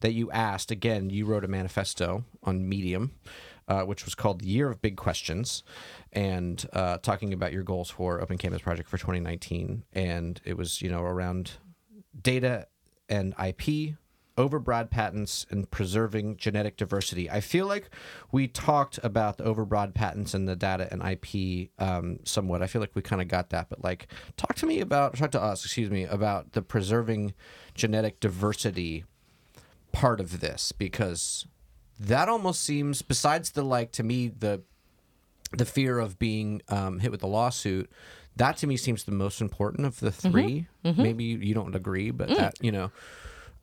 that 0.00 0.12
you 0.12 0.30
asked. 0.30 0.70
Again, 0.70 1.10
you 1.10 1.26
wrote 1.26 1.44
a 1.44 1.48
manifesto 1.48 2.24
on 2.42 2.68
Medium. 2.68 3.12
Uh, 3.68 3.82
which 3.82 4.04
was 4.04 4.14
called 4.16 4.40
the 4.40 4.48
Year 4.48 4.68
of 4.68 4.82
Big 4.82 4.96
Questions, 4.96 5.62
and 6.12 6.66
uh, 6.72 6.98
talking 6.98 7.32
about 7.32 7.52
your 7.52 7.62
goals 7.62 7.88
for 7.88 8.20
Open 8.20 8.36
Cannabis 8.36 8.62
Project 8.62 8.88
for 8.88 8.98
2019. 8.98 9.84
And 9.92 10.40
it 10.44 10.56
was, 10.56 10.82
you 10.82 10.90
know, 10.90 11.02
around 11.02 11.52
data 12.20 12.66
and 13.08 13.34
IP, 13.38 13.94
overbroad 14.36 14.90
patents, 14.90 15.46
and 15.50 15.70
preserving 15.70 16.36
genetic 16.36 16.76
diversity. 16.76 17.30
I 17.30 17.40
feel 17.40 17.66
like 17.66 17.90
we 18.32 18.48
talked 18.48 18.98
about 19.02 19.38
the 19.38 19.44
overbroad 19.44 19.94
patents 19.94 20.34
and 20.34 20.48
the 20.48 20.56
data 20.56 20.88
and 20.90 21.02
IP 21.02 21.70
um, 21.78 22.20
somewhat. 22.24 22.62
I 22.62 22.66
feel 22.66 22.80
like 22.80 22.94
we 22.94 23.02
kind 23.02 23.20
of 23.20 23.28
got 23.28 23.50
that, 23.50 23.68
but 23.68 23.84
like, 23.84 24.08
talk 24.36 24.54
to 24.56 24.66
me 24.66 24.80
about, 24.80 25.16
talk 25.16 25.30
to 25.32 25.42
us, 25.42 25.64
excuse 25.64 25.90
me, 25.90 26.04
about 26.04 26.52
the 26.52 26.62
preserving 26.62 27.34
genetic 27.74 28.20
diversity 28.20 29.04
part 29.92 30.20
of 30.20 30.40
this 30.40 30.72
because 30.72 31.46
that 32.00 32.28
almost 32.28 32.62
seems 32.62 33.02
besides 33.02 33.50
the 33.52 33.62
like 33.62 33.92
to 33.92 34.02
me 34.02 34.28
the 34.28 34.62
the 35.52 35.64
fear 35.64 35.98
of 35.98 36.18
being 36.18 36.62
um, 36.68 36.98
hit 37.00 37.10
with 37.10 37.22
a 37.22 37.26
lawsuit 37.26 37.90
that 38.36 38.56
to 38.56 38.66
me 38.66 38.76
seems 38.76 39.04
the 39.04 39.12
most 39.12 39.40
important 39.40 39.86
of 39.86 40.00
the 40.00 40.10
3 40.12 40.66
maybe 40.96 41.24
you 41.24 41.52
don't 41.54 41.74
agree 41.74 42.10
but 42.10 42.28
that 42.28 42.54
you 42.60 42.72
know 42.72 42.90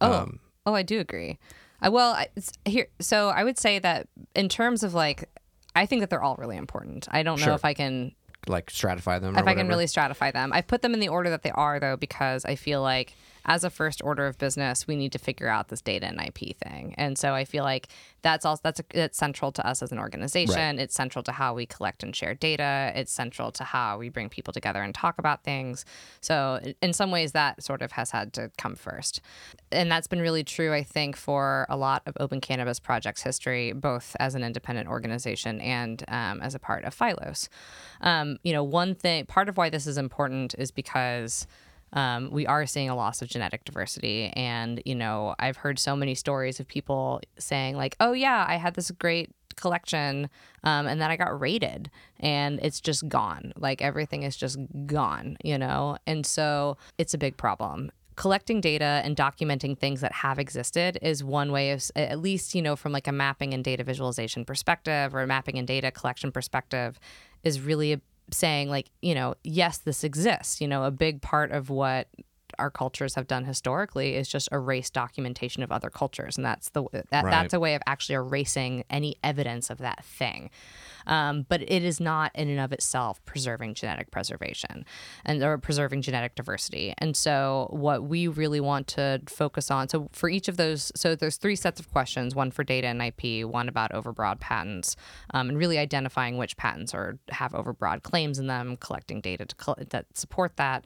um, 0.01 0.39
Oh, 0.65 0.73
I 0.75 0.83
do 0.83 0.99
agree. 0.99 1.39
I, 1.81 1.88
well, 1.89 2.11
I, 2.11 2.23
it's- 2.35 2.51
here, 2.65 2.88
so 2.99 3.29
I 3.29 3.43
would 3.45 3.57
say 3.57 3.79
that 3.79 4.07
in 4.35 4.49
terms 4.49 4.83
of 4.83 4.93
like, 4.93 5.29
I 5.75 5.85
think 5.85 6.01
that 6.01 6.09
they're 6.09 6.21
all 6.21 6.35
really 6.35 6.57
important. 6.57 7.07
I 7.09 7.23
don't 7.23 7.39
know 7.39 7.45
if 7.55 7.63
I 7.63 7.73
can 7.73 8.13
like 8.47 8.69
stratify 8.69 9.21
them 9.21 9.35
or 9.38 9.39
if 9.39 9.47
I 9.47 9.53
can 9.55 9.67
really 9.69 9.85
stratify 9.85 10.33
them. 10.33 10.51
I've 10.51 10.67
put 10.67 10.81
them 10.81 10.93
in 10.93 10.99
the 10.99 11.07
order 11.07 11.29
that 11.29 11.41
they 11.43 11.51
are, 11.51 11.79
though, 11.79 11.95
because 11.95 12.43
I 12.45 12.55
feel 12.55 12.81
like 12.81 13.13
as 13.47 13.63
a 13.63 13.69
first 13.69 14.03
order 14.03 14.27
of 14.27 14.37
business, 14.37 14.87
we 14.87 14.95
need 14.95 15.11
to 15.13 15.19
figure 15.19 15.47
out 15.47 15.69
this 15.69 15.81
data 15.81 16.05
and 16.05 16.19
IP 16.19 16.57
thing. 16.57 16.93
And 16.97 17.17
so 17.17 17.33
I 17.33 17.45
feel 17.45 17.63
like 17.63 17.87
that's 18.21 18.45
also 18.45 18.59
that's 18.63 18.81
that's 18.93 19.17
central 19.17 19.51
to 19.53 19.65
us 19.65 19.81
as 19.81 19.91
an 19.91 19.99
organization. 19.99 20.79
It's 20.79 20.93
central 20.93 21.23
to 21.23 21.31
how 21.31 21.53
we 21.53 21.65
collect 21.65 22.03
and 22.03 22.13
share 22.15 22.33
data. 22.33 22.91
It's 22.93 23.11
central 23.11 23.51
to 23.53 23.63
how 23.63 23.97
we 23.97 24.09
bring 24.09 24.27
people 24.27 24.51
together 24.51 24.81
and 24.81 24.93
talk 24.93 25.17
about 25.17 25.43
things. 25.43 25.85
So 26.19 26.59
in 26.81 26.91
some 26.91 27.09
ways, 27.09 27.31
that 27.31 27.63
sort 27.63 27.81
of 27.81 27.93
has 27.93 28.11
had 28.11 28.33
to 28.33 28.51
come 28.57 28.75
first, 28.75 29.21
and 29.71 29.89
that's 29.89 30.07
been 30.07 30.21
really 30.21 30.43
true, 30.43 30.73
I 30.73 30.83
think, 30.83 31.15
for 31.15 31.65
a 31.69 31.77
lot 31.77 32.01
of 32.05 32.17
Open 32.19 32.41
Cannabis 32.41 32.79
Project's 32.79 33.21
history, 33.21 33.71
both 33.71 34.15
as 34.19 34.35
an 34.35 34.43
independent 34.43 34.89
organization 34.89 35.61
and 35.61 36.03
um, 36.09 36.41
as 36.41 36.53
a 36.53 36.59
part 36.59 36.83
of 36.83 36.97
Phylos. 36.97 37.47
Um, 38.01 38.37
you 38.43 38.51
know, 38.51 38.63
one 38.63 38.93
thing, 38.93 39.25
part 39.25 39.47
of 39.47 39.57
why 39.57 39.69
this 39.69 39.87
is 39.87 39.97
important 39.97 40.53
is 40.57 40.71
because 40.71 41.47
um, 41.93 42.29
we 42.31 42.45
are 42.45 42.65
seeing 42.65 42.89
a 42.89 42.95
loss 42.95 43.21
of 43.21 43.29
genetic 43.29 43.65
diversity. 43.65 44.27
And, 44.35 44.81
you 44.85 44.95
know, 44.95 45.35
I've 45.39 45.57
heard 45.57 45.79
so 45.79 45.95
many 45.95 46.15
stories 46.15 46.59
of 46.59 46.67
people 46.67 47.21
saying, 47.38 47.77
like, 47.77 47.95
oh, 47.99 48.13
yeah, 48.13 48.45
I 48.47 48.55
had 48.55 48.75
this 48.75 48.91
great 48.91 49.31
collection 49.55 50.29
um, 50.63 50.85
and 50.85 51.01
then 51.01 51.09
I 51.09 51.17
got 51.17 51.39
raided 51.39 51.89
and 52.19 52.59
it's 52.61 52.79
just 52.79 53.07
gone. 53.07 53.53
Like 53.57 53.81
everything 53.81 54.23
is 54.23 54.38
just 54.38 54.59
gone, 54.85 55.38
you 55.43 55.57
know? 55.57 55.97
And 56.05 56.25
so 56.25 56.77
it's 56.97 57.13
a 57.13 57.17
big 57.17 57.38
problem 57.38 57.91
collecting 58.17 58.59
data 58.59 59.01
and 59.05 59.15
documenting 59.15 59.77
things 59.77 60.01
that 60.01 60.11
have 60.11 60.39
existed 60.39 60.97
is 61.03 61.23
one 61.23 61.51
way 61.51 61.69
of 61.69 61.83
at 61.95 62.19
least 62.19 62.55
you 62.55 62.61
know 62.63 62.75
from 62.75 62.91
like 62.91 63.07
a 63.07 63.11
mapping 63.11 63.53
and 63.53 63.63
data 63.63 63.83
visualization 63.83 64.43
perspective 64.43 65.13
or 65.13 65.21
a 65.21 65.27
mapping 65.27 65.59
and 65.59 65.67
data 65.67 65.91
collection 65.91 66.31
perspective 66.31 66.99
is 67.43 67.61
really 67.61 68.01
saying 68.32 68.69
like 68.69 68.89
you 69.01 69.15
know 69.15 69.36
yes 69.43 69.78
this 69.80 70.03
exists. 70.03 70.61
You 70.61 70.67
know 70.67 70.84
a 70.84 70.91
big 70.91 71.21
part 71.21 71.51
of 71.51 71.69
what 71.69 72.07
our 72.59 72.71
cultures 72.71 73.13
have 73.15 73.28
done 73.28 73.43
historically 73.43 74.15
is 74.15 74.28
just 74.28 74.49
erase 74.51 74.89
documentation 74.89 75.61
of 75.61 75.71
other 75.71 75.89
cultures. 75.89 76.38
And 76.38 76.45
that's 76.45 76.69
the 76.69 76.84
that, 77.11 77.23
Right. 77.23 77.32
that's 77.32 77.53
a 77.53 77.59
way 77.59 77.75
of 77.75 77.82
actually 77.86 78.15
erasing 78.15 78.84
any 78.89 79.15
evidence 79.23 79.69
of 79.69 79.78
that 79.80 80.03
thing 80.03 80.49
um, 81.08 81.45
but 81.49 81.62
it 81.62 81.84
is 81.84 81.99
not 81.99 82.32
in 82.36 82.49
and 82.49 82.60
of 82.60 82.72
itself 82.72 83.24
preserving 83.26 83.74
genetic 83.74 84.12
preservation 84.12 84.86
and 85.26 85.41
or 85.41 85.58
preserving 85.58 86.01
genetic 86.03 86.36
diversity. 86.36 86.93
And 86.99 87.18
so 87.18 87.68
what 87.72 88.03
we 88.03 88.28
really 88.28 88.60
want 88.60 88.88
to 88.88 89.22
focus 89.28 89.72
on, 89.72 89.89
so 89.89 90.10
for 90.12 90.30
each 90.30 90.47
of 90.47 90.58
those, 90.58 90.91
so 90.95 91.16
there's 91.16 91.38
three 91.38 91.55
sets 91.55 91.80
of 91.80 91.91
questions: 91.91 92.36
one 92.36 92.51
for 92.51 92.64
data 92.64 92.88
and 92.88 93.01
IP, 93.01 93.47
one 93.47 93.70
about 93.70 93.91
overbroad 93.91 94.39
patents, 94.39 94.95
um, 95.34 95.49
and 95.49 95.58
really 95.58 95.78
identifying 95.78 96.38
which 96.38 96.58
patents 96.58 96.93
or 96.93 97.18
have 97.30 97.53
overbroad 97.53 98.03
claims 98.03 98.38
in 98.38 98.47
them, 98.47 98.78
collecting 98.78 99.22
data 99.22 99.45
to 99.45 99.55
that 99.89 100.05
support 100.14 100.58
that. 100.58 100.86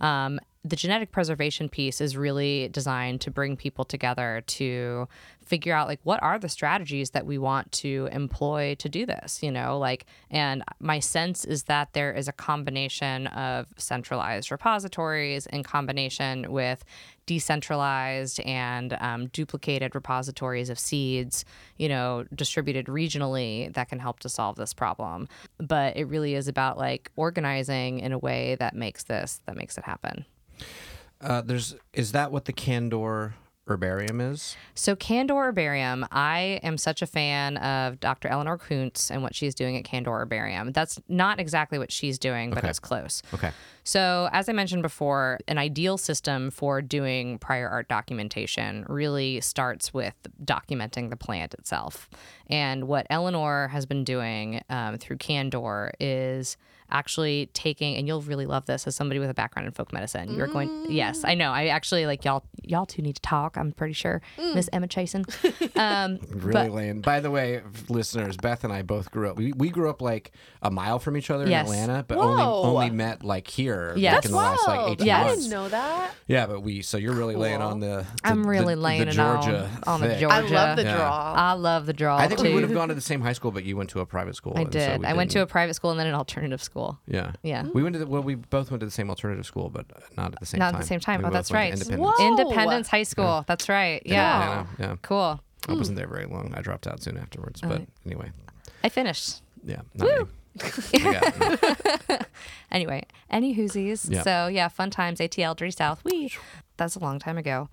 Um, 0.00 0.40
the 0.64 0.76
genetic 0.76 1.12
preservation 1.12 1.68
piece 1.68 2.00
is 2.00 2.16
really 2.16 2.68
designed 2.68 3.20
to 3.22 3.30
bring 3.30 3.56
people 3.56 3.84
together 3.84 4.42
to 4.46 5.08
figure 5.44 5.72
out 5.72 5.88
like 5.88 6.00
what 6.02 6.22
are 6.22 6.38
the 6.38 6.48
strategies 6.48 7.10
that 7.10 7.24
we 7.24 7.38
want 7.38 7.70
to 7.72 8.08
employ 8.12 8.74
to 8.78 8.88
do 8.88 9.06
this 9.06 9.42
you 9.42 9.50
know? 9.50 9.78
Like 9.78 10.04
and 10.30 10.62
my 10.80 10.98
sense 10.98 11.44
is 11.44 11.64
that 11.64 11.92
there 11.92 12.12
is 12.12 12.28
a 12.28 12.32
combination 12.32 13.28
of 13.28 13.66
centralized 13.76 14.50
repositories 14.50 15.46
in 15.46 15.62
combination 15.62 16.52
with 16.52 16.84
decentralized 17.28 18.40
and 18.40 18.96
um, 19.00 19.26
duplicated 19.26 19.94
repositories 19.94 20.70
of 20.70 20.78
seeds 20.78 21.44
you 21.76 21.86
know 21.86 22.24
distributed 22.34 22.86
regionally 22.86 23.72
that 23.74 23.90
can 23.90 23.98
help 23.98 24.18
to 24.20 24.28
solve 24.30 24.56
this 24.56 24.72
problem. 24.72 25.28
But 25.58 25.96
it 25.98 26.04
really 26.06 26.34
is 26.34 26.48
about 26.48 26.78
like 26.78 27.12
organizing 27.16 28.00
in 28.00 28.12
a 28.12 28.18
way 28.18 28.56
that 28.58 28.74
makes 28.74 29.04
this 29.04 29.42
that 29.44 29.56
makes 29.56 29.76
it 29.76 29.84
happen. 29.84 30.24
Uh, 31.20 31.42
there's 31.42 31.76
is 31.92 32.12
that 32.12 32.32
what 32.32 32.46
the 32.46 32.52
candor 32.52 33.34
herbarium 33.68 34.20
is 34.20 34.56
So 34.74 34.96
Candor 34.96 35.44
Herbarium, 35.44 36.06
I 36.10 36.60
am 36.62 36.78
such 36.78 37.02
a 37.02 37.06
fan 37.06 37.56
of 37.58 38.00
Dr. 38.00 38.28
Eleanor 38.28 38.58
Kuntz 38.58 39.10
and 39.10 39.22
what 39.22 39.34
she's 39.34 39.54
doing 39.54 39.76
at 39.76 39.84
Candor 39.84 40.18
Herbarium. 40.20 40.72
That's 40.72 41.00
not 41.08 41.38
exactly 41.40 41.78
what 41.78 41.92
she's 41.92 42.18
doing, 42.18 42.50
but 42.50 42.58
Okay. 42.58 42.68
it's 42.70 42.78
close. 42.78 43.22
okay 43.34 43.50
So, 43.84 44.28
as 44.32 44.48
I 44.48 44.52
mentioned 44.52 44.82
before, 44.82 45.38
an 45.48 45.56
ideal 45.56 45.96
system 45.96 46.50
for 46.50 46.82
doing 46.82 47.38
prior 47.38 47.68
art 47.68 47.88
documentation 47.88 48.84
really 48.88 49.40
starts 49.40 49.94
with 49.94 50.14
documenting 50.44 51.08
the 51.10 51.16
plant 51.16 51.54
itself. 51.54 52.08
And 52.50 52.86
what 52.86 53.06
Eleanor 53.08 53.68
has 53.68 53.86
been 53.86 54.04
doing 54.04 54.60
um, 54.68 54.98
through 54.98 55.16
Candor 55.18 55.92
is 56.00 56.56
actually 56.90 57.50
taking, 57.52 57.96
and 57.96 58.06
you'll 58.06 58.22
really 58.22 58.46
love 58.46 58.66
this 58.66 58.86
as 58.86 58.94
somebody 58.96 59.18
with 59.20 59.30
a 59.30 59.34
background 59.34 59.66
in 59.66 59.72
folk 59.72 59.92
medicine. 59.92 60.34
You're 60.34 60.46
going, 60.46 60.86
yes, 60.88 61.22
I 61.24 61.34
know. 61.34 61.50
I 61.52 61.66
actually 61.66 62.06
like 62.06 62.24
y'all. 62.24 62.44
Y'all 62.62 62.86
two 62.86 63.02
need 63.02 63.16
to 63.16 63.22
talk. 63.22 63.56
I'm 63.56 63.72
pretty 63.72 63.94
sure, 63.94 64.20
Miss 64.38 64.68
Emma 64.72 64.88
Chasen. 64.88 65.24
Um, 65.78 66.18
really 66.30 66.68
laying 66.68 67.00
by 67.00 67.20
the 67.20 67.30
way 67.30 67.62
listeners 67.88 68.36
beth 68.36 68.64
and 68.64 68.72
i 68.72 68.82
both 68.82 69.10
grew 69.10 69.30
up 69.30 69.36
we, 69.36 69.52
we 69.52 69.68
grew 69.70 69.88
up 69.90 70.00
like 70.02 70.32
a 70.62 70.70
mile 70.70 70.98
from 70.98 71.16
each 71.16 71.30
other 71.30 71.46
Yes. 71.48 71.66
in 71.68 71.72
atlanta 71.74 72.04
but 72.06 72.18
Whoa. 72.18 72.24
only 72.24 72.42
only 72.86 72.90
met 72.90 73.24
like 73.24 73.46
here 73.48 73.92
Yes. 73.96 74.16
like 74.16 74.24
in 74.26 74.30
the 74.32 74.36
last 74.36 74.66
like 74.68 74.90
18 74.92 75.06
Yes. 75.06 75.26
I 75.30 75.34
didn't 75.34 75.50
know 75.50 75.68
that. 75.68 76.10
yeah 76.26 76.46
but 76.46 76.60
we 76.60 76.82
so 76.82 76.96
you're 76.96 77.14
really 77.14 77.36
laying 77.36 77.60
on 77.62 77.80
the, 77.80 77.86
the 78.22 78.28
I'm 78.28 78.46
really 78.46 78.74
the, 78.74 78.80
laying 78.80 79.04
the 79.06 79.12
georgia 79.12 79.70
on, 79.86 79.94
on 79.94 80.00
the. 80.00 80.16
Georgia. 80.16 80.34
I 80.34 80.40
love 80.40 80.76
the 80.76 80.82
Yeah. 80.84 80.96
draw. 80.96 81.32
I 81.34 81.52
love 81.52 81.86
the 81.86 81.92
draw. 81.92 82.16
I 82.16 82.28
think 82.28 82.40
we 82.42 82.54
would 82.54 82.62
have 82.62 82.72
gone 82.74 82.88
to 82.88 82.94
the 82.94 83.00
same 83.00 83.20
high 83.20 83.32
school, 83.32 83.50
but 83.50 83.64
you 83.64 83.76
went 83.76 83.90
to 83.90 84.00
a 84.00 84.06
private 84.06 84.34
school. 84.36 84.52
I 84.56 84.62
and 84.62 84.72
so 84.72 84.78
did. 84.78 85.00
we 85.00 85.06
I 85.06 85.12
went 85.14 85.30
to 85.32 85.42
a 85.42 85.46
private 85.46 85.74
school 85.74 85.90
and 85.90 85.98
then 86.00 86.06
an 86.06 86.14
alternative 86.14 86.62
school. 86.62 86.77
Yeah, 87.06 87.32
Yeah. 87.42 87.64
We 87.74 87.82
went 87.82 87.94
to 87.94 87.98
the, 88.00 88.06
well, 88.06 88.22
we 88.22 88.34
both 88.34 88.70
went 88.70 88.80
to 88.80 88.86
the 88.86 88.92
same 88.92 89.10
alternative 89.10 89.46
school, 89.46 89.68
but 89.70 89.86
not 90.16 90.34
at 90.34 90.40
the 90.40 90.46
same 90.46 90.58
Not 90.58 90.72
time. 90.72 90.74
at 90.76 90.80
the 90.82 90.86
same 90.86 91.00
time. 91.00 91.20
We 91.20 91.24
Oh, 91.24 91.28
both 91.28 91.34
that's 91.34 91.50
went 91.50 91.74
to 91.74 91.86
right. 91.86 91.88
Independence. 91.88 92.18
Whoa. 92.18 92.26
Independence 92.28 92.88
High 92.88 93.02
School. 93.04 93.44
That's 93.46 93.68
right. 93.68 94.02
Yeah. 94.04 94.42
Atlanta, 94.42 94.68
yeah. 94.78 94.96
Cool. 95.02 95.40
I 95.68 95.72
wasn't 95.72 95.96
mm. 95.96 96.00
there 96.00 96.08
very 96.08 96.26
long. 96.26 96.54
I 96.56 96.60
dropped 96.62 96.86
out 96.86 97.02
soon 97.02 97.18
afterwards. 97.18 97.60
But 97.60 97.82
anyway, 98.06 98.30
I 98.84 98.88
finished. 98.88 99.42
yeah, 99.64 99.80
not 99.94 100.08
me. 100.08 100.26
I 100.62 101.20
got- 102.08 102.26
Anyway, 102.70 103.04
any 103.30 103.54
whoosies. 103.54 104.10
Yeah. 104.10 104.22
So 104.22 104.46
yeah, 104.48 104.68
fun 104.68 104.90
times. 104.90 105.20
ATL 105.20 105.56
Dirty 105.56 105.70
South. 105.72 106.02
We. 106.04 106.32
That's 106.76 106.96
a 106.96 107.00
long 107.00 107.18
time 107.18 107.36
ago. 107.38 107.68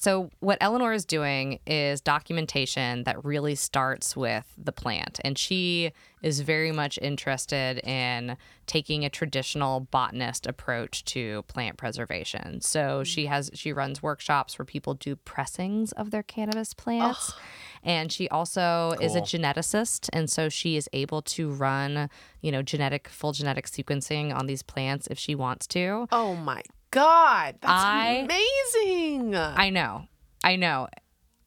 So 0.00 0.30
what 0.40 0.56
Eleanor 0.62 0.94
is 0.94 1.04
doing 1.04 1.60
is 1.66 2.00
documentation 2.00 3.04
that 3.04 3.22
really 3.22 3.54
starts 3.54 4.16
with 4.16 4.46
the 4.56 4.72
plant, 4.72 5.20
and 5.22 5.36
she 5.36 5.92
is 6.22 6.40
very 6.40 6.72
much 6.72 6.98
interested 7.02 7.86
in 7.86 8.38
taking 8.64 9.04
a 9.04 9.10
traditional 9.10 9.80
botanist 9.80 10.46
approach 10.46 11.04
to 11.04 11.42
plant 11.48 11.76
preservation. 11.76 12.62
So 12.62 13.04
she 13.04 13.26
has 13.26 13.50
she 13.52 13.74
runs 13.74 14.02
workshops 14.02 14.58
where 14.58 14.64
people 14.64 14.94
do 14.94 15.16
pressings 15.16 15.92
of 15.92 16.10
their 16.10 16.22
cannabis 16.22 16.72
plants. 16.72 17.34
And 17.82 18.10
she 18.10 18.26
also 18.30 18.94
is 19.02 19.14
a 19.14 19.20
geneticist, 19.20 20.08
and 20.14 20.30
so 20.30 20.48
she 20.48 20.76
is 20.76 20.88
able 20.94 21.20
to 21.22 21.50
run, 21.50 22.08
you 22.40 22.50
know, 22.50 22.62
genetic 22.62 23.06
full 23.06 23.32
genetic 23.32 23.66
sequencing 23.66 24.34
on 24.34 24.46
these 24.46 24.62
plants 24.62 25.08
if 25.08 25.18
she 25.18 25.34
wants 25.34 25.66
to. 25.66 26.08
Oh 26.10 26.36
my 26.36 26.62
god, 26.90 27.56
that's 27.60 27.72
I- 27.72 28.26
amazing. 28.74 29.34
I 29.36 29.70
know, 29.70 30.04
I 30.44 30.56
know, 30.56 30.88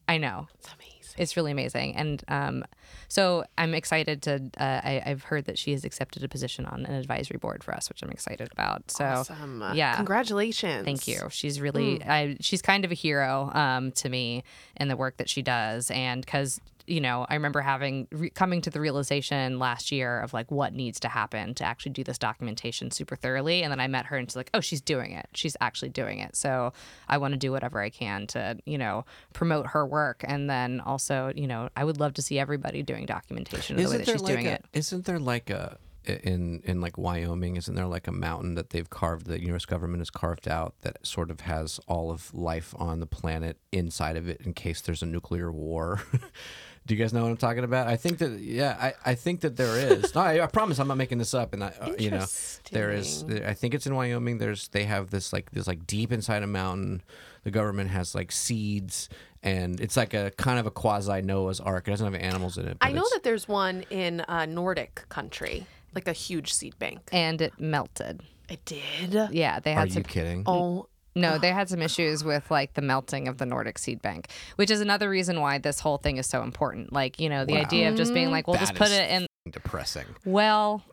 I 0.08 0.18
know. 0.18 0.48
It's 0.60 0.68
amazing. 0.68 0.90
It's 1.16 1.38
really 1.38 1.52
amazing, 1.52 1.96
and 1.96 2.24
um, 2.28 2.66
so 3.08 3.44
I'm 3.56 3.76
excited 3.76 4.24
to. 4.24 4.36
Uh, 4.58 4.64
I, 4.84 5.04
I've 5.06 5.22
heard 5.24 5.46
that 5.46 5.60
she 5.60 5.72
has 5.74 5.86
accepted 5.86 6.24
a 6.24 6.28
position 6.28 6.66
on 6.66 6.86
an 6.88 6.96
advisory 6.96 7.38
board 7.38 7.64
for 7.64 7.72
us, 7.76 7.88
which 7.88 8.02
I'm 8.02 8.10
excited 8.10 8.50
about. 8.52 8.90
So 8.90 9.06
awesome. 9.06 9.64
yeah. 9.76 9.96
Congratulations. 9.98 10.86
Thank 10.86 11.08
you. 11.08 11.28
She's 11.30 11.62
really, 11.62 11.98
Hmm. 11.98 12.10
I, 12.10 12.38
she's 12.40 12.64
kind 12.64 12.84
of 12.84 12.90
a 12.92 12.96
hero 12.96 13.52
um, 13.54 13.92
to 13.92 14.10
me 14.10 14.44
in 14.78 14.88
the 14.88 14.98
work 14.98 15.18
that 15.18 15.30
she 15.30 15.44
does. 15.44 15.92
And 15.92 16.26
because, 16.26 16.60
you 16.88 17.02
know, 17.02 17.26
I 17.30 17.36
remember 17.36 17.62
having, 17.62 18.08
re- 18.12 18.30
coming 18.30 18.62
to 18.62 18.70
the 18.70 18.80
realization 18.80 19.60
last 19.60 19.92
year 19.92 20.20
of 20.20 20.34
like 20.34 20.52
what 20.52 20.74
needs 20.74 21.00
to 21.02 21.08
happen 21.08 21.54
to 21.56 21.64
actually 21.64 21.94
do 21.94 22.04
this 22.04 22.18
documentation 22.18 22.92
super 22.92 23.16
thoroughly. 23.16 23.64
And 23.64 23.72
then 23.72 23.80
I 23.80 23.88
met 23.88 24.06
her 24.08 24.18
and 24.18 24.30
she's 24.30 24.36
like, 24.36 24.50
oh, 24.54 24.60
she's 24.60 24.82
doing 24.82 25.12
it. 25.12 25.28
She's 25.34 25.56
actually 25.62 25.90
doing 25.90 26.20
it. 26.20 26.36
So 26.36 26.74
I 27.08 27.18
want 27.18 27.34
to 27.34 27.38
do 27.38 27.52
whatever 27.52 27.80
I 27.82 27.90
can 27.90 28.28
to, 28.28 28.58
you 28.66 28.78
know, 28.78 29.06
promote 29.34 29.68
her 29.68 29.86
work. 29.86 30.24
And 30.28 30.50
then 30.50 30.80
also, 30.82 31.32
you 31.36 31.48
know, 31.48 31.70
I 31.76 31.84
would 31.84 32.00
love 32.00 32.14
to 32.16 32.22
see 32.22 32.40
everybody 32.40 32.84
doing 32.84 33.06
documentation 33.06 33.78
in 33.78 33.84
the 33.84 33.90
way 33.90 33.98
that 33.98 34.08
she's 34.08 34.22
like 34.22 34.34
doing 34.34 34.48
a, 34.48 34.52
it. 34.52 34.66
Isn't 34.74 35.06
there 35.06 35.20
like 35.20 35.50
a 35.50 35.78
in 36.06 36.62
in 36.66 36.82
like 36.82 36.98
Wyoming? 36.98 37.56
Isn't 37.56 37.76
there 37.76 37.88
like 37.88 38.08
a 38.08 38.12
mountain 38.12 38.56
that 38.56 38.72
they've 38.72 38.90
carved? 38.90 39.28
The 39.28 39.42
U.S. 39.48 39.66
government 39.66 40.02
has 40.02 40.10
carved 40.10 40.48
out 40.48 40.76
that 40.82 41.06
sort 41.06 41.32
of 41.32 41.42
has 41.42 41.80
all 41.88 42.12
of 42.12 42.34
life 42.34 42.74
on 42.78 43.00
the 43.00 43.06
planet 43.06 43.58
inside 43.72 44.18
of 44.18 44.28
it 44.28 44.42
in 44.42 44.54
case 44.54 44.82
there's 44.82 45.02
a 45.02 45.06
nuclear 45.06 45.52
war. 45.52 46.02
Do 46.86 46.94
you 46.96 47.02
guys 47.02 47.14
know 47.14 47.22
what 47.24 47.30
I'm 47.30 47.38
talking 47.38 47.64
about? 47.64 47.88
I 47.88 47.96
think 47.96 48.18
that 48.18 48.40
yeah, 48.40 48.78
I, 49.06 49.12
I 49.12 49.16
think 49.16 49.40
that 49.42 49.56
there 49.56 49.78
is. 49.78 50.14
No, 50.16 50.22
I, 50.22 50.44
I 50.44 50.48
promise 50.48 50.80
I'm 50.80 50.88
not 50.90 50.98
making 50.98 51.18
this 51.18 51.34
up. 51.34 51.54
And 51.54 51.64
I, 51.64 51.68
uh, 51.80 51.94
you 51.98 52.12
know, 52.12 52.26
there 52.72 52.92
is. 52.92 53.24
I 53.24 53.54
think 53.54 53.74
it's 53.74 53.88
in 53.88 53.96
Wyoming. 53.96 54.38
There's 54.38 54.68
they 54.68 54.84
have 54.84 55.10
this 55.10 55.32
like 55.32 55.52
this 55.52 55.66
like 55.68 55.88
deep 55.88 56.12
inside 56.12 56.44
a 56.44 56.48
mountain. 56.48 57.02
The 57.46 57.52
government 57.52 57.90
has 57.92 58.14
like 58.16 58.32
seeds, 58.32 59.08
and 59.42 59.80
it's 59.80 59.96
like 59.96 60.14
a 60.14 60.32
kind 60.38 60.60
of 60.60 60.66
a 60.66 60.72
quasi 60.72 61.22
Noah's 61.22 61.60
Ark. 61.62 61.88
It 61.88 61.92
doesn't 61.92 62.12
have 62.14 62.22
animals 62.22 62.58
in 62.58 62.68
it. 62.68 62.78
but 62.80 62.86
I 62.88 62.92
know 62.92 62.98
it's- 63.02 63.14
that 63.14 63.24
there's 63.24 63.48
one 63.48 63.86
in 63.90 64.24
a 64.28 64.46
Nordic 64.46 65.06
country, 65.10 65.66
like 65.96 66.08
a 66.10 66.14
huge 66.14 66.54
seed 66.54 66.78
bank. 66.80 67.00
and 67.14 67.40
it 67.42 67.54
melted. 67.60 68.22
It 68.50 68.64
did. 68.66 69.30
Yeah, 69.32 69.60
they 69.62 69.72
Are 69.72 69.80
had 69.80 69.88
you 69.88 69.94
some. 69.96 70.04
kidding? 70.04 70.44
Oh, 70.46 70.88
No, 71.16 71.38
they 71.38 71.52
had 71.52 71.70
some 71.70 71.82
issues 71.82 72.24
with 72.24 72.50
like 72.50 72.74
the 72.74 72.82
melting 72.82 73.28
of 73.28 73.38
the 73.38 73.46
Nordic 73.46 73.78
seed 73.78 74.02
bank, 74.02 74.28
which 74.56 74.72
is 74.72 74.82
another 74.82 75.10
reason 75.10 75.40
why 75.42 75.58
this 75.58 75.80
whole 75.80 75.98
thing 75.98 76.18
is 76.18 76.28
so 76.28 76.42
important. 76.42 76.92
Like, 76.92 77.20
you 77.20 77.30
know, 77.30 77.46
the 77.46 77.58
idea 77.58 77.90
of 77.90 77.96
just 77.96 78.14
being 78.14 78.32
like, 78.32 78.48
we'll 78.48 78.58
just 78.58 78.76
put 78.76 78.90
it 78.90 79.10
in. 79.12 79.28
depressing. 79.52 80.06
Well, 80.26 80.84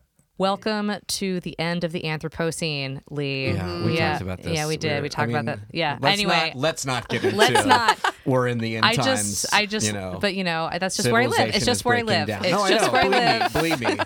welcome 0.40 0.90
to 1.06 1.38
the 1.40 1.56
end 1.60 1.84
of 1.84 1.92
the 1.92 2.00
Anthropocene, 2.00 3.02
Lee. 3.10 3.48
Yeah, 3.52 3.84
we 3.84 3.96
yeah, 3.98 4.12
talked 4.12 4.22
about 4.22 4.42
this. 4.42 4.56
Yeah, 4.56 4.66
we 4.66 4.78
did. 4.78 4.88
We're- 4.92 5.02
we 5.02 5.08
talked 5.10 5.28
I 5.28 5.32
about 5.32 5.44
mean, 5.44 5.56
that. 5.56 5.58
Yeah. 5.70 5.98
Let's 6.00 6.14
Anyway, 6.14 6.52
not, 6.54 6.56
let's 6.56 6.86
not 6.86 7.08
get 7.08 7.22
into. 7.24 7.36
let's 7.36 7.66
not. 7.66 8.14
We're 8.24 8.48
in 8.48 8.56
the 8.56 8.76
end 8.76 8.86
I 8.86 8.94
times. 8.94 9.42
just, 9.42 9.54
I 9.54 9.66
just, 9.66 9.86
you 9.86 9.92
know, 9.92 10.16
but 10.18 10.34
you 10.34 10.42
know, 10.44 10.70
that's 10.80 10.96
just 10.96 11.12
where 11.12 11.20
I 11.20 11.26
live. 11.26 11.54
It's 11.54 11.66
just 11.66 11.84
where 11.84 11.98
I 11.98 12.02
live. 12.02 12.26
down. 12.26 12.42
It's 12.42 12.52
no, 12.52 12.68
just 12.68 12.90
where 12.90 13.04
I 13.04 13.08
live. 13.08 13.52
believe 13.52 13.80
me, 13.80 13.96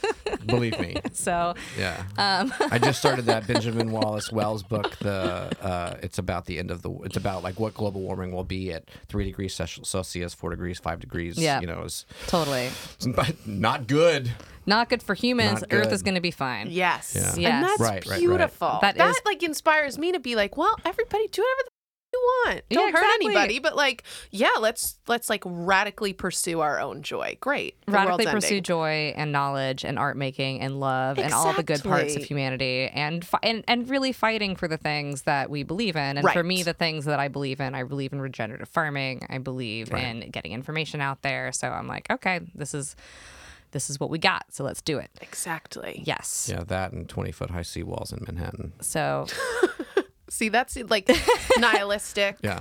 believe 0.46 0.80
me. 0.80 0.96
So, 1.12 1.54
Yeah. 1.78 2.02
um, 2.18 2.52
I 2.72 2.78
just 2.78 2.98
started 2.98 3.26
that 3.26 3.46
Benjamin 3.46 3.92
Wallace 3.92 4.32
Wells 4.32 4.64
book. 4.64 4.96
The 4.98 5.52
uh, 5.62 5.96
it's 6.02 6.18
about 6.18 6.46
the 6.46 6.58
end 6.58 6.72
of 6.72 6.82
the. 6.82 6.90
It's 7.04 7.16
about 7.16 7.44
like 7.44 7.60
what 7.60 7.72
global 7.74 8.00
warming 8.00 8.32
will 8.32 8.42
be 8.42 8.72
at 8.72 8.88
three 9.06 9.24
degrees 9.26 9.54
Celsius- 9.54 9.88
Celsius, 9.88 10.34
four 10.34 10.50
degrees, 10.50 10.80
five 10.80 10.98
degrees. 10.98 11.38
Yeah. 11.38 11.60
You 11.60 11.68
know, 11.68 11.82
it's, 11.82 12.04
totally. 12.26 12.70
it's 12.96 13.06
not 13.46 13.86
good. 13.86 14.32
Not 14.66 14.88
good 14.88 15.02
for 15.02 15.14
humans. 15.14 15.60
Not 15.62 15.72
Earth 15.72 15.84
good. 15.88 15.92
is 15.92 16.02
going 16.02 16.14
to 16.16 16.20
be 16.20 16.30
fine. 16.30 16.68
yes. 16.70 17.12
Yeah. 17.14 17.22
Yes. 17.36 17.52
And 17.54 17.64
that's 17.64 17.80
Right, 17.80 17.90
right, 17.90 18.06
right. 18.06 18.18
beautiful. 18.20 18.78
That 18.80 18.96
That, 18.96 19.10
is- 19.10 19.20
like 19.24 19.42
inspires 19.42 19.98
me 19.98 20.12
to 20.12 20.20
be 20.20 20.36
like, 20.36 20.56
well, 20.56 20.74
everybody 20.84 21.28
do 21.28 21.42
whatever 21.42 21.62
the 21.64 21.70
you 22.14 22.20
want. 22.46 22.62
Don't 22.70 22.92
hurt 22.94 23.02
exactly. 23.02 23.26
anybody, 23.26 23.58
but 23.58 23.74
like, 23.74 24.04
yeah, 24.30 24.50
let's 24.60 24.98
let's 25.08 25.28
like 25.28 25.42
radically 25.44 26.12
pursue 26.12 26.60
our 26.60 26.78
own 26.78 27.02
joy. 27.02 27.36
Great. 27.40 27.74
The 27.86 27.92
radically 27.92 28.26
pursue 28.26 28.46
ending. 28.58 28.62
joy 28.62 29.12
and 29.16 29.32
knowledge 29.32 29.84
and 29.84 29.98
art 29.98 30.16
making 30.16 30.60
and 30.60 30.78
love 30.78 31.18
and 31.18 31.34
all 31.34 31.52
the 31.54 31.64
good 31.64 31.82
parts 31.82 32.14
of 32.14 32.22
humanity 32.22 32.86
and, 32.86 33.24
fi- 33.26 33.40
and 33.42 33.64
and 33.66 33.90
really 33.90 34.12
fighting 34.12 34.54
for 34.54 34.68
the 34.68 34.76
things 34.76 35.22
that 35.22 35.50
we 35.50 35.64
believe 35.64 35.96
in 35.96 36.16
and 36.18 36.30
for 36.30 36.44
me 36.44 36.62
the 36.62 36.72
things 36.72 37.04
that 37.06 37.18
I 37.18 37.26
believe 37.26 37.60
in 37.60 37.74
I 37.74 37.82
believe 37.82 38.12
in 38.12 38.20
regenerative 38.20 38.68
farming 38.68 39.26
I 39.28 39.38
believe 39.38 39.90
Right. 39.92 40.04
in 40.04 40.30
getting 40.30 40.52
information 40.52 41.00
out 41.00 41.22
there 41.22 41.50
so 41.50 41.66
I'm 41.68 41.88
like 41.88 42.06
okay 42.10 42.38
this 42.54 42.74
is 42.74 42.94
this 43.74 43.90
is 43.90 44.00
what 44.00 44.08
we 44.08 44.18
got 44.18 44.46
so 44.50 44.64
let's 44.64 44.80
do 44.80 44.96
it 44.98 45.10
Exactly. 45.20 46.02
yes 46.06 46.48
Yeah, 46.50 46.64
that 46.64 46.92
and 46.92 47.06
twenty 47.08 47.32
foot 47.32 47.50
high 47.50 47.60
seawalls 47.66 48.12
in 48.16 48.24
Manhattan. 48.26 48.72
so 48.80 49.26
See, 50.30 50.48
that's 50.48 50.76
like 50.88 51.06
nihilistic. 51.58 52.38
Yeah, 52.42 52.60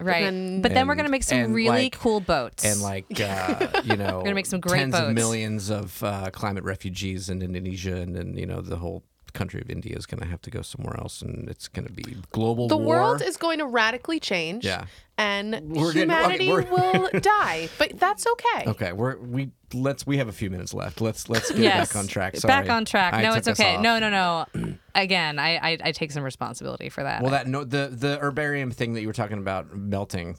right 0.00 0.24
then- 0.24 0.60
but 0.62 0.74
then 0.74 0.86
we're 0.88 0.94
gonna 0.96 1.08
make 1.08 1.22
some 1.22 1.52
really 1.54 1.84
like- 1.88 1.98
cool 1.98 2.20
boats 2.20 2.64
and 2.64 2.82
like 2.82 3.06
uh, 3.20 3.80
you 3.84 3.96
know, 3.96 4.16
we're 4.18 4.24
gonna 4.24 4.34
make 4.34 4.46
some 4.46 4.60
great 4.60 4.80
tens 4.80 4.94
of 4.94 5.00
boats. 5.06 5.14
millions 5.14 5.70
of 5.70 6.02
uh, 6.02 6.30
climate 6.32 6.64
refugees 6.64 7.30
in 7.30 7.40
Indonesia, 7.40 7.96
and 7.96 8.14
then 8.14 8.36
you 8.36 8.44
know 8.46 8.60
the 8.60 8.76
whole 8.76 9.04
country 9.34 9.60
of 9.60 9.68
India 9.70 9.94
is 9.96 10.06
going 10.06 10.22
to 10.22 10.26
have 10.28 10.40
to 10.42 10.50
go 10.50 10.62
somewhere 10.62 10.96
else, 10.98 11.20
and 11.20 11.48
it's 11.48 11.68
going 11.68 11.86
to 11.86 11.92
be 11.92 12.16
global 12.32 12.68
The 12.68 12.76
war. 12.76 12.96
world 13.00 13.22
is 13.22 13.36
going 13.36 13.58
to 13.58 13.66
radically 13.66 14.18
change. 14.20 14.64
Yeah. 14.64 14.86
And 15.18 15.52
We're 15.76 15.92
getting- 15.92 16.10
okay, 16.10 16.44
humanity 16.44 16.70
will 16.70 17.10
die. 17.20 17.68
But 17.78 17.98
that's 18.00 18.26
okay. 18.26 18.64
Okay, 18.70 18.92
we're 18.92 19.16
we 19.18 19.50
let's 19.72 20.06
we 20.06 20.16
have 20.16 20.26
a 20.28 20.32
few 20.32 20.50
minutes 20.50 20.72
left. 20.74 21.00
Let's 21.00 21.28
let's 21.28 21.50
get 21.50 21.58
yes 21.60 21.92
back 21.92 22.00
on 22.00 22.06
track. 22.08 22.36
Sorry. 22.36 22.48
back 22.52 22.68
on 22.70 22.84
track 22.84 23.14
I 23.14 23.22
no 23.22 23.34
it's 23.34 23.46
okay 23.48 23.76
no 23.76 23.98
no 24.00 24.08
no 24.10 24.46
again 24.94 25.38
I, 25.38 25.56
I 25.56 25.78
I 25.84 25.92
take 25.92 26.10
some 26.12 26.22
responsibility 26.24 26.88
for 26.88 27.02
that 27.04 27.22
Well, 27.22 27.30
that 27.32 27.46
no 27.46 27.62
the 27.64 27.88
the 27.92 28.18
herbarium 28.20 28.70
thing 28.72 28.94
that 28.94 29.02
you 29.02 29.06
were 29.06 29.12
talking 29.12 29.38
about 29.38 29.76
melting, 29.76 30.36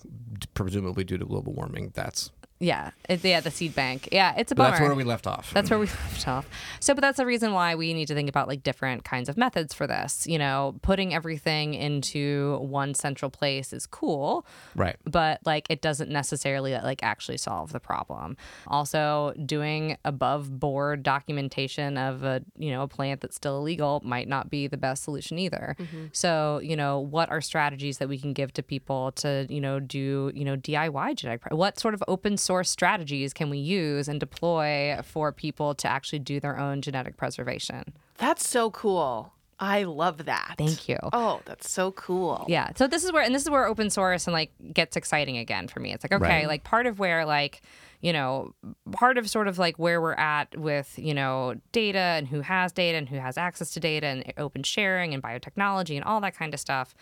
presumably 0.53 1.03
due 1.05 1.17
to 1.17 1.25
global 1.25 1.53
warming. 1.53 1.91
That's 1.95 2.31
Yeah, 2.59 2.91
it, 3.09 3.23
yeah, 3.23 3.41
the 3.41 3.51
seed 3.51 3.75
bank. 3.75 4.07
Yeah, 4.13 4.33
it's 4.37 4.49
a 4.49 4.55
bummer. 4.55 4.71
that's 4.71 4.81
where 4.81 4.95
we 4.95 5.03
left 5.03 5.27
off. 5.27 5.51
That's 5.53 5.69
where 5.69 5.77
we 5.77 5.85
left 6.11 6.25
off. 6.25 6.47
So, 6.79 6.93
but 6.93 7.01
that's 7.01 7.17
the 7.17 7.25
reason 7.25 7.51
why 7.51 7.75
we 7.75 7.93
need 7.93 8.07
to 8.07 8.15
think 8.15 8.29
about 8.29 8.47
like 8.47 8.63
different 8.63 9.03
kinds 9.03 9.27
of 9.27 9.35
methods 9.35 9.73
for 9.73 9.85
this. 9.85 10.25
You 10.25 10.39
know, 10.39 10.75
putting 10.81 11.13
everything 11.13 11.73
into 11.73 12.57
one 12.61 12.93
central 12.93 13.29
place 13.29 13.73
is 13.73 13.85
cool, 13.85 14.45
right. 14.73 14.95
but 15.03 15.41
like 15.45 15.67
it 15.69 15.81
doesn't 15.81 16.09
necessarily 16.09 16.73
like 16.75 17.03
actually 17.03 17.37
solve 17.37 17.73
the 17.73 17.79
problem. 17.81 18.37
Also, 18.67 19.33
doing 19.45 19.97
above 20.05 20.57
board 20.57 21.03
documentation 21.03 21.97
of 21.97 22.23
a 22.23 22.41
you 22.57 22.71
know 22.71 22.83
a 22.83 22.87
plant 22.87 23.19
that's 23.19 23.35
still 23.35 23.57
illegal 23.57 24.01
might 24.05 24.29
not 24.29 24.49
be 24.49 24.67
the 24.67 24.77
best 24.77 25.03
solution 25.03 25.37
either. 25.37 25.75
Mm-hmm. 25.77 26.05
So, 26.13 26.61
you 26.63 26.77
know, 26.77 26.99
what 26.99 27.29
are 27.29 27.41
strategies 27.41 27.97
that 27.97 28.07
we 28.07 28.17
can 28.17 28.31
give 28.31 28.53
to 28.53 28.63
people 28.63 29.11
to 29.13 29.45
you 29.49 29.59
know 29.59 29.81
do 29.81 30.31
you 30.33 30.45
know 30.45 30.55
DIY 30.55 31.15
genetic? 31.15 31.41
pre- 31.41 31.57
What 31.57 31.77
sort 31.79 31.93
of 31.93 32.01
open 32.07 32.37
source 32.45 32.69
strategies 32.69 33.33
can 33.33 33.49
we 33.49 33.57
use 33.57 34.07
and 34.07 34.19
deploy 34.19 34.97
for 35.03 35.31
people 35.31 35.73
to 35.75 35.87
actually 35.87 36.19
do 36.19 36.39
their 36.39 36.57
own 36.59 36.81
genetic 36.81 37.17
preservation? 37.17 37.93
That's 38.17 38.47
so 38.47 38.71
cool. 38.71 39.33
I 39.57 39.83
love 39.83 40.25
that. 40.25 40.55
Thank 40.57 40.89
you. 40.89 40.97
Oh, 41.13 41.39
that's 41.45 41.69
so 41.71 41.91
cool. 41.93 42.45
Yeah. 42.49 42.71
So 42.75 42.87
this 42.87 43.05
is 43.05 43.13
where 43.13 43.23
and 43.23 43.33
this 43.33 43.43
is 43.43 43.49
where 43.49 43.65
open 43.65 43.89
source 43.89 44.27
and 44.27 44.33
like 44.33 44.51
gets 44.73 44.97
exciting 44.97 45.37
again 45.37 45.69
for 45.69 45.79
me. 45.79 45.93
It's 45.93 46.03
like 46.03 46.11
okay, 46.13 46.39
Right. 46.39 46.47
like 46.47 46.63
part 46.65 46.87
of 46.87 46.99
where 46.99 47.25
like 47.25 47.61
you 48.01 48.11
know 48.11 48.53
part 48.91 49.17
of 49.17 49.29
sort 49.29 49.47
of 49.47 49.57
like 49.57 49.79
where 49.79 50.01
we're 50.01 50.13
at 50.15 50.57
with 50.57 50.99
you 50.99 51.13
know 51.13 51.55
data 51.71 51.97
and 52.17 52.27
who 52.27 52.41
has 52.41 52.73
data 52.73 52.97
and 52.97 53.07
who 53.07 53.15
has 53.15 53.37
access 53.37 53.71
to 53.71 53.79
data 53.79 54.07
and 54.07 54.33
open 54.37 54.61
sharing 54.63 55.13
and 55.13 55.23
biotechnology 55.23 55.95
and 55.95 56.03
all 56.03 56.19
that 56.19 56.35
kind 56.35 56.53
of 56.53 56.59
stuff 56.59 56.93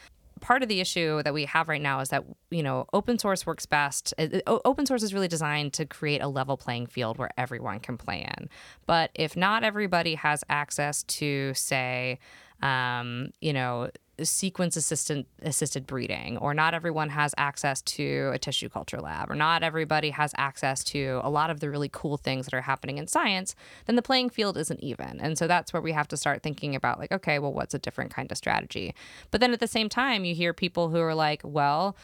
part 0.43 0.61
of 0.61 0.67
the 0.67 0.81
issue 0.81 1.23
that 1.23 1.33
we 1.33 1.45
have 1.45 1.69
right 1.69 1.81
now 1.81 2.01
is 2.01 2.09
that 2.09 2.25
you 2.51 2.61
know 2.61 2.85
open 2.91 3.17
source 3.17 3.45
works 3.45 3.65
best 3.65 4.13
open 4.45 4.85
source 4.85 5.01
is 5.01 5.13
really 5.13 5.29
designed 5.29 5.71
to 5.71 5.85
create 5.85 6.21
a 6.21 6.27
level 6.27 6.57
playing 6.57 6.85
field 6.85 7.17
where 7.17 7.29
everyone 7.37 7.79
can 7.79 7.97
play 7.97 8.27
in. 8.37 8.49
But 8.85 9.09
if 9.15 9.37
not 9.37 9.63
everybody 9.63 10.15
has 10.15 10.43
access 10.49 11.03
to 11.03 11.53
say 11.53 12.19
um, 12.63 13.29
you 13.41 13.53
know 13.53 13.89
sequence 14.21 14.77
assistant 14.77 15.25
assisted 15.41 15.87
breeding 15.87 16.37
or 16.37 16.53
not 16.53 16.75
everyone 16.75 17.09
has 17.09 17.33
access 17.35 17.81
to 17.81 18.29
a 18.31 18.37
tissue 18.37 18.69
culture 18.69 19.01
lab 19.01 19.29
or 19.29 19.35
not 19.35 19.63
everybody 19.63 20.11
has 20.11 20.31
access 20.37 20.83
to 20.83 21.19
a 21.23 21.29
lot 21.29 21.49
of 21.49 21.59
the 21.61 21.69
really 21.69 21.89
cool 21.91 22.15
things 22.15 22.45
that 22.45 22.53
are 22.53 22.61
happening 22.61 22.99
in 22.99 23.07
science 23.07 23.55
then 23.85 23.95
the 23.95 24.01
playing 24.01 24.29
field 24.29 24.57
isn't 24.57 24.79
even. 24.81 25.19
And 25.19 25.37
so 25.37 25.47
that's 25.47 25.73
where 25.73 25.81
we 25.81 25.91
have 25.91 26.07
to 26.09 26.17
start 26.17 26.43
thinking 26.43 26.75
about 26.75 26.99
like 26.99 27.11
okay 27.11 27.39
well 27.39 27.53
what's 27.53 27.73
a 27.73 27.79
different 27.79 28.13
kind 28.13 28.31
of 28.31 28.37
strategy? 28.37 28.93
But 29.31 29.41
then 29.41 29.53
at 29.53 29.59
the 29.59 29.67
same 29.67 29.89
time 29.89 30.25
you 30.25 30.35
hear 30.35 30.53
people 30.53 30.89
who 30.89 30.99
are 30.99 31.15
like 31.15 31.41
well 31.43 31.95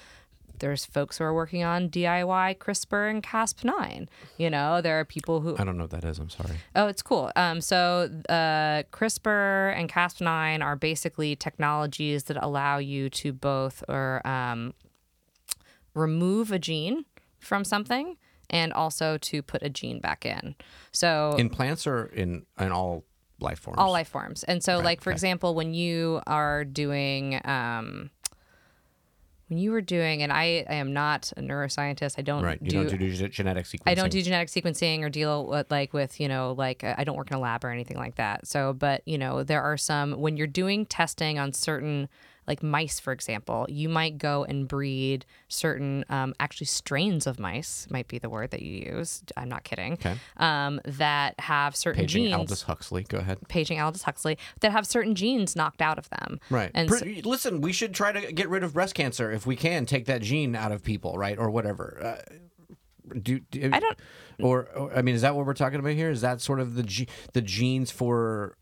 there's 0.60 0.86
folks 0.86 1.18
who 1.18 1.24
are 1.24 1.34
working 1.34 1.64
on 1.64 1.89
DIY 1.89 2.57
CRISPR 2.57 3.10
and 3.10 3.24
Cas9. 3.24 4.07
You 4.38 4.49
know, 4.49 4.82
there 4.82 4.99
are 4.99 5.05
people 5.05 5.41
who 5.41 5.55
I 5.57 5.64
don't 5.64 5.78
know 5.78 5.84
what 5.84 5.91
that 5.91 6.03
is. 6.05 6.20
I'm 6.20 6.30
sorry. 6.30 6.55
Oh, 6.76 6.88
it's 6.88 7.01
cool. 7.01 7.32
Um, 7.36 7.62
so 7.62 8.10
uh, 8.30 8.84
CRISPR 8.91 9.74
and 9.76 9.91
Cas9 9.91 10.64
are 10.64 10.76
basically 10.76 11.36
technologies 11.36 12.26
that 12.26 12.38
allow 12.43 12.78
you 12.78 13.10
to 13.12 13.34
both 13.34 13.84
or 13.88 14.26
um, 14.28 14.74
remove 15.93 16.51
a 16.51 16.60
gene 16.60 17.05
from 17.39 17.64
something 17.64 18.18
and 18.49 18.74
also 18.74 19.18
to 19.18 19.41
put 19.41 19.62
a 19.64 19.70
gene 19.70 19.99
back 19.99 20.26
in. 20.26 20.55
So 20.91 21.36
In 21.38 21.49
plants 21.49 21.86
or 21.86 22.05
in 22.07 22.45
in 22.60 22.72
all 22.72 23.03
life 23.39 23.60
forms? 23.60 23.78
all 23.80 23.91
life 23.91 24.07
forms. 24.10 24.43
And 24.43 24.64
so, 24.64 24.78
Right, 24.78 24.86
like 24.86 25.01
for 25.01 25.12
okay. 25.12 25.16
example, 25.16 25.55
when 25.55 25.74
you 25.74 26.22
are 26.28 26.66
doing, 26.66 27.39
um, 27.45 28.10
when 29.49 29.57
you 29.57 29.71
were 29.71 29.81
doing, 29.81 30.21
and 30.21 30.31
I, 30.31 30.65
I 30.69 30.75
am 30.75 30.93
not 30.93 31.33
a 31.35 31.41
neuroscientist. 31.41 32.15
I 32.17 32.21
don't 32.21 32.43
Right. 32.43 32.59
You 32.61 32.69
do. 32.69 32.83
don't 32.89 32.97
do 32.99 33.27
genetic 33.29 33.65
sequencing. 33.65 33.81
I 33.87 33.95
don't 33.95 34.11
do 34.11 34.21
genetic 34.21 34.49
sequencing 34.49 35.01
or 35.01 35.09
deal 35.09 35.47
with 35.47 35.69
like 35.71 35.91
with 35.91 36.19
you 36.19 36.27
know 36.27 36.53
like 36.57 36.83
I 36.83 37.03
don't 37.03 37.17
work 37.17 37.31
in 37.31 37.37
a 37.37 37.39
lab 37.39 37.65
or 37.65 37.71
anything 37.71 37.97
like 37.97 38.15
that. 38.15 38.47
So, 38.47 38.73
but 38.73 39.01
you 39.05 39.17
know 39.17 39.43
there 39.43 39.61
are 39.61 39.77
some 39.77 40.13
when 40.13 40.37
you're 40.37 40.47
doing 40.47 40.85
testing 40.85 41.39
on 41.39 41.53
certain 41.53 42.09
like 42.49 42.61
mice, 42.63 42.99
for 42.99 43.13
example, 43.13 43.65
you 43.69 43.87
might 43.87 44.17
go 44.17 44.43
and 44.43 44.67
breed 44.67 45.25
certain 45.47 46.03
um, 46.09 46.33
actually 46.39 46.65
strains 46.67 47.25
of 47.27 47.39
mice 47.39 47.87
might 47.89 48.07
be 48.09 48.17
the 48.17 48.29
word 48.29 48.49
that 48.51 48.61
you 48.61 48.91
use. 48.95 49.23
I'm 49.37 49.47
not 49.47 49.63
kidding. 49.63 49.93
Okay. 49.93 50.15
Um, 50.37 50.81
that 50.83 51.39
have 51.39 51.75
certain 51.75 52.01
Paging 52.01 52.23
genes. 52.25 52.35
Aldous 52.35 52.63
Huxley. 52.63 53.03
Go 53.07 53.19
ahead. 53.19 53.37
Paging 53.47 53.79
Aldous 53.79 54.03
Huxley 54.03 54.37
that 54.59 54.71
have 54.73 54.85
certain 54.85 55.15
genes 55.15 55.55
knocked 55.55 55.81
out 55.81 55.97
of 55.97 56.09
them. 56.09 56.39
Right. 56.49 56.71
And 56.73 56.89
so, 56.89 57.05
listen, 57.23 57.61
we 57.61 57.71
should 57.71 57.93
try 57.93 58.11
to 58.11 58.33
get 58.33 58.49
rid 58.49 58.63
of 58.63 58.73
breast 58.73 58.95
cancer 58.95 59.31
if 59.31 59.45
we 59.45 59.55
can. 59.55 59.85
Take 59.85 60.05
that 60.07 60.21
gene 60.23 60.55
out 60.55 60.71
of 60.71 60.83
people, 60.83 61.17
right, 61.17 61.37
or 61.37 61.49
whatever. 61.51 61.99
Uh, 62.03 62.35
do, 63.21 63.39
do 63.39 63.69
I 63.71 63.79
don't- 63.79 63.97
Or, 64.41 64.67
or 64.75 64.93
I 64.95 65.01
mean, 65.01 65.15
is 65.15 65.21
that 65.21 65.35
what 65.35 65.45
we're 65.45 65.53
talking 65.53 65.79
about 65.79 65.93
here? 65.93 66.09
Is 66.11 66.21
that 66.21 66.41
sort 66.41 66.59
of 66.59 66.75
the 66.75 66.83
ge- 66.83 67.07
the 67.33 67.41
genes 67.41 67.91
for 67.91 68.55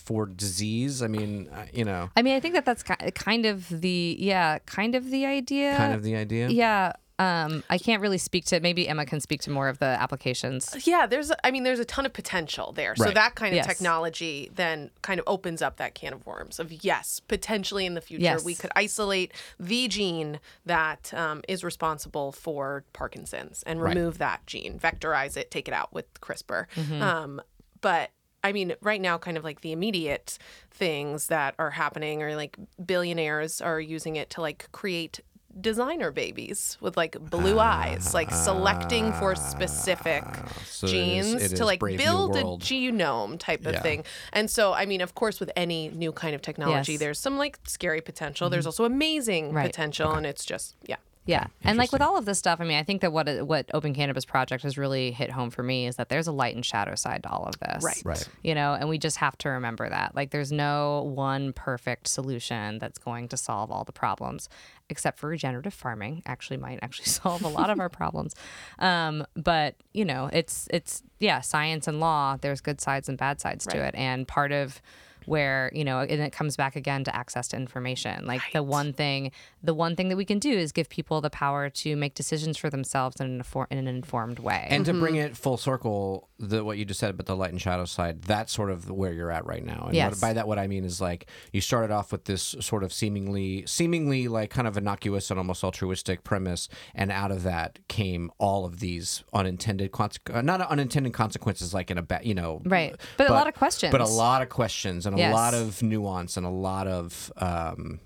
for 0.00 0.26
disease? 0.26 1.02
I 1.02 1.06
mean, 1.06 1.48
uh, 1.52 1.66
you 1.72 1.84
know, 1.84 2.10
I 2.16 2.22
mean, 2.22 2.34
I 2.36 2.40
think 2.40 2.54
that 2.54 2.64
that's 2.64 2.82
kind 2.82 3.46
of 3.46 3.68
the 3.68 4.16
yeah, 4.18 4.58
kind 4.66 4.94
of 4.94 5.10
the 5.10 5.26
idea. 5.26 5.76
kind 5.76 5.94
of 5.94 6.02
the 6.02 6.16
idea. 6.16 6.48
Yeah. 6.48 6.92
Um, 7.18 7.62
I 7.68 7.76
can't 7.76 8.00
really 8.00 8.16
speak 8.16 8.46
to. 8.46 8.60
Maybe 8.60 8.88
Emma 8.88 9.04
can 9.04 9.20
speak 9.20 9.42
to 9.42 9.50
more 9.50 9.68
of 9.68 9.78
the 9.78 9.84
applications. 9.84 10.74
Yeah, 10.86 11.06
there's 11.06 11.30
I 11.44 11.50
mean 11.50 11.64
there's 11.64 11.78
a 11.78 11.84
ton 11.84 12.06
of 12.06 12.14
potential 12.14 12.72
there. 12.72 12.96
So 12.96 13.10
that 13.10 13.34
kind 13.34 13.52
of 13.52 13.56
Yes. 13.56 13.66
technology 13.66 14.50
then 14.54 14.90
kind 15.02 15.20
of 15.20 15.24
opens 15.28 15.60
up 15.60 15.76
that 15.76 15.94
can 15.94 16.14
of 16.14 16.24
worms 16.24 16.58
of 16.58 16.72
yes, 16.82 17.20
potentially 17.20 17.84
in 17.84 17.92
the 17.92 18.00
future 18.00 18.22
Yes. 18.22 18.42
we 18.42 18.54
could 18.54 18.70
isolate 18.74 19.32
the 19.58 19.86
gene 19.86 20.40
that 20.64 21.12
um, 21.12 21.42
is 21.46 21.62
responsible 21.62 22.32
for 22.32 22.84
Parkinson's 22.94 23.62
and 23.66 23.82
Right. 23.82 23.94
remove 23.94 24.16
that 24.16 24.46
gene, 24.46 24.78
vectorize 24.78 25.36
it, 25.36 25.50
take 25.50 25.68
it 25.68 25.74
out 25.74 25.92
with 25.92 26.06
CRISPR. 26.22 26.68
Mm-hmm. 26.74 27.02
Um, 27.02 27.42
but 27.82 28.12
I 28.42 28.52
mean, 28.52 28.74
right 28.80 29.00
now, 29.00 29.18
kind 29.18 29.36
of 29.36 29.44
like 29.44 29.60
the 29.60 29.72
immediate 29.72 30.38
things 30.70 31.26
that 31.28 31.54
are 31.58 31.70
happening 31.70 32.22
are 32.22 32.34
like 32.36 32.56
billionaires 32.84 33.60
are 33.60 33.80
using 33.80 34.16
it 34.16 34.30
to 34.30 34.40
like 34.40 34.70
create 34.72 35.20
designer 35.60 36.12
babies 36.12 36.78
with 36.80 36.96
like 36.96 37.18
blue 37.18 37.58
eyes, 37.58 38.14
like 38.14 38.30
selecting 38.30 39.12
for 39.14 39.34
specific 39.34 40.22
Ah, 40.24 40.46
so 40.64 40.86
it 40.86 40.92
is- 40.94 41.26
genes 41.32 41.52
it 41.52 41.56
to 41.56 41.64
like 41.64 41.80
build 41.80 42.36
a 42.36 42.44
World. 42.44 42.62
genome 42.62 43.36
type 43.38 43.66
of 43.66 43.74
Yeah. 43.74 43.82
thing. 43.82 44.04
And 44.32 44.48
so, 44.48 44.72
I 44.72 44.86
mean, 44.86 45.00
of 45.00 45.14
course, 45.16 45.40
with 45.40 45.50
any 45.56 45.88
new 45.88 46.12
kind 46.12 46.34
of 46.36 46.40
technology, 46.40 46.92
Yes. 46.92 47.00
there's 47.00 47.18
some 47.18 47.36
like 47.36 47.58
scary 47.66 48.00
potential. 48.00 48.48
There's 48.48 48.64
also 48.66 48.84
amazing 48.84 49.52
Right. 49.52 49.66
potential, 49.66 50.12
and 50.12 50.24
it's 50.24 50.44
just 50.44 50.76
yeah. 50.86 50.96
Yeah, 51.26 51.46
and 51.62 51.76
like 51.76 51.92
with 51.92 52.00
all 52.00 52.16
of 52.16 52.24
this 52.24 52.38
stuff, 52.38 52.60
I 52.60 52.64
mean, 52.64 52.78
I 52.78 52.82
think 52.82 53.02
that 53.02 53.12
what 53.12 53.46
what 53.46 53.70
Open 53.74 53.94
Cannabis 53.94 54.24
Project 54.24 54.62
has 54.62 54.78
really 54.78 55.12
hit 55.12 55.30
home 55.30 55.50
for 55.50 55.62
me 55.62 55.86
is 55.86 55.96
that 55.96 56.08
there's 56.08 56.26
a 56.26 56.32
light 56.32 56.54
and 56.54 56.64
shadow 56.64 56.94
side 56.94 57.22
to 57.24 57.30
all 57.30 57.44
of 57.44 57.58
this. 57.58 57.84
Right. 57.84 58.02
Right. 58.04 58.28
You 58.42 58.54
know, 58.54 58.72
and 58.72 58.88
we 58.88 58.98
just 58.98 59.18
have 59.18 59.36
to 59.38 59.50
remember 59.50 59.88
that. 59.88 60.14
Like, 60.16 60.30
there's 60.30 60.50
no 60.50 61.02
one 61.14 61.52
perfect 61.52 62.08
solution 62.08 62.78
that's 62.78 62.98
going 62.98 63.28
to 63.28 63.36
solve 63.36 63.70
all 63.70 63.84
the 63.84 63.92
problems, 63.92 64.48
except 64.88 65.18
for 65.18 65.28
regenerative 65.28 65.74
farming. 65.74 66.22
Actually, 66.24 66.56
might 66.56 66.78
actually 66.82 67.06
solve 67.06 67.42
a 67.42 67.48
lot 67.48 67.68
of 67.68 67.78
our 67.78 67.90
problems. 67.90 68.34
Um, 68.78 69.26
but 69.36 69.76
you 69.92 70.06
know, 70.06 70.30
it's 70.32 70.68
it's 70.70 71.02
yeah, 71.18 71.42
science 71.42 71.86
and 71.86 72.00
law. 72.00 72.38
There's 72.40 72.62
good 72.62 72.80
sides 72.80 73.10
and 73.10 73.18
bad 73.18 73.40
sides 73.40 73.66
to 73.66 73.76
it, 73.84 73.94
and 73.94 74.26
part 74.26 74.52
of 74.52 74.80
where 75.26 75.70
you 75.74 75.84
know 75.84 76.00
and 76.00 76.20
it 76.20 76.32
comes 76.32 76.56
back 76.56 76.76
again 76.76 77.04
to 77.04 77.14
access 77.14 77.48
to 77.48 77.56
information 77.56 78.26
like 78.26 78.40
the 78.52 78.62
one 78.62 78.92
thing 78.92 79.30
the 79.62 79.74
one 79.74 79.94
thing 79.96 80.08
that 80.08 80.16
we 80.16 80.24
can 80.24 80.38
do 80.38 80.50
is 80.50 80.72
give 80.72 80.88
people 80.88 81.20
the 81.20 81.30
power 81.30 81.68
to 81.68 81.94
make 81.96 82.14
decisions 82.14 82.56
for 82.56 82.70
themselves 82.70 83.16
in 83.20 83.26
an, 83.26 83.42
infor- 83.42 83.66
in 83.70 83.78
an 83.78 83.86
informed 83.88 84.38
way 84.38 84.66
And 84.70 84.84
to 84.86 84.92
bring 84.94 85.16
it 85.16 85.36
full 85.36 85.56
circle, 85.56 86.28
the 86.38 86.64
what 86.64 86.78
you 86.78 86.84
just 86.84 86.98
said 87.00 87.10
about 87.10 87.26
the 87.26 87.36
light 87.36 87.50
and 87.50 87.60
shadow 87.60 87.84
side, 87.84 88.22
that's 88.22 88.52
sort 88.52 88.70
of 88.70 88.90
where 88.90 89.12
you're 89.12 89.30
at 89.30 89.44
right 89.46 89.64
now. 89.64 89.84
And 89.86 89.94
Yes. 89.94 90.12
what, 90.12 90.20
by 90.20 90.32
that, 90.32 90.48
what 90.48 90.58
I 90.58 90.66
mean 90.66 90.84
is 90.84 91.00
like 91.00 91.26
you 91.52 91.60
started 91.60 91.90
off 91.90 92.12
with 92.12 92.24
this 92.24 92.54
sort 92.60 92.82
of 92.82 92.92
seemingly, 92.92 93.64
seemingly 93.66 94.28
like 94.28 94.50
kind 94.50 94.66
of 94.66 94.76
innocuous 94.76 95.30
and 95.30 95.38
almost 95.38 95.62
altruistic 95.62 96.24
premise, 96.24 96.68
and 96.94 97.10
out 97.12 97.30
of 97.30 97.42
that 97.42 97.78
came 97.88 98.30
all 98.38 98.64
of 98.64 98.80
these 98.80 99.22
unintended, 99.34 99.92
conse- 99.92 100.18
uh, 100.34 100.40
not 100.42 100.60
unintended 100.62 101.12
consequences, 101.12 101.74
like 101.74 101.90
in 101.90 101.98
a 101.98 102.02
bad, 102.02 102.24
you 102.24 102.34
know, 102.34 102.62
Right. 102.64 102.96
But 103.18 103.28
a 103.28 103.32
lot 103.32 103.46
of 103.48 103.54
questions. 103.54 103.92
but 103.92 104.00
a 104.00 104.06
lot 104.06 104.40
of 104.42 104.48
questions 104.48 105.06
and 105.14 105.20
a 105.32 105.34
lot 105.34 105.54
of 105.54 105.82
nuance 105.82 106.36
and 106.36 106.44
a 106.46 106.50
lot 106.50 106.86
of 106.86 107.32
um, 107.36 108.00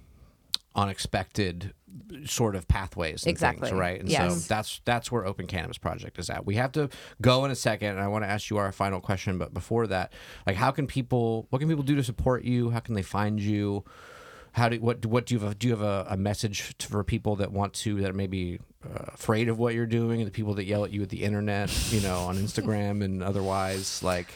unexpected 0.74 1.72
sort 2.26 2.56
of 2.56 2.66
pathways 2.66 3.22
and 3.22 3.30
Exactly. 3.30 3.68
things, 3.68 3.78
right? 3.78 4.00
And 4.00 4.08
Yes. 4.08 4.42
so 4.42 4.48
that's 4.54 4.80
that's 4.84 5.12
where 5.12 5.24
Open 5.24 5.46
Cannabis 5.46 5.78
Project 5.78 6.18
is 6.18 6.28
at. 6.28 6.44
We 6.44 6.56
have 6.56 6.72
to 6.72 6.88
go 7.22 7.44
in 7.44 7.50
a 7.50 7.54
second, 7.54 7.90
and 7.90 8.00
I 8.00 8.08
want 8.08 8.24
to 8.24 8.28
ask 8.28 8.50
you 8.50 8.56
our 8.56 8.72
final 8.72 9.00
question. 9.00 9.38
But 9.38 9.54
before 9.54 9.86
that, 9.86 10.12
like, 10.46 10.56
how 10.56 10.70
can 10.72 10.86
people? 10.86 11.46
What 11.50 11.60
can 11.60 11.68
people 11.68 11.84
do 11.84 11.94
to 11.94 12.02
support 12.04 12.42
you? 12.44 12.70
How 12.70 12.80
can 12.80 12.94
they 12.94 13.02
find 13.02 13.40
you? 13.40 13.84
How 14.52 14.68
do 14.68 14.80
what 14.80 15.06
what 15.06 15.26
do 15.26 15.34
you 15.34 15.40
have? 15.40 15.52
A, 15.52 15.54
do 15.54 15.68
you 15.68 15.72
have 15.76 15.82
a, 15.82 16.06
a 16.10 16.16
message 16.16 16.76
to, 16.78 16.88
for 16.88 17.04
people 17.04 17.36
that 17.36 17.52
want 17.52 17.72
to 17.74 18.00
that 18.00 18.10
are 18.10 18.14
maybe 18.14 18.58
uh, 18.84 19.04
afraid 19.14 19.48
of 19.48 19.58
what 19.58 19.74
you're 19.74 19.86
doing, 19.86 20.20
and 20.20 20.26
the 20.26 20.32
people 20.32 20.54
that 20.54 20.64
yell 20.64 20.84
at 20.84 20.90
you 20.90 21.02
at 21.02 21.08
the 21.10 21.22
internet, 21.22 21.70
you 21.92 22.00
know, 22.00 22.18
on 22.20 22.36
Instagram 22.36 23.04
and 23.04 23.22
otherwise, 23.22 24.02
like. 24.02 24.28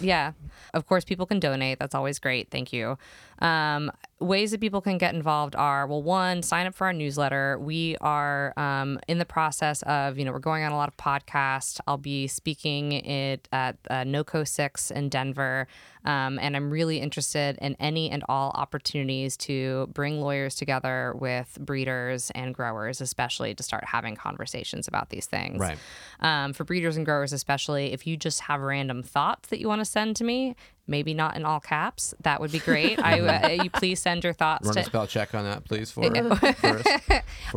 Yeah. 0.00 0.32
Of 0.72 0.86
course, 0.86 1.04
people 1.04 1.26
can 1.26 1.38
donate. 1.38 1.78
That's 1.78 1.94
always 1.94 2.18
great. 2.18 2.50
Thank 2.50 2.72
you. 2.72 2.98
Um, 3.40 3.90
ways 4.20 4.52
that 4.52 4.60
people 4.60 4.80
can 4.80 4.98
get 4.98 5.14
involved 5.14 5.54
are 5.56 5.86
well, 5.86 6.02
one, 6.02 6.42
sign 6.42 6.66
up 6.66 6.74
for 6.74 6.86
our 6.86 6.92
newsletter. 6.92 7.58
We 7.58 7.96
are 8.00 8.52
um, 8.56 8.98
in 9.08 9.18
the 9.18 9.24
process 9.24 9.82
of, 9.82 10.18
you 10.18 10.24
know, 10.24 10.32
we're 10.32 10.38
going 10.38 10.64
on 10.64 10.72
a 10.72 10.76
lot 10.76 10.88
of 10.88 10.96
podcasts. 10.96 11.80
I'll 11.86 11.96
be 11.96 12.26
speaking 12.26 12.92
it 12.92 13.48
at 13.52 13.76
uh, 13.90 14.04
NOCO 14.04 14.44
6 14.44 14.90
in 14.90 15.08
Denver. 15.08 15.68
Um, 16.04 16.38
and 16.38 16.56
I'm 16.56 16.70
really 16.70 16.98
interested 16.98 17.58
in 17.60 17.76
any 17.80 18.10
and 18.10 18.22
all 18.28 18.50
opportunities 18.54 19.36
to 19.38 19.88
bring 19.92 20.20
lawyers 20.20 20.54
together 20.54 21.14
with 21.18 21.58
breeders 21.60 22.30
and 22.34 22.54
growers, 22.54 23.00
especially 23.00 23.54
to 23.54 23.62
start 23.62 23.84
having 23.84 24.16
conversations 24.16 24.88
about 24.88 25.10
these 25.10 25.26
things. 25.26 25.58
Right. 25.58 25.78
um, 26.20 26.52
for 26.52 26.64
breeders 26.64 26.96
and 26.96 27.04
growers 27.04 27.32
especially 27.32 27.92
if 27.92 28.06
you 28.06 28.16
just 28.16 28.40
have 28.40 28.60
random 28.60 29.02
thoughts 29.02 29.48
that 29.48 29.60
you 29.60 29.68
want 29.68 29.80
to 29.80 29.84
send 29.84 30.16
to 30.16 30.24
me 30.24 30.56
maybe 30.86 31.14
not 31.14 31.36
in 31.36 31.44
all 31.44 31.60
caps 31.60 32.14
that 32.20 32.40
would 32.40 32.52
be 32.52 32.58
great. 32.58 32.98
I 32.98 33.20
uh, 33.20 33.48
you 33.62 33.70
please 33.70 34.00
send 34.00 34.24
your 34.24 34.32
thoughts 34.32 34.66
Run 34.66 34.74
to 34.74 34.80
a 34.80 34.84
spell 34.84 35.06
check 35.06 35.34
on 35.34 35.44
that, 35.44 35.64
please, 35.64 35.90
for 35.90 36.02
before 36.10 36.38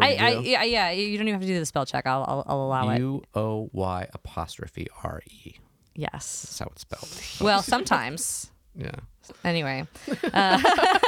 I, 0.02 0.16
I, 0.16 0.32
yeah, 0.40 0.64
yeah 0.64 0.92
you 0.92 1.18
don't 1.18 1.28
even 1.28 1.40
have 1.40 1.42
to 1.42 1.48
do 1.48 1.60
the 1.60 1.66
spell 1.66 1.86
check. 1.86 2.06
I'll, 2.06 2.24
I'll, 2.28 2.44
I'll 2.48 2.62
allow 2.62 2.90
it. 2.90 3.00
U 3.00 3.24
O 3.36 3.70
Y 3.74 4.08
apostrophe 4.14 4.88
R 5.04 5.22
E. 5.30 5.56
yes 5.98 6.44
That's 6.48 6.60
how 6.60 6.68
it's 6.72 6.82
spelled. 6.82 7.46
well 7.46 7.62
sometimes 7.62 8.50
Yeah. 8.80 8.92
anyway 9.44 9.86
uh, 10.34 10.62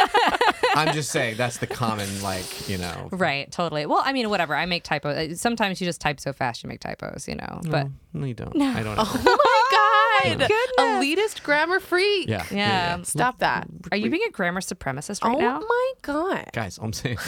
I'm 0.75 0.91
just 0.93 1.11
saying 1.11 1.37
that's 1.37 1.59
the 1.59 1.67
common 1.67 2.09
like 2.23 2.67
you 2.67 2.77
know. 2.79 3.09
right 3.11 3.49
totally 3.51 3.85
well 3.85 4.01
i 4.03 4.11
mean 4.11 4.27
whatever 4.31 4.55
i 4.55 4.65
make 4.65 4.83
typos 4.83 5.39
sometimes 5.39 5.79
you 5.79 5.85
just 5.85 6.01
type 6.01 6.19
so 6.19 6.33
fast 6.33 6.63
you 6.63 6.67
make 6.69 6.79
typos 6.79 7.27
you 7.27 7.35
know 7.35 7.61
but 7.69 7.87
No, 8.11 8.25
you 8.25 8.33
don't. 8.33 8.59
I 8.59 8.81
don't. 8.83 8.97
Know. 10.23 10.29
My 10.29 10.35
god! 10.35 10.47
Goodness. 10.49 11.05
Elitist 11.39 11.43
grammar 11.43 11.79
freak. 11.79 12.27
Yeah. 12.29 12.45
Yeah. 12.51 13.01
Stop 13.03 13.39
that. 13.39 13.67
are 13.91 13.97
you 13.97 14.09
being 14.09 14.23
a 14.27 14.31
grammar 14.31 14.61
supremacist 14.61 15.23
right 15.23 15.35
oh 15.35 15.39
now 15.39 15.59
Oh 15.61 15.65
my 15.67 15.93
god. 16.01 16.49
Guys, 16.53 16.79
I'm 16.81 16.93
saying 16.93 17.17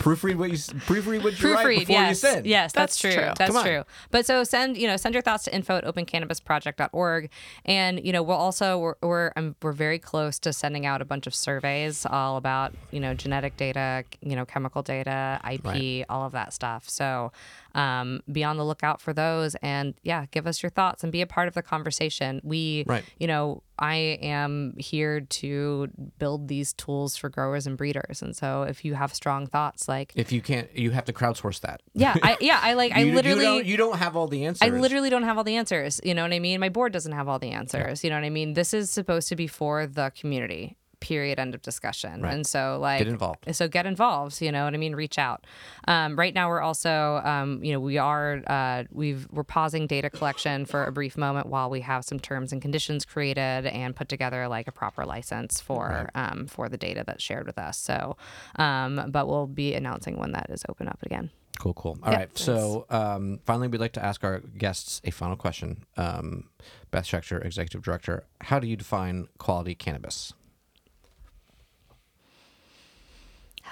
proofread 0.00 0.36
what 0.36 0.50
you 0.50 0.56
proofread 0.56 1.22
what 1.22 1.40
you 1.40 1.54
write 1.54 1.64
proofread 1.66 1.78
before 1.80 1.92
yes 1.94 2.22
you 2.22 2.28
send. 2.28 2.46
yes 2.46 2.72
that's, 2.72 3.00
That's 3.00 3.14
true 3.14 3.22
true. 3.24 3.32
that's 3.38 3.62
true 3.62 3.84
but 4.10 4.26
so 4.26 4.42
send 4.44 4.76
you 4.76 4.86
know 4.86 4.96
send 4.96 5.14
your 5.14 5.22
thoughts 5.22 5.44
to 5.44 5.54
info 5.54 5.76
at 5.76 5.84
opencannabisproject.org 5.84 7.30
and 7.64 8.04
you 8.04 8.12
know 8.12 8.22
we'll 8.22 8.36
also 8.36 8.78
we're 8.78 8.94
we're, 9.02 9.32
um, 9.36 9.54
we're 9.62 9.72
very 9.72 9.98
close 9.98 10.38
to 10.40 10.52
sending 10.52 10.86
out 10.86 11.00
a 11.02 11.04
bunch 11.04 11.26
of 11.26 11.34
surveys 11.34 12.04
all 12.06 12.36
about 12.36 12.74
you 12.90 13.00
know 13.00 13.14
genetic 13.14 13.56
data 13.56 14.04
you 14.20 14.34
know 14.36 14.44
chemical 14.44 14.82
data 14.82 15.40
ip 15.50 15.62
Right. 15.64 16.04
all 16.08 16.24
of 16.26 16.32
that 16.32 16.52
stuff 16.52 16.88
so 16.88 17.30
um, 17.74 18.20
be 18.30 18.44
on 18.44 18.56
the 18.56 18.64
lookout 18.64 19.00
for 19.00 19.12
those 19.12 19.54
and 19.62 19.94
yeah 20.02 20.26
give 20.30 20.46
us 20.46 20.62
your 20.62 20.70
thoughts 20.70 21.02
and 21.02 21.10
be 21.12 21.20
a 21.22 21.26
part 21.26 21.48
of 21.48 21.54
the 21.54 21.62
conversation 21.62 22.40
we 22.44 22.84
Right. 22.86 23.04
you 23.18 23.26
know 23.26 23.62
i 23.78 23.94
am 23.94 24.74
here 24.78 25.20
to 25.20 25.88
build 26.18 26.48
these 26.48 26.72
tools 26.74 27.16
for 27.16 27.28
growers 27.28 27.66
and 27.66 27.76
breeders 27.76 28.20
and 28.22 28.36
so 28.36 28.62
if 28.62 28.84
you 28.84 28.94
have 28.94 29.14
strong 29.14 29.46
thoughts 29.46 29.88
like 29.88 30.12
If 30.16 30.32
you 30.32 30.40
can't, 30.42 30.68
you 30.76 30.90
have 30.90 31.04
to 31.06 31.12
crowdsource 31.12 31.60
that. 31.60 31.82
yeah, 31.94 32.14
I 32.22 32.36
yeah, 32.40 32.60
I 32.62 32.74
like 32.74 32.92
I 32.92 33.04
literally 33.18 33.40
you 33.44 33.50
don't, 33.58 33.66
you 33.66 33.76
don't 33.76 33.98
have 33.98 34.16
all 34.16 34.28
the 34.28 34.44
answers. 34.44 34.66
I 34.66 34.70
literally 34.70 35.10
don't 35.10 35.22
have 35.24 35.38
all 35.38 35.44
the 35.44 35.56
answers. 35.56 36.00
You 36.04 36.14
know 36.14 36.22
what 36.22 36.32
I 36.32 36.38
mean? 36.38 36.60
My 36.60 36.68
board 36.68 36.92
doesn't 36.92 37.12
have 37.12 37.28
all 37.28 37.38
the 37.38 37.50
answers. 37.50 38.04
You 38.04 38.10
know 38.10 38.16
what 38.16 38.24
I 38.24 38.30
mean? 38.30 38.52
This 38.54 38.72
is 38.74 38.90
supposed 38.90 39.28
to 39.28 39.36
be 39.36 39.46
for 39.46 39.86
the 39.86 40.12
community. 40.18 40.76
Period. 41.02 41.38
End 41.38 41.54
of 41.54 41.62
discussion. 41.62 42.22
right. 42.22 42.32
And 42.32 42.46
so, 42.46 42.78
like, 42.80 42.98
Get 42.98 43.08
involved. 43.08 43.54
So 43.54 43.68
get 43.68 43.86
involved. 43.86 44.40
You 44.40 44.52
know 44.52 44.64
what 44.64 44.74
I 44.74 44.76
mean? 44.76 44.94
Reach 44.94 45.18
out. 45.18 45.46
Um, 45.88 46.16
right 46.16 46.34
now, 46.34 46.48
we're 46.48 46.60
also, 46.60 47.20
um, 47.24 47.62
you 47.62 47.72
know, 47.72 47.80
we 47.80 47.98
are 47.98 48.42
uh, 48.46 48.84
we've 48.90 49.26
we're 49.30 49.44
pausing 49.44 49.86
data 49.86 50.10
collection 50.10 50.64
for 50.64 50.84
a 50.86 50.92
brief 50.92 51.16
moment 51.16 51.46
while 51.48 51.68
we 51.70 51.80
have 51.80 52.04
some 52.04 52.18
terms 52.20 52.52
and 52.52 52.62
conditions 52.62 53.04
created 53.04 53.66
and 53.66 53.94
put 53.94 54.08
together 54.08 54.48
like 54.48 54.68
a 54.68 54.72
proper 54.72 55.04
license 55.04 55.60
for 55.60 56.10
um, 56.14 56.46
for 56.46 56.68
the 56.68 56.76
data 56.76 57.04
that's 57.06 57.22
shared 57.22 57.46
with 57.46 57.58
us. 57.58 57.78
So, 57.78 58.16
um, 58.56 59.10
but 59.10 59.26
we'll 59.28 59.46
be 59.46 59.74
announcing 59.74 60.16
when 60.16 60.32
that 60.32 60.46
is 60.50 60.64
open 60.68 60.88
up 60.88 60.98
again. 61.02 61.30
Cool, 61.58 61.74
cool. 61.74 61.98
All 62.02 62.12
right. 62.12 62.36
So, 62.36 62.86
um, 62.90 63.38
finally, 63.44 63.68
we'd 63.68 63.80
like 63.80 63.92
to 63.92 64.04
ask 64.04 64.24
our 64.24 64.40
guests 64.40 65.00
a 65.04 65.10
final 65.10 65.36
question. 65.36 65.84
Um, 65.96 66.48
Beth 66.90 67.04
Schechter, 67.04 67.44
Executive 67.44 67.82
Director, 67.82 68.24
how 68.40 68.58
do 68.58 68.66
you 68.66 68.74
define 68.74 69.28
quality 69.38 69.74
cannabis? 69.74 70.32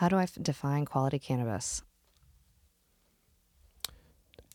How 0.01 0.09
do 0.09 0.16
I 0.16 0.22
f- 0.22 0.38
define 0.40 0.86
quality 0.86 1.18
cannabis? 1.18 1.82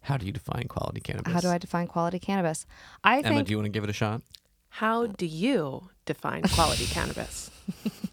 How 0.01 0.17
do 0.17 0.25
you 0.25 0.31
define 0.31 0.67
quality 0.67 1.01
cannabis? 1.01 1.31
How 1.31 1.39
do 1.39 1.49
I 1.49 1.59
define 1.59 1.85
quality 1.85 2.17
cannabis? 2.17 2.65
I 3.03 3.19
Emma, 3.19 3.29
think 3.29 3.45
do 3.45 3.51
you 3.51 3.57
want 3.57 3.65
to 3.65 3.69
give 3.69 3.83
it 3.83 3.89
a 3.91 3.93
shot? 3.93 4.23
How 4.69 5.05
do 5.05 5.27
you 5.27 5.91
define 6.05 6.41
quality 6.41 6.87
cannabis? 6.87 7.51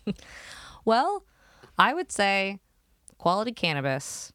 well, 0.85 1.24
I 1.78 1.95
would 1.95 2.12
say 2.12 2.61
quality 3.16 3.53
cannabis. 3.53 4.30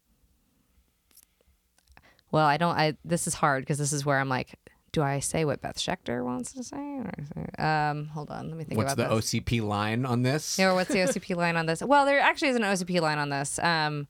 Well, 2.31 2.47
I 2.47 2.57
don't 2.57 2.75
I 2.75 2.97
this 3.05 3.27
is 3.27 3.35
hard 3.35 3.61
because 3.61 3.77
this 3.77 3.93
is 3.93 4.07
where 4.07 4.19
I'm 4.19 4.27
like 4.27 4.55
do 4.91 5.01
I 5.01 5.19
say 5.19 5.45
what 5.45 5.61
Beth 5.61 5.77
Schechter 5.77 6.23
wants 6.23 6.53
to 6.53 6.63
say? 6.63 6.77
Or, 6.77 7.63
um, 7.63 8.07
hold 8.07 8.29
on, 8.29 8.47
let 8.49 8.57
me 8.57 8.63
think 8.63 8.79
about 8.79 8.97
it. 8.97 9.09
What's 9.09 9.31
the 9.31 9.39
this. 9.39 9.43
OCP 9.43 9.61
line 9.61 10.05
on 10.05 10.23
this? 10.23 10.57
Yeah, 10.57 10.71
or 10.71 10.75
what's 10.75 10.89
the 10.89 10.99
OCP 10.99 11.35
line 11.35 11.55
on 11.55 11.65
this? 11.65 11.81
Well, 11.81 12.05
there 12.05 12.19
actually 12.19 12.49
is 12.49 12.55
an 12.55 12.63
OCP 12.63 13.01
line 13.01 13.17
on 13.17 13.29
this. 13.29 13.59
Um, 13.59 14.07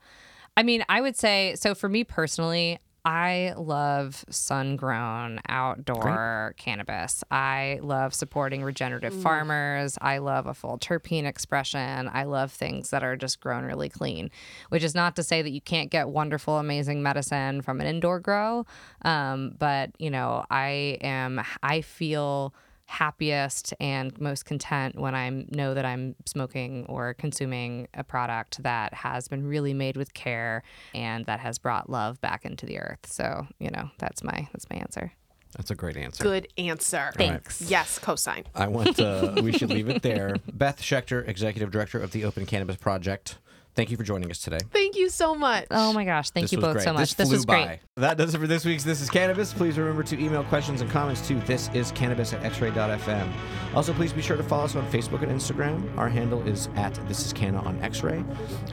I 0.56 0.64
mean, 0.64 0.84
I 0.90 1.02
would 1.02 1.16
say 1.16 1.56
so 1.56 1.76
for 1.76 1.90
me 1.90 2.04
personally, 2.04 2.80
I 3.08 3.54
love 3.56 4.26
sun 4.30 4.76
grown 4.76 5.40
outdoor 5.48 6.54
cannabis. 6.58 7.24
I 7.32 7.80
love 7.82 8.14
supporting 8.14 8.66
regenerative 8.66 9.14
farmers. 9.14 9.98
I 10.02 10.18
love 10.18 10.46
a 10.46 10.54
full 10.54 10.78
terpene 10.78 11.24
expression. 11.24 12.10
I 12.14 12.26
love 12.26 12.52
things 12.52 12.90
that 12.90 13.06
are 13.06 13.16
just 13.16 13.40
grown 13.40 13.64
really 13.64 13.88
clean, 13.88 14.30
which 14.68 14.84
is 14.84 14.94
not 14.94 15.16
to 15.16 15.24
say 15.24 15.42
that 15.42 15.52
you 15.52 15.62
can't 15.62 15.90
get 15.90 16.10
wonderful, 16.10 16.58
amazing 16.58 17.02
medicine 17.02 17.62
from 17.62 17.80
an 17.80 17.88
indoor 17.88 18.20
grow. 18.20 18.66
Um, 19.04 19.56
but, 19.58 19.92
you 19.98 20.10
know, 20.10 20.44
I 20.52 20.98
am, 21.00 21.42
I 21.64 21.80
feel 21.80 22.54
happiest 22.88 23.74
and 23.80 24.20
most 24.20 24.46
content 24.46 25.00
when 25.00 25.14
I 25.14 25.30
know 25.30 25.74
that 25.74 25.86
I'm 25.86 26.16
smoking 26.26 26.86
or 26.88 27.14
consuming 27.14 27.88
a 27.94 28.04
product 28.04 28.64
that 28.64 28.94
has 28.94 29.28
been 29.28 29.46
really 29.46 29.74
made 29.74 29.98
with 29.98 30.14
care 30.14 30.64
and 30.96 31.26
that 31.26 31.40
has 31.42 31.60
brought 31.60 31.90
love 31.90 32.20
back 32.22 32.46
into 32.46 32.66
the 32.66 32.80
earth. 32.80 33.06
So, 33.06 33.46
you 33.60 33.70
know, 33.70 33.92
that's 34.00 34.24
my 34.24 34.48
that's 34.54 34.70
my 34.70 34.78
answer. 34.78 35.12
That's 35.56 35.72
a 35.72 35.76
great 35.76 35.98
answer. 35.98 36.24
Good 36.24 36.48
answer. 36.58 37.12
Thanks. 37.16 37.62
Yes, 37.62 38.00
cosign. 38.00 38.46
I 38.54 38.68
want 38.68 39.00
uh, 39.00 39.34
we 39.42 39.52
should 39.52 39.70
leave 39.70 39.90
it 39.90 40.02
there. 40.02 40.38
Beth 40.54 40.82
Schechter, 40.82 41.28
executive 41.28 41.72
director 41.72 42.00
of 42.00 42.12
the 42.12 42.26
Open 42.26 42.46
Cannabis 42.46 42.76
Project. 42.78 43.38
Thank 43.78 43.92
you 43.92 43.98
for 43.98 44.02
joining 44.02 44.32
us 44.32 44.40
today. 44.40 44.58
Thank 44.74 44.96
you 44.96 45.08
so 45.08 45.36
much. 45.36 45.68
Oh 45.70 45.94
my 45.94 46.04
gosh, 46.04 46.32
thank 46.32 46.46
This 46.46 46.52
you 46.54 46.58
both 46.58 46.74
great. 46.74 46.84
so 46.84 46.94
much. 46.94 47.02
This, 47.02 47.14
This, 47.14 47.28
flew 47.28 47.38
was 47.38 47.46
great. 47.46 47.78
That 47.96 48.18
does 48.18 48.34
it 48.34 48.40
for 48.40 48.48
this 48.48 48.66
week's 48.66 48.84
This 48.84 49.02
is 49.02 49.08
Cannabis. 49.08 49.54
Please 49.54 49.78
remember 49.78 50.02
to 50.02 50.20
email 50.20 50.44
questions 50.46 50.82
and 50.82 50.90
comments 50.90 51.28
to 51.28 51.36
this 51.42 51.70
is 51.76 51.92
cannabis 51.92 52.34
at 52.34 52.42
xray.fm. 52.42 53.32
Also, 53.76 53.94
please 53.94 54.12
be 54.12 54.24
sure 54.24 54.36
to 54.36 54.42
follow 54.42 54.64
us 54.64 54.76
on 54.76 54.84
Facebook 54.90 55.22
and 55.22 55.32
Instagram. 55.32 55.96
Our 55.96 56.10
handle 56.10 56.42
is 56.48 56.70
at 56.76 56.96
This 57.08 57.24
is 57.24 57.32
Canna 57.32 57.60
on 57.62 57.80
X-Ray. 57.84 58.26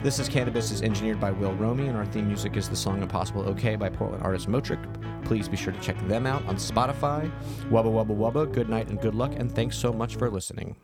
This 0.03 0.19
is 0.19 0.27
Cannabis 0.27 0.71
is 0.71 0.81
engineered 0.81 1.21
by 1.21 1.33
Will 1.33 1.53
Romy, 1.57 1.89
and 1.89 1.99
our 1.99 2.07
theme 2.07 2.27
music 2.27 2.57
is 2.57 2.71
the 2.71 2.77
song 2.77 3.03
Impossible 3.03 3.47
OK 3.47 3.77
by 3.77 3.91
Portland 3.91 4.23
artist 4.23 4.49
Motric. 4.49 4.81
Please 5.27 5.51
be 5.51 5.57
sure 5.59 5.75
to 5.75 5.81
check 5.81 5.99
them 6.09 6.25
out 6.27 6.43
on 6.47 6.57
Spotify. 6.57 7.31
Wubba 7.69 7.93
wubba 7.93 8.17
wubba. 8.17 8.51
Good 8.51 8.71
night 8.71 8.89
and 8.89 8.99
good 8.99 9.15
luck, 9.15 9.33
and 9.37 9.55
thanks 9.55 9.77
so 9.77 9.93
much 9.93 10.17
for 10.17 10.31
listening. 10.31 10.77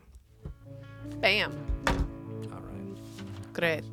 Bam. 1.21 1.51
All 1.87 2.61
right. 2.61 3.53
Great. 3.53 3.83